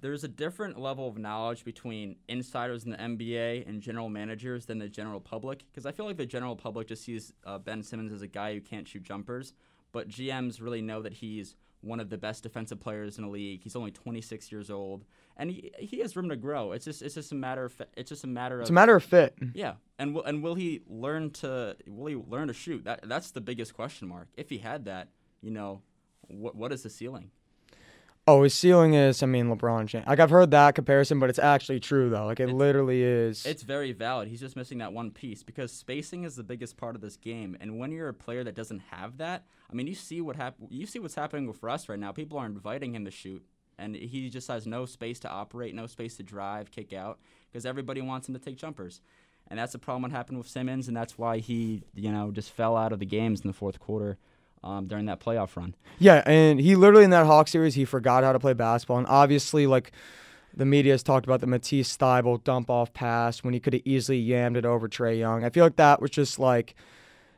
there's 0.00 0.22
a 0.24 0.28
different 0.28 0.78
level 0.78 1.08
of 1.08 1.18
knowledge 1.18 1.64
between 1.64 2.16
insiders 2.28 2.84
in 2.84 2.90
the 2.92 2.96
NBA 2.96 3.68
and 3.68 3.80
general 3.80 4.08
managers 4.08 4.66
than 4.66 4.78
the 4.78 4.88
general 4.88 5.20
public. 5.20 5.64
Because 5.70 5.84
I 5.86 5.92
feel 5.92 6.06
like 6.06 6.16
the 6.16 6.26
general 6.26 6.54
public 6.56 6.88
just 6.88 7.04
sees 7.04 7.32
uh, 7.44 7.58
Ben 7.58 7.82
Simmons 7.82 8.12
as 8.12 8.22
a 8.22 8.28
guy 8.28 8.54
who 8.54 8.60
can't 8.60 8.86
shoot 8.86 9.02
jumpers, 9.02 9.52
but 9.92 10.08
GMs 10.08 10.60
really 10.60 10.80
know 10.82 11.02
that 11.02 11.14
he's 11.14 11.56
one 11.84 12.00
of 12.00 12.08
the 12.10 12.18
best 12.18 12.42
defensive 12.42 12.80
players 12.80 13.18
in 13.18 13.24
the 13.24 13.30
league. 13.30 13.62
He's 13.62 13.76
only 13.76 13.90
26 13.90 14.50
years 14.50 14.70
old, 14.70 15.04
and 15.36 15.50
he 15.50 15.70
he 15.78 15.98
has 16.00 16.16
room 16.16 16.28
to 16.30 16.36
grow. 16.36 16.72
It's 16.72 16.84
just 16.84 17.02
it's 17.02 17.14
just 17.14 17.32
a 17.32 17.34
matter 17.34 17.64
of 17.66 17.82
it's 17.96 18.08
just 18.08 18.24
a 18.24 18.26
matter 18.26 18.60
It's 18.60 18.70
of 18.70 18.72
a 18.72 18.74
matter 18.74 18.96
of 18.96 19.04
fit. 19.04 19.36
yeah, 19.54 19.74
and 19.98 20.14
will 20.14 20.24
and 20.24 20.42
will 20.42 20.54
he 20.54 20.80
learn 20.88 21.30
to 21.42 21.76
will 21.86 22.06
he 22.06 22.16
learn 22.16 22.48
to 22.48 22.54
shoot? 22.54 22.84
That 22.84 23.08
that's 23.08 23.30
the 23.32 23.40
biggest 23.40 23.74
question 23.74 24.08
mark. 24.08 24.28
If 24.36 24.48
he 24.50 24.58
had 24.58 24.86
that, 24.86 25.08
you 25.42 25.50
know, 25.50 25.82
what 26.28 26.54
what 26.56 26.72
is 26.72 26.82
the 26.82 26.90
ceiling? 26.90 27.30
Oh, 28.26 28.42
his 28.42 28.54
ceiling 28.54 28.94
is, 28.94 29.22
I 29.22 29.26
mean, 29.26 29.54
LeBron 29.54 29.84
James. 29.84 30.06
Like, 30.06 30.18
I've 30.18 30.30
heard 30.30 30.50
that 30.52 30.74
comparison, 30.74 31.20
but 31.20 31.28
it's 31.28 31.38
actually 31.38 31.78
true, 31.78 32.08
though. 32.08 32.24
Like, 32.24 32.40
it 32.40 32.48
literally 32.48 33.02
is. 33.02 33.44
It's 33.44 33.62
very 33.62 33.92
valid. 33.92 34.28
He's 34.28 34.40
just 34.40 34.56
missing 34.56 34.78
that 34.78 34.94
one 34.94 35.10
piece 35.10 35.42
because 35.42 35.70
spacing 35.70 36.24
is 36.24 36.34
the 36.34 36.42
biggest 36.42 36.78
part 36.78 36.94
of 36.94 37.02
this 37.02 37.16
game. 37.16 37.54
And 37.60 37.78
when 37.78 37.92
you're 37.92 38.08
a 38.08 38.14
player 38.14 38.42
that 38.42 38.54
doesn't 38.54 38.80
have 38.90 39.18
that, 39.18 39.44
I 39.70 39.74
mean, 39.74 39.86
you 39.86 39.94
see 39.94 40.22
what 40.22 40.36
hap- 40.36 40.56
You 40.70 40.86
see 40.86 41.00
what's 41.00 41.14
happening 41.14 41.46
with 41.46 41.62
Russ 41.62 41.86
right 41.86 41.98
now. 41.98 42.12
People 42.12 42.38
are 42.38 42.46
inviting 42.46 42.94
him 42.94 43.04
to 43.04 43.10
shoot, 43.10 43.44
and 43.76 43.94
he 43.94 44.30
just 44.30 44.48
has 44.48 44.66
no 44.66 44.86
space 44.86 45.20
to 45.20 45.28
operate, 45.28 45.74
no 45.74 45.86
space 45.86 46.16
to 46.16 46.22
drive, 46.22 46.70
kick 46.70 46.94
out, 46.94 47.18
because 47.52 47.66
everybody 47.66 48.00
wants 48.00 48.26
him 48.26 48.34
to 48.34 48.40
take 48.40 48.56
jumpers. 48.56 49.02
And 49.48 49.58
that's 49.58 49.72
the 49.72 49.78
problem 49.78 50.10
that 50.10 50.16
happened 50.16 50.38
with 50.38 50.48
Simmons, 50.48 50.88
and 50.88 50.96
that's 50.96 51.18
why 51.18 51.40
he, 51.40 51.82
you 51.94 52.10
know, 52.10 52.30
just 52.30 52.52
fell 52.52 52.74
out 52.74 52.92
of 52.92 53.00
the 53.00 53.06
games 53.06 53.42
in 53.42 53.48
the 53.48 53.52
fourth 53.54 53.78
quarter 53.78 54.16
um, 54.64 54.86
during 54.88 55.06
that 55.06 55.20
playoff 55.20 55.54
run. 55.56 55.74
Yeah, 56.00 56.22
and 56.26 56.58
he 56.60 56.74
literally 56.74 57.04
in 57.04 57.10
that 57.10 57.26
Hawk 57.26 57.46
series 57.46 57.74
he 57.74 57.84
forgot 57.84 58.24
how 58.24 58.32
to 58.32 58.40
play 58.40 58.54
basketball, 58.54 58.98
and 58.98 59.06
obviously 59.06 59.66
like 59.68 59.92
the 60.56 60.64
media 60.64 60.92
has 60.92 61.02
talked 61.02 61.26
about 61.26 61.40
the 61.40 61.46
Matisse 61.46 61.96
Thybulle 61.96 62.42
dump 62.42 62.70
off 62.70 62.92
pass 62.92 63.44
when 63.44 63.54
he 63.54 63.60
could 63.60 63.72
have 63.74 63.82
easily 63.84 64.24
yammed 64.24 64.56
it 64.56 64.64
over 64.64 64.88
Trae 64.88 65.18
Young. 65.18 65.44
I 65.44 65.50
feel 65.50 65.64
like 65.64 65.76
that 65.76 66.00
was 66.00 66.10
just 66.10 66.38
like 66.38 66.74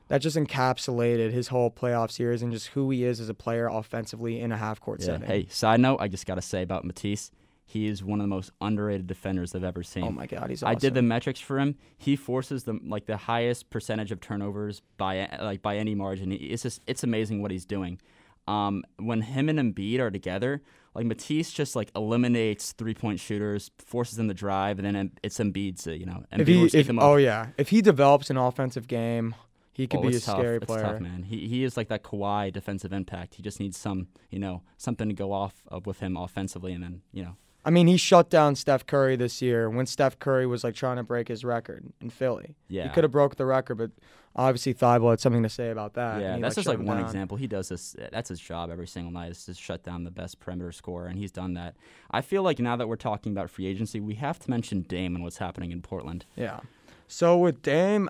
that 0.08 0.18
just 0.18 0.36
encapsulated 0.36 1.32
his 1.32 1.48
whole 1.48 1.70
playoff 1.70 2.10
series 2.12 2.40
and 2.42 2.52
just 2.52 2.68
who 2.68 2.90
he 2.90 3.02
is 3.04 3.18
as 3.20 3.28
a 3.28 3.34
player 3.34 3.66
offensively 3.66 4.40
in 4.40 4.52
a 4.52 4.56
half 4.56 4.80
court 4.80 5.00
Yeah. 5.00 5.06
setting. 5.06 5.26
Hey, 5.26 5.46
side 5.50 5.80
note, 5.80 5.96
I 6.00 6.08
just 6.08 6.26
got 6.26 6.36
to 6.36 6.42
say 6.42 6.62
about 6.62 6.84
Matisse, 6.84 7.32
he 7.68 7.88
is 7.88 8.02
one 8.04 8.20
of 8.20 8.24
the 8.24 8.28
most 8.28 8.52
underrated 8.60 9.06
defenders 9.08 9.54
I've 9.54 9.64
ever 9.64 9.82
seen. 9.82 10.04
oh 10.04 10.10
my 10.12 10.26
God, 10.26 10.48
he's 10.50 10.62
awesome. 10.62 10.70
I 10.76 10.78
did 10.78 10.94
the 10.94 11.02
metrics 11.02 11.40
for 11.40 11.58
him. 11.58 11.74
He 11.98 12.14
forces 12.16 12.62
the 12.64 12.78
like 12.84 13.06
the 13.06 13.16
highest 13.16 13.70
percentage 13.70 14.12
of 14.12 14.20
turnovers 14.20 14.82
by 14.96 15.28
like 15.42 15.62
by 15.62 15.76
any 15.76 15.94
margin. 15.94 16.30
It's 16.32 16.62
just 16.62 16.80
it's 16.86 17.02
amazing 17.02 17.42
what 17.42 17.50
he's 17.50 17.64
doing. 17.66 18.00
Um, 18.48 18.84
when 18.98 19.22
him 19.22 19.48
and 19.48 19.58
Embiid 19.58 19.98
are 19.98 20.10
together, 20.12 20.62
like 20.94 21.04
Matisse 21.06 21.50
just 21.52 21.74
like 21.74 21.90
eliminates 21.96 22.70
three 22.70 22.94
point 22.94 23.18
shooters, 23.18 23.72
forces 23.78 24.16
them 24.16 24.28
to 24.28 24.34
drive, 24.34 24.78
and 24.78 24.86
then 24.86 25.10
it's 25.24 25.38
Embiid's. 25.38 25.86
Uh, 25.88 25.90
you 25.90 26.06
know, 26.06 26.22
Embiid 26.32 26.40
If 26.66 26.72
he, 26.72 26.78
if, 26.78 26.90
oh 26.98 27.16
yeah, 27.16 27.48
if 27.58 27.70
he 27.70 27.82
develops 27.82 28.30
an 28.30 28.36
offensive 28.36 28.86
game, 28.86 29.34
he 29.72 29.88
could 29.88 29.98
Oh, 29.98 30.02
be 30.08 30.16
a 30.16 30.20
tough. 30.20 30.38
scary 30.38 30.56
it's 30.58 30.66
player. 30.66 30.82
tough, 30.84 31.00
man. 31.00 31.24
He 31.24 31.48
he 31.48 31.64
is 31.64 31.76
like 31.76 31.88
that 31.88 32.04
Kawhi 32.04 32.52
defensive 32.52 32.92
impact. 32.92 33.34
He 33.34 33.42
just 33.42 33.58
needs 33.58 33.76
some, 33.76 34.06
you 34.30 34.38
know, 34.38 34.62
something 34.76 35.08
to 35.08 35.14
go 35.14 35.32
off 35.32 35.64
of 35.66 35.84
with 35.84 35.98
him 35.98 36.16
offensively, 36.16 36.72
and 36.72 36.84
then 36.84 37.02
you 37.12 37.24
know. 37.24 37.36
I 37.66 37.70
mean, 37.70 37.88
he 37.88 37.96
shut 37.96 38.30
down 38.30 38.54
Steph 38.54 38.86
Curry 38.86 39.16
this 39.16 39.42
year 39.42 39.68
when 39.68 39.86
Steph 39.86 40.20
Curry 40.20 40.46
was 40.46 40.62
like 40.62 40.76
trying 40.76 40.98
to 40.98 41.02
break 41.02 41.26
his 41.26 41.44
record 41.44 41.84
in 42.00 42.10
Philly. 42.10 42.54
Yeah. 42.68 42.84
He 42.84 42.90
could 42.90 43.02
have 43.02 43.10
broke 43.10 43.34
the 43.34 43.44
record, 43.44 43.74
but 43.74 43.90
obviously 44.36 44.72
Thybulle 44.72 45.10
had 45.10 45.20
something 45.20 45.42
to 45.42 45.48
say 45.48 45.70
about 45.70 45.94
that. 45.94 46.20
Yeah, 46.20 46.36
he, 46.36 46.42
that's 46.42 46.54
just 46.54 46.68
like 46.68 46.78
one 46.78 46.98
down. 46.98 47.06
example. 47.06 47.36
He 47.36 47.48
does 47.48 47.68
this. 47.68 47.96
That's 48.12 48.28
his 48.28 48.38
job 48.38 48.70
every 48.70 48.86
single 48.86 49.12
night 49.12 49.32
is 49.32 49.44
to 49.46 49.54
shut 49.54 49.82
down 49.82 50.04
the 50.04 50.12
best 50.12 50.38
perimeter 50.38 50.70
scorer, 50.70 51.08
and 51.08 51.18
he's 51.18 51.32
done 51.32 51.54
that. 51.54 51.74
I 52.12 52.20
feel 52.20 52.44
like 52.44 52.60
now 52.60 52.76
that 52.76 52.86
we're 52.86 52.94
talking 52.94 53.32
about 53.32 53.50
free 53.50 53.66
agency, 53.66 53.98
we 53.98 54.14
have 54.14 54.38
to 54.38 54.48
mention 54.48 54.82
Dame 54.82 55.16
and 55.16 55.24
what's 55.24 55.38
happening 55.38 55.72
in 55.72 55.82
Portland. 55.82 56.24
Yeah. 56.36 56.60
So 57.08 57.36
with 57.36 57.62
Dame, 57.62 58.08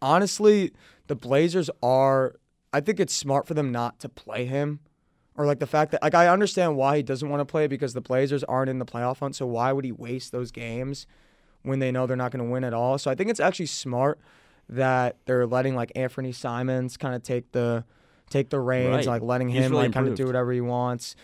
honestly, 0.00 0.72
the 1.08 1.14
Blazers 1.14 1.68
are. 1.82 2.36
I 2.72 2.80
think 2.80 3.00
it's 3.00 3.14
smart 3.14 3.46
for 3.46 3.54
them 3.54 3.72
not 3.72 3.98
to 4.00 4.10
play 4.10 4.44
him, 4.44 4.80
or 5.38 5.46
like 5.46 5.60
the 5.60 5.66
fact 5.66 5.92
that 5.92 6.02
like 6.02 6.14
I 6.14 6.28
understand 6.28 6.76
why 6.76 6.96
he 6.98 7.02
doesn't 7.02 7.28
want 7.30 7.40
to 7.40 7.46
play 7.46 7.66
because 7.66 7.94
the 7.94 8.00
Blazers 8.02 8.44
aren't 8.44 8.68
in 8.68 8.78
the 8.78 8.84
playoff 8.84 9.20
hunt. 9.20 9.36
So 9.36 9.46
why 9.46 9.72
would 9.72 9.84
he 9.86 9.92
waste 9.92 10.32
those 10.32 10.50
games 10.50 11.06
when 11.62 11.78
they 11.78 11.90
know 11.90 12.06
they're 12.06 12.16
not 12.16 12.32
going 12.32 12.44
to 12.44 12.50
win 12.50 12.64
at 12.64 12.74
all? 12.74 12.98
So 12.98 13.10
I 13.10 13.14
think 13.14 13.30
it's 13.30 13.40
actually 13.40 13.66
smart 13.66 14.18
that 14.68 15.16
they're 15.24 15.46
letting 15.46 15.74
like 15.74 15.92
Anthony 15.94 16.32
Simons 16.32 16.96
kind 16.98 17.14
of 17.14 17.22
take 17.22 17.52
the 17.52 17.84
take 18.28 18.50
the 18.50 18.60
reins, 18.60 18.90
Right. 18.94 19.06
like 19.06 19.22
letting 19.22 19.48
He's 19.48 19.64
him 19.64 19.70
really 19.72 19.84
like 19.84 19.92
kind 19.94 20.08
of 20.08 20.14
do 20.16 20.26
whatever 20.26 20.52
he 20.52 20.60
wants. 20.60 21.16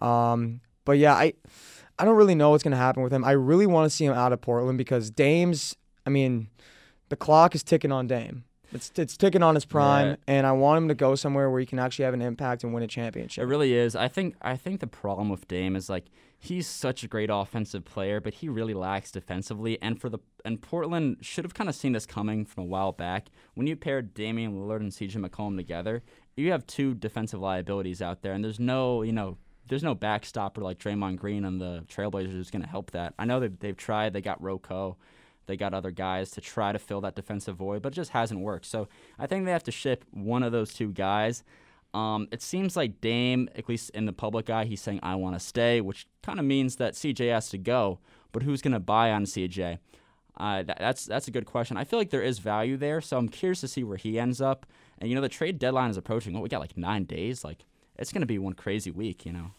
Um, 0.00 0.60
but 0.84 0.98
yeah, 0.98 1.14
I 1.14 1.32
I 1.98 2.04
don't 2.04 2.16
really 2.16 2.34
know 2.34 2.50
what's 2.50 2.62
going 2.64 2.72
to 2.72 2.76
happen 2.76 3.02
with 3.02 3.12
him. 3.12 3.24
I 3.24 3.32
really 3.32 3.66
want 3.66 3.88
to 3.88 3.94
see 3.94 4.04
him 4.04 4.14
out 4.14 4.32
of 4.32 4.40
Portland 4.40 4.78
because 4.78 5.10
Dame's. 5.10 5.76
I 6.06 6.10
mean, 6.10 6.48
the 7.10 7.16
clock 7.16 7.54
is 7.54 7.62
ticking 7.62 7.92
on 7.92 8.06
Dame. 8.06 8.44
It's 8.72 8.92
it's 8.96 9.16
ticking 9.16 9.42
on 9.42 9.54
his 9.54 9.64
prime, 9.64 10.16
and 10.26 10.46
I 10.46 10.52
want 10.52 10.78
him 10.78 10.88
to 10.88 10.94
go 10.94 11.14
somewhere 11.14 11.50
where 11.50 11.60
he 11.60 11.66
can 11.66 11.78
actually 11.78 12.04
have 12.04 12.14
an 12.14 12.22
impact 12.22 12.62
and 12.62 12.72
win 12.72 12.82
a 12.82 12.86
championship. 12.86 13.42
It 13.42 13.46
really 13.46 13.74
is. 13.74 13.96
I 13.96 14.08
think. 14.08 14.36
I 14.42 14.56
think 14.56 14.80
the 14.80 14.86
problem 14.86 15.28
with 15.28 15.48
Dame 15.48 15.74
is 15.76 15.88
like 15.88 16.06
he's 16.38 16.66
such 16.66 17.02
a 17.02 17.08
great 17.08 17.30
offensive 17.32 17.84
player, 17.84 18.20
but 18.20 18.34
he 18.34 18.48
really 18.48 18.74
lacks 18.74 19.10
defensively. 19.10 19.80
And 19.82 20.00
for 20.00 20.08
the 20.08 20.18
and 20.44 20.60
Portland 20.60 21.18
should 21.20 21.44
have 21.44 21.54
kind 21.54 21.68
of 21.68 21.74
seen 21.74 21.92
this 21.92 22.06
coming 22.06 22.44
from 22.44 22.64
a 22.64 22.66
while 22.66 22.92
back. 22.92 23.28
When 23.54 23.66
you 23.66 23.76
pair 23.76 24.02
Damian 24.02 24.54
Lillard 24.54 24.80
and 24.80 24.92
CJ 24.92 25.16
McCollum 25.16 25.56
together, 25.56 26.02
you 26.36 26.52
have 26.52 26.66
two 26.66 26.94
defensive 26.94 27.40
liabilities 27.40 28.00
out 28.00 28.22
there, 28.22 28.32
and 28.32 28.44
there's 28.44 28.60
no 28.60 29.02
you 29.02 29.12
know. 29.12 29.38
There's 29.68 29.84
no 29.84 29.94
backstopper 29.94 30.58
like 30.58 30.80
Draymond 30.80 31.18
Green 31.18 31.44
and 31.44 31.60
the 31.60 31.84
Trailblazers 31.88 32.32
who's 32.32 32.50
going 32.50 32.62
to 32.62 32.68
help 32.68 32.90
that. 32.90 33.14
I 33.20 33.24
know 33.24 33.38
they've, 33.38 33.56
they've 33.56 33.76
tried. 33.76 34.12
They 34.12 34.20
got 34.20 34.42
Rocco. 34.42 34.96
They 35.50 35.56
got 35.56 35.74
other 35.74 35.90
guys 35.90 36.30
to 36.30 36.40
try 36.40 36.70
to 36.70 36.78
fill 36.78 37.00
that 37.00 37.16
defensive 37.16 37.56
void, 37.56 37.82
but 37.82 37.92
it 37.92 37.96
just 37.96 38.12
hasn't 38.12 38.40
worked. 38.40 38.66
So 38.66 38.88
I 39.18 39.26
think 39.26 39.44
they 39.44 39.50
have 39.50 39.64
to 39.64 39.72
ship 39.72 40.04
one 40.12 40.44
of 40.44 40.52
those 40.52 40.72
two 40.72 40.92
guys. 40.92 41.42
Um, 41.92 42.28
it 42.30 42.40
seems 42.40 42.76
like 42.76 43.00
Dame, 43.00 43.48
at 43.56 43.68
least 43.68 43.90
in 43.90 44.06
the 44.06 44.12
public 44.12 44.48
eye, 44.48 44.64
he's 44.64 44.80
saying 44.80 45.00
I 45.02 45.16
want 45.16 45.34
to 45.34 45.40
stay, 45.40 45.80
which 45.80 46.06
kind 46.22 46.38
of 46.38 46.44
means 46.44 46.76
that 46.76 46.94
CJ 46.94 47.32
has 47.32 47.50
to 47.50 47.58
go. 47.58 47.98
But 48.30 48.44
who's 48.44 48.62
going 48.62 48.74
to 48.74 48.80
buy 48.80 49.10
on 49.10 49.24
CJ? 49.24 49.78
Uh, 50.36 50.62
that, 50.62 50.78
that's 50.78 51.04
that's 51.04 51.26
a 51.26 51.32
good 51.32 51.46
question. 51.46 51.76
I 51.76 51.82
feel 51.84 51.98
like 51.98 52.10
there 52.10 52.22
is 52.22 52.38
value 52.38 52.76
there, 52.76 53.00
so 53.00 53.18
I'm 53.18 53.28
curious 53.28 53.60
to 53.62 53.68
see 53.68 53.82
where 53.82 53.96
he 53.96 54.20
ends 54.20 54.40
up. 54.40 54.66
And 54.98 55.10
you 55.10 55.16
know, 55.16 55.20
the 55.20 55.28
trade 55.28 55.58
deadline 55.58 55.90
is 55.90 55.96
approaching. 55.96 56.32
What 56.32 56.44
we 56.44 56.48
got 56.48 56.60
like 56.60 56.76
nine 56.76 57.04
days? 57.04 57.44
Like 57.44 57.66
it's 57.96 58.12
going 58.12 58.22
to 58.22 58.26
be 58.26 58.38
one 58.38 58.54
crazy 58.54 58.92
week. 58.92 59.26
You 59.26 59.32
know. 59.32 59.50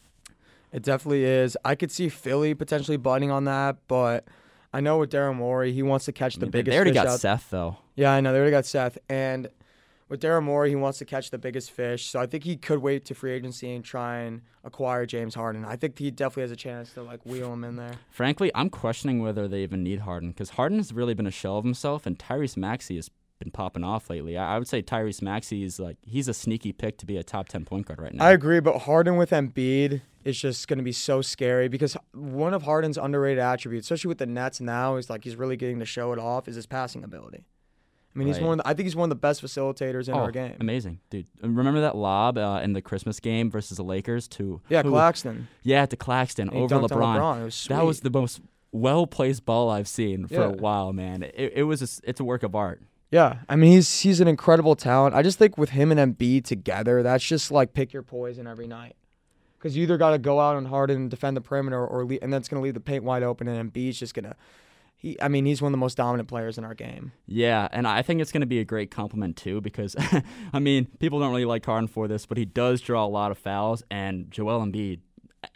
It 0.71 0.83
definitely 0.83 1.25
is. 1.25 1.57
I 1.65 1.75
could 1.75 1.91
see 1.91 2.07
Philly 2.07 2.53
potentially 2.53 2.97
butting 2.97 3.29
on 3.29 3.43
that, 3.43 3.77
but 3.87 4.25
I 4.73 4.79
know 4.81 4.97
with 4.99 5.11
Daryl 5.11 5.35
Morey, 5.35 5.73
he 5.73 5.83
wants 5.83 6.05
to 6.05 6.11
catch 6.13 6.35
the 6.35 6.41
I 6.43 6.45
mean, 6.45 6.51
they- 6.51 6.57
biggest. 6.59 6.71
they 6.73 6.77
already 6.77 6.91
got 6.93 7.07
out. 7.07 7.19
Seth 7.19 7.49
though. 7.49 7.77
Yeah, 7.95 8.11
I 8.11 8.21
know 8.21 8.31
they 8.31 8.37
already 8.39 8.51
got 8.51 8.65
Seth, 8.65 8.97
and 9.09 9.49
with 10.07 10.21
Daryl 10.21 10.43
Morey, 10.43 10.69
he 10.69 10.75
wants 10.75 10.97
to 10.99 11.05
catch 11.05 11.29
the 11.29 11.37
biggest 11.37 11.71
fish. 11.71 12.05
So 12.07 12.19
I 12.19 12.25
think 12.25 12.43
he 12.43 12.55
could 12.57 12.79
wait 12.79 13.05
to 13.05 13.13
free 13.13 13.31
agency 13.33 13.73
and 13.73 13.83
try 13.83 14.19
and 14.19 14.41
acquire 14.63 15.05
James 15.05 15.35
Harden. 15.35 15.63
I 15.65 15.75
think 15.75 15.97
he 15.99 16.11
definitely 16.11 16.43
has 16.43 16.51
a 16.51 16.55
chance 16.57 16.93
to 16.93 17.03
like 17.03 17.25
wheel 17.25 17.51
him 17.53 17.63
in 17.63 17.75
there. 17.75 17.93
Frankly, 18.09 18.51
I'm 18.55 18.69
questioning 18.69 19.21
whether 19.21 19.47
they 19.47 19.61
even 19.63 19.83
need 19.83 19.99
Harden 19.99 20.29
because 20.31 20.51
Harden's 20.51 20.93
really 20.93 21.13
been 21.13 21.27
a 21.27 21.31
shell 21.31 21.57
of 21.57 21.63
himself, 21.65 22.05
and 22.05 22.17
Tyrese 22.17 22.57
Maxey 22.57 22.95
has 22.95 23.09
been 23.41 23.51
popping 23.51 23.83
off 23.83 24.09
lately. 24.09 24.37
I, 24.37 24.55
I 24.55 24.59
would 24.59 24.67
say 24.67 24.81
Tyrese 24.81 25.21
Maxey 25.21 25.63
is 25.63 25.79
like 25.79 25.97
he's 26.05 26.27
a 26.27 26.33
sneaky 26.33 26.71
pick 26.71 26.97
to 26.99 27.05
be 27.05 27.17
a 27.17 27.23
top 27.23 27.49
ten 27.49 27.65
point 27.65 27.87
guard 27.87 27.99
right 28.01 28.13
now. 28.13 28.23
I 28.23 28.31
agree, 28.31 28.59
but 28.59 28.79
Harden 28.79 29.17
with 29.17 29.31
Embiid 29.31 30.01
is 30.23 30.39
just 30.39 30.67
going 30.67 30.77
to 30.77 30.83
be 30.83 30.91
so 30.91 31.21
scary 31.21 31.67
because 31.67 31.97
one 32.13 32.53
of 32.53 32.63
Harden's 32.63 32.97
underrated 32.97 33.39
attributes, 33.39 33.87
especially 33.87 34.09
with 34.09 34.19
the 34.19 34.25
Nets 34.27 34.61
now, 34.61 34.95
is 34.95 35.09
like 35.09 35.23
he's 35.23 35.35
really 35.35 35.57
getting 35.57 35.79
to 35.79 35.85
show 35.85 36.13
it 36.13 36.19
off 36.19 36.47
is 36.47 36.55
his 36.55 36.65
passing 36.67 37.03
ability. 37.03 37.43
I 38.13 38.19
mean, 38.19 38.27
he's 38.27 38.39
one. 38.39 38.59
Of 38.59 38.65
the, 38.65 38.69
I 38.69 38.73
think 38.73 38.85
he's 38.85 38.95
one 38.95 39.05
of 39.05 39.09
the 39.09 39.15
best 39.21 39.41
facilitators 39.41 40.09
in 40.09 40.13
oh, 40.13 40.19
our 40.19 40.31
game. 40.31 40.57
amazing, 40.59 40.99
dude! 41.09 41.27
Remember 41.41 41.79
that 41.81 41.95
lob 41.95 42.37
uh, 42.37 42.59
in 42.61 42.73
the 42.73 42.81
Christmas 42.81 43.19
game 43.21 43.49
versus 43.49 43.77
the 43.77 43.83
Lakers 43.83 44.27
to 44.29 44.61
Yeah, 44.67 44.83
who- 44.83 44.89
Claxton. 44.89 45.47
yeah 45.63 45.85
to 45.85 45.95
Claxton 45.95 46.49
And 46.49 46.57
over 46.57 46.75
LeBron. 46.75 46.89
LeBron. 46.89 47.45
Was 47.45 47.65
That 47.69 47.85
was 47.85 48.01
the 48.01 48.09
most 48.09 48.41
well 48.73 49.07
placed 49.07 49.45
ball 49.45 49.69
I've 49.69 49.87
seen 49.87 50.27
for 50.27 50.43
a 50.43 50.51
while, 50.51 50.91
man. 50.91 51.23
It, 51.23 51.53
it 51.55 51.63
was 51.63 51.81
a, 51.81 52.09
it's 52.09 52.19
a 52.19 52.23
work 52.23 52.43
of 52.43 52.53
art. 52.55 52.81
Yeah, 53.11 53.39
I 53.49 53.57
mean 53.57 53.73
he's 53.73 53.99
he's 54.01 54.21
an 54.21 54.27
incredible 54.29 54.75
talent. 54.75 55.13
I 55.13 55.21
just 55.21 55.37
think 55.37 55.57
with 55.57 55.71
him 55.71 55.91
and 55.91 56.17
Embiid 56.17 56.45
together, 56.45 57.03
that's 57.03 57.23
just 57.23 57.51
like 57.51 57.73
pick 57.73 57.91
your 57.91 58.03
poison 58.03 58.47
every 58.47 58.67
night. 58.67 58.95
Because 59.59 59.77
you 59.77 59.83
either 59.83 59.97
got 59.97 60.11
to 60.11 60.17
go 60.17 60.39
out 60.39 60.55
on 60.55 60.65
Harden 60.65 60.97
and 60.97 61.09
defend 61.11 61.37
the 61.37 61.41
perimeter, 61.41 61.85
or 61.85 62.03
le- 62.03 62.17
and 62.21 62.33
that's 62.33 62.47
going 62.47 62.59
to 62.59 62.63
leave 62.63 62.73
the 62.73 62.79
paint 62.79 63.03
wide 63.03 63.21
open, 63.21 63.47
and 63.47 63.71
Embiid's 63.71 63.99
just 63.99 64.15
gonna. 64.15 64.35
He, 64.95 65.19
I 65.21 65.27
mean, 65.27 65.45
he's 65.45 65.61
one 65.61 65.69
of 65.69 65.73
the 65.73 65.77
most 65.79 65.97
dominant 65.97 66.29
players 66.29 66.57
in 66.57 66.63
our 66.63 66.75
game. 66.75 67.11
Yeah, 67.25 67.67
and 67.71 67.87
I 67.87 68.01
think 68.03 68.21
it's 68.21 68.31
going 68.31 68.41
to 68.41 68.47
be 68.47 68.59
a 68.59 68.63
great 68.63 68.91
compliment 68.91 69.35
too 69.35 69.59
because, 69.59 69.95
I 70.53 70.59
mean, 70.59 70.85
people 70.99 71.19
don't 71.19 71.31
really 71.31 71.45
like 71.45 71.65
Harden 71.65 71.87
for 71.87 72.07
this, 72.07 72.27
but 72.27 72.37
he 72.37 72.45
does 72.45 72.81
draw 72.81 73.03
a 73.03 73.07
lot 73.07 73.31
of 73.31 73.39
fouls, 73.39 73.83
and 73.89 74.29
Joel 74.29 74.61
Embiid 74.61 74.99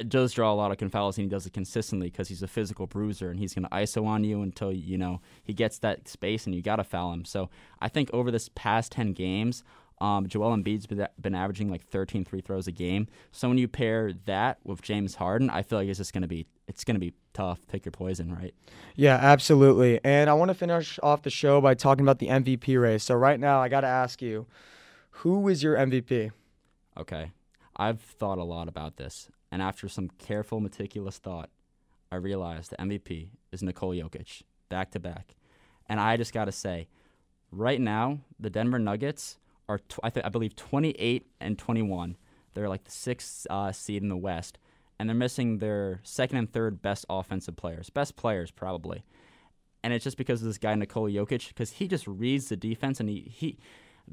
does 0.07 0.33
draw 0.33 0.51
a 0.51 0.55
lot 0.55 0.71
of 0.71 0.91
fouls, 0.91 1.17
and 1.17 1.25
he 1.25 1.29
does 1.29 1.45
it 1.45 1.53
consistently 1.53 2.09
because 2.09 2.27
he's 2.27 2.43
a 2.43 2.47
physical 2.47 2.87
bruiser, 2.87 3.29
and 3.29 3.39
he's 3.39 3.53
going 3.53 3.63
to 3.63 3.69
ISO 3.69 4.05
on 4.05 4.23
you 4.23 4.41
until 4.41 4.71
you 4.71 4.97
know 4.97 5.21
he 5.43 5.53
gets 5.53 5.79
that 5.79 6.07
space, 6.07 6.45
and 6.45 6.55
you 6.55 6.61
got 6.61 6.77
to 6.77 6.83
foul 6.83 7.13
him. 7.13 7.25
So 7.25 7.49
I 7.79 7.87
think 7.87 8.09
over 8.13 8.31
this 8.31 8.49
past 8.55 8.91
ten 8.91 9.13
games. 9.13 9.63
Um, 10.01 10.27
Joel 10.27 10.53
Embiid's 10.57 10.85
been, 10.85 11.07
been 11.21 11.33
averaging 11.33 11.69
like 11.69 11.81
13 11.81 12.25
free 12.25 12.41
throws 12.41 12.67
a 12.67 12.71
game. 12.73 13.07
So 13.31 13.47
when 13.47 13.57
you 13.57 13.69
pair 13.69 14.11
that 14.25 14.59
with 14.65 14.81
James 14.81 15.15
Harden, 15.15 15.49
I 15.49 15.61
feel 15.61 15.79
like 15.79 15.87
it's 15.87 15.99
just 15.99 16.11
going 16.11 16.23
to 16.23 16.27
be 16.27 16.45
it's 16.67 16.83
going 16.83 16.95
to 16.95 16.99
be 16.99 17.13
tough. 17.33 17.65
Pick 17.67 17.85
your 17.85 17.91
poison, 17.91 18.33
right? 18.33 18.53
Yeah, 18.95 19.15
absolutely. 19.15 19.99
And 20.03 20.29
I 20.29 20.33
want 20.33 20.49
to 20.49 20.55
finish 20.55 20.99
off 21.01 21.21
the 21.21 21.29
show 21.29 21.61
by 21.61 21.75
talking 21.75 22.03
about 22.03 22.19
the 22.19 22.27
MVP 22.27 22.81
race. 22.81 23.03
So 23.03 23.15
right 23.15 23.39
now, 23.39 23.61
I 23.61 23.69
got 23.69 23.81
to 23.81 23.87
ask 23.87 24.21
you, 24.21 24.47
who 25.11 25.47
is 25.47 25.63
your 25.63 25.75
MVP? 25.75 26.31
Okay. 26.97 27.31
I've 27.77 28.01
thought 28.01 28.37
a 28.37 28.43
lot 28.43 28.67
about 28.67 28.97
this, 28.97 29.29
and 29.55 29.61
after 29.61 29.87
some 29.87 30.09
careful, 30.17 30.59
meticulous 30.59 31.17
thought, 31.17 31.49
I 32.11 32.17
realized 32.17 32.71
the 32.71 32.75
MVP 32.75 33.29
is 33.53 33.63
Nikola 33.63 33.95
Jokic, 33.95 34.41
back 34.67 34.91
to 34.91 34.99
back. 34.99 35.33
And 35.87 35.97
I 35.97 36.17
just 36.17 36.33
got 36.33 36.43
to 36.45 36.51
say, 36.51 36.89
right 37.51 37.79
now, 37.79 38.19
the 38.37 38.49
Denver 38.49 38.79
Nuggets 38.79 39.37
are, 39.69 39.77
tw- 39.77 40.01
I, 40.03 40.09
th- 40.09 40.25
I 40.25 40.27
believe, 40.27 40.57
28 40.57 41.27
and 41.39 41.57
21. 41.57 42.17
They're 42.53 42.67
like 42.67 42.83
the 42.83 42.91
sixth 42.91 43.47
uh, 43.49 43.71
seed 43.71 44.03
in 44.03 44.09
the 44.09 44.17
West, 44.17 44.57
and 44.99 45.07
they're 45.07 45.15
missing 45.15 45.59
their 45.59 46.01
second 46.03 46.37
and 46.37 46.51
third 46.51 46.81
best 46.81 47.05
offensive 47.09 47.55
players, 47.55 47.89
best 47.89 48.17
players 48.17 48.51
probably. 48.51 49.05
And 49.85 49.93
it's 49.93 50.03
just 50.03 50.17
because 50.17 50.41
of 50.41 50.47
this 50.47 50.57
guy 50.57 50.75
Nikola 50.75 51.11
Jokic, 51.11 51.47
because 51.47 51.71
he 51.71 51.87
just 51.87 52.05
reads 52.07 52.49
the 52.49 52.57
defense, 52.57 52.99
and 52.99 53.07
he 53.07 53.31
he. 53.33 53.57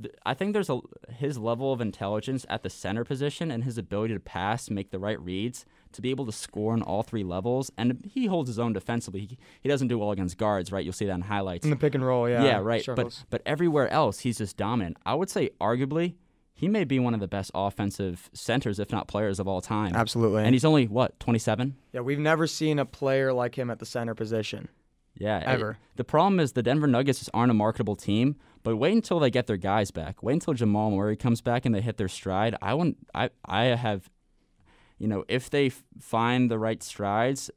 Th- 0.00 0.14
I 0.24 0.34
think 0.34 0.52
there's 0.52 0.70
a 0.70 0.80
his 1.10 1.38
level 1.38 1.72
of 1.72 1.80
intelligence 1.80 2.46
at 2.48 2.62
the 2.62 2.70
center 2.70 3.04
position 3.04 3.50
and 3.50 3.64
his 3.64 3.78
ability 3.78 4.14
to 4.14 4.20
pass, 4.20 4.70
make 4.70 4.90
the 4.90 4.98
right 4.98 5.20
reads, 5.20 5.64
to 5.92 6.02
be 6.02 6.10
able 6.10 6.26
to 6.26 6.32
score 6.32 6.72
on 6.72 6.82
all 6.82 7.02
three 7.02 7.24
levels, 7.24 7.70
and 7.76 8.04
he 8.12 8.26
holds 8.26 8.48
his 8.48 8.58
own 8.58 8.72
defensively. 8.72 9.20
He, 9.20 9.38
he 9.60 9.68
doesn't 9.68 9.88
do 9.88 9.98
well 9.98 10.10
against 10.10 10.38
guards, 10.38 10.72
right? 10.72 10.84
You'll 10.84 10.92
see 10.92 11.06
that 11.06 11.14
in 11.14 11.22
highlights. 11.22 11.64
In 11.64 11.70
the 11.70 11.76
pick 11.76 11.94
and 11.94 12.04
roll, 12.04 12.28
yeah. 12.28 12.44
Yeah, 12.44 12.58
right. 12.58 12.82
struggles. 12.82 13.24
But 13.30 13.42
but 13.42 13.50
everywhere 13.50 13.88
else, 13.88 14.20
he's 14.20 14.38
just 14.38 14.56
dominant. 14.56 14.96
I 15.04 15.14
would 15.14 15.30
say, 15.30 15.50
arguably, 15.60 16.14
he 16.54 16.68
may 16.68 16.84
be 16.84 16.98
one 16.98 17.14
of 17.14 17.20
the 17.20 17.28
best 17.28 17.50
offensive 17.54 18.30
centers, 18.32 18.78
if 18.78 18.92
not 18.92 19.08
players, 19.08 19.40
of 19.40 19.48
all 19.48 19.60
time. 19.60 19.94
Absolutely. 19.96 20.44
And 20.44 20.54
he's 20.54 20.64
only 20.64 20.86
what 20.86 21.18
27. 21.18 21.74
yeah, 21.92 22.00
we've 22.00 22.18
never 22.18 22.46
seen 22.46 22.78
a 22.78 22.84
player 22.84 23.32
like 23.32 23.56
him 23.58 23.70
at 23.70 23.78
the 23.78 23.86
center 23.86 24.14
position. 24.14 24.68
Yeah, 25.16 25.38
it- 25.38 25.46
Ever. 25.46 25.78
the 25.96 26.04
problem 26.04 26.40
is 26.40 26.52
the 26.52 26.62
Denver 26.62 26.86
Nuggets 26.86 27.18
just 27.18 27.30
aren't 27.34 27.50
a 27.50 27.54
marketable 27.54 27.96
team. 27.96 28.36
But 28.64 28.76
wait 28.76 28.92
until 28.92 29.18
they 29.18 29.28
get 29.30 29.48
their 29.48 29.56
guys 29.56 29.90
back. 29.90 30.22
Wait 30.22 30.34
until 30.34 30.54
Jamal 30.54 30.92
Murray 30.92 31.16
comes 31.16 31.40
back 31.40 31.66
and 31.66 31.74
they 31.74 31.80
hit 31.80 31.96
their 31.96 32.06
stride. 32.08 32.54
I 32.62 32.74
want. 32.74 32.96
I 33.12 33.30
I 33.44 33.64
have, 33.64 34.08
you 34.98 35.08
know, 35.08 35.24
if 35.28 35.50
they 35.50 35.66
f- 35.66 35.82
find 35.98 36.48
the 36.48 36.60
right 36.60 36.80
strides, 36.80 37.50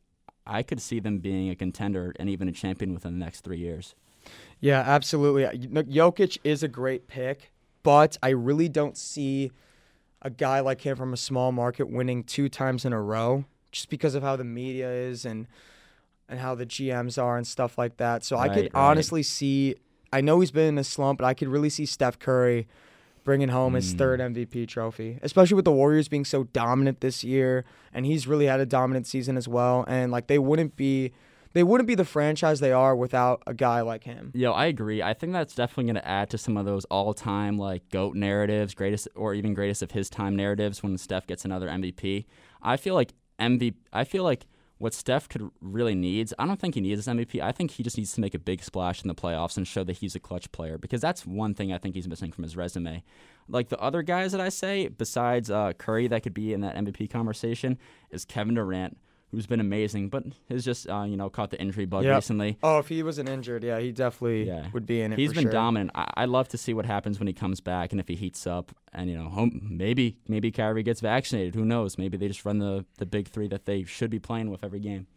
I 0.47 0.63
could 0.63 0.81
see 0.81 0.99
them 0.99 1.19
being 1.19 1.51
a 1.51 1.55
contender 1.55 2.11
and 2.19 2.27
even 2.27 2.47
a 2.47 2.51
champion 2.51 2.91
within 2.95 3.19
the 3.19 3.23
next 3.23 3.41
three 3.41 3.59
years. 3.59 3.93
Yeah, 4.59 4.79
absolutely. 4.79 5.43
Jokic 5.83 6.39
is 6.43 6.63
a 6.63 6.67
great 6.67 7.07
pick, 7.07 7.51
but 7.83 8.17
I 8.23 8.29
really 8.29 8.67
don't 8.67 8.97
see 8.97 9.51
a 10.23 10.31
guy 10.31 10.59
like 10.59 10.81
him 10.81 10.97
from 10.97 11.13
a 11.13 11.17
small 11.17 11.51
market 11.51 11.87
winning 11.87 12.23
two 12.23 12.49
times 12.49 12.83
in 12.83 12.93
a 12.93 13.01
row 13.01 13.45
just 13.71 13.89
because 13.89 14.15
of 14.15 14.23
how 14.23 14.35
the 14.35 14.43
media 14.43 14.91
is 14.91 15.23
and 15.23 15.45
and 16.29 16.39
how 16.39 16.55
the 16.55 16.65
GMs 16.65 17.21
are 17.21 17.37
and 17.37 17.45
stuff 17.45 17.77
like 17.77 17.97
that. 17.97 18.23
So 18.23 18.37
I 18.37 18.47
could 18.49 18.63
right. 18.63 18.71
honestly 18.75 19.23
see 19.23 19.75
I 20.13 20.21
know 20.21 20.39
he's 20.39 20.51
been 20.51 20.67
in 20.69 20.77
a 20.77 20.83
slump, 20.83 21.19
but 21.19 21.25
I 21.25 21.33
could 21.33 21.49
really 21.49 21.69
see 21.69 21.85
Steph 21.85 22.19
Curry 22.19 22.67
bringing 23.25 23.49
home 23.49 23.73
his 23.73 23.93
Mm. 23.93 23.97
third 23.97 24.19
MVP 24.21 24.65
trophy, 24.65 25.19
especially 25.23 25.55
with 25.55 25.65
the 25.65 25.71
Warriors 25.71 26.07
being 26.07 26.23
so 26.23 26.43
dominant 26.45 27.01
this 27.01 27.23
year, 27.23 27.65
and 27.93 28.05
he's 28.05 28.25
really 28.27 28.45
had 28.45 28.59
a 28.61 28.65
dominant 28.65 29.07
season 29.07 29.35
as 29.35 29.47
well. 29.47 29.83
And 29.87 30.11
like 30.11 30.27
they 30.27 30.39
wouldn't 30.39 30.75
be, 30.77 31.11
they 31.53 31.63
wouldn't 31.63 31.87
be 31.87 31.95
the 31.95 32.05
franchise 32.05 32.59
they 32.61 32.71
are 32.71 32.95
without 32.95 33.41
a 33.47 33.53
guy 33.53 33.81
like 33.81 34.03
him. 34.03 34.31
Yo, 34.35 34.51
I 34.53 34.67
agree. 34.67 35.01
I 35.01 35.13
think 35.13 35.33
that's 35.33 35.55
definitely 35.55 35.85
going 35.85 35.95
to 35.95 36.07
add 36.07 36.29
to 36.29 36.37
some 36.37 36.55
of 36.55 36.65
those 36.65 36.85
all-time 36.85 37.57
like 37.57 37.89
goat 37.89 38.15
narratives, 38.15 38.73
greatest 38.73 39.07
or 39.15 39.33
even 39.33 39.53
greatest 39.53 39.81
of 39.81 39.91
his 39.91 40.09
time 40.09 40.35
narratives 40.35 40.81
when 40.83 40.97
Steph 40.97 41.27
gets 41.27 41.43
another 41.43 41.67
MVP. 41.67 42.25
I 42.61 42.77
feel 42.77 42.93
like 42.93 43.13
MVP. 43.39 43.73
I 43.91 44.03
feel 44.05 44.23
like 44.23 44.45
what 44.77 44.93
Steph 44.93 45.29
could 45.29 45.49
really 45.61 45.95
needs. 45.95 46.33
I 46.37 46.45
don't 46.45 46.59
think 46.59 46.75
he 46.75 46.81
needs 46.81 47.05
this 47.05 47.13
MVP. 47.13 47.41
I 47.41 47.51
think 47.51 47.71
he 47.71 47.83
just 47.83 47.97
needs 47.97 48.13
to 48.13 48.21
make 48.21 48.33
a 48.33 48.39
big 48.39 48.61
splash 48.63 49.01
in 49.01 49.07
the 49.07 49.15
playoffs 49.15 49.57
and 49.57 49.67
show 49.67 49.83
that 49.83 49.97
he's 49.97 50.15
a 50.15 50.19
clutch 50.19 50.51
player 50.51 50.77
because 50.77 51.01
that's 51.01 51.25
one 51.25 51.53
thing 51.53 51.71
I 51.71 51.77
think 51.77 51.95
he's 51.95 52.07
missing 52.07 52.31
from 52.31 52.43
his 52.43 52.57
resume. 52.57 53.03
Like 53.47 53.69
the 53.69 53.79
other 53.79 54.01
guys 54.01 54.31
that 54.33 54.41
I 54.41 54.49
say, 54.49 54.87
besides 54.87 55.49
uh, 55.49 55.73
Curry, 55.73 56.07
that 56.07 56.23
could 56.23 56.33
be 56.33 56.51
in 56.51 56.61
that 56.61 56.75
MVP 56.75 57.09
conversation, 57.09 57.77
is 58.09 58.25
Kevin 58.25 58.55
Durant, 58.55 58.97
who's 59.35 59.45
been 59.47 59.59
amazing, 59.59 60.09
but 60.09 60.23
has 60.49 60.63
just 60.65 60.89
uh, 60.89 61.03
you 61.07 61.17
know 61.17 61.29
caught 61.29 61.51
the 61.51 61.59
injury 61.61 61.85
bug 61.85 62.03
Yep. 62.03 62.15
recently. 62.15 62.57
Oh, 62.63 62.79
if 62.79 62.87
he 62.87 63.03
wasn't 63.03 63.29
injured, 63.29 63.63
yeah, 63.63 63.79
he 63.79 63.91
definitely 63.91 64.43
Yeah. 64.47 64.67
would 64.73 64.85
be 64.85 65.01
in 65.01 65.13
it. 65.13 65.19
He's 65.19 65.33
been 65.33 65.43
sure. 65.43 65.51
dominant. 65.51 65.91
I, 65.93 66.09
I 66.15 66.25
love 66.25 66.47
to 66.49 66.57
see 66.57 66.73
what 66.73 66.85
happens 66.85 67.19
when 67.19 67.27
he 67.27 67.33
comes 67.33 67.59
back 67.61 67.91
and 67.91 67.99
if 67.99 68.07
he 68.07 68.15
heats 68.15 68.47
up. 68.47 68.71
And 68.93 69.09
you 69.09 69.17
know, 69.17 69.29
home, 69.29 69.61
maybe 69.69 70.17
maybe 70.27 70.51
Kyrie 70.51 70.83
gets 70.83 71.01
vaccinated. 71.01 71.53
Who 71.55 71.65
knows? 71.65 71.97
Maybe 71.97 72.17
they 72.17 72.27
just 72.27 72.45
run 72.45 72.59
the 72.59 72.85
the 72.97 73.05
big 73.05 73.27
three 73.27 73.47
that 73.49 73.65
they 73.65 73.83
should 73.83 74.09
be 74.09 74.19
playing 74.19 74.49
with 74.49 74.63
every 74.63 74.79
game. 74.79 75.07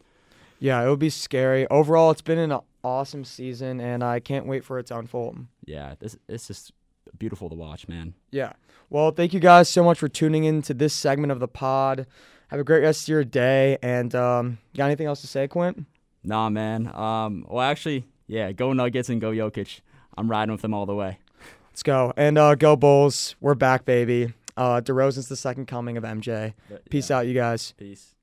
Yeah, 0.61 0.85
it 0.85 0.89
would 0.91 0.99
be 0.99 1.11
scary. 1.11 1.69
Overall, 1.69 2.11
it's 2.11 2.21
been 2.23 2.39
an 2.39 2.59
awesome 2.83 3.25
season, 3.25 3.81
and 3.81 4.03
I 4.03 4.19
can't 4.19 4.45
wait 4.47 4.65
for 4.65 4.81
it 4.81 4.87
to 4.87 4.99
unfold. 4.99 5.39
Yeah, 5.65 5.95
this 6.01 6.17
it's 6.29 6.49
just 6.49 6.73
beautiful 7.17 7.49
to 7.49 7.55
watch, 7.55 7.87
man. 7.87 8.15
Yeah. 8.33 8.55
Well, 8.91 9.11
thank 9.13 9.33
you 9.35 9.41
guys 9.41 9.69
so 9.69 9.85
much 9.85 9.99
for 9.99 10.09
tuning 10.09 10.45
in 10.45 10.63
to 10.63 10.75
this 10.75 10.95
segment 10.95 11.31
of 11.31 11.41
the 11.41 11.47
pod. 11.49 12.07
Have 12.49 12.61
a 12.61 12.65
great 12.65 12.81
rest 12.81 13.03
of 13.03 13.09
your 13.09 13.25
day. 13.25 13.77
And 13.83 14.15
um, 14.15 14.59
got 14.75 14.87
anything 14.87 15.07
else 15.07 15.21
to 15.21 15.27
say, 15.27 15.49
Quint? 15.49 15.85
Nah, 16.25 16.49
man. 16.49 16.91
Um, 16.95 17.45
well, 17.49 17.63
actually, 17.63 18.05
yeah, 18.27 18.53
go 18.53 18.73
Nuggets 18.73 19.11
and 19.11 19.21
go 19.21 19.33
Jokic. 19.33 19.81
I'm 20.17 20.31
riding 20.31 20.53
with 20.53 20.63
them 20.63 20.73
all 20.75 20.87
the 20.87 20.95
way. 20.95 21.19
Let's 21.71 21.83
go. 21.83 22.13
And 22.17 22.39
uh, 22.39 22.55
go 22.55 22.75
Bulls. 22.75 23.37
We're 23.41 23.55
back, 23.55 23.85
baby. 23.85 24.33
Uh, 24.57 24.81
DeRozan's 24.81 25.29
the 25.29 25.37
second 25.37 25.67
coming 25.67 25.97
of 25.97 26.05
MJ. 26.05 26.55
But, 26.69 26.89
Peace 26.91 27.11
yeah, 27.11 27.19
out, 27.19 27.27
you 27.27 27.35
guys. 27.35 27.75
Peace. 27.77 28.15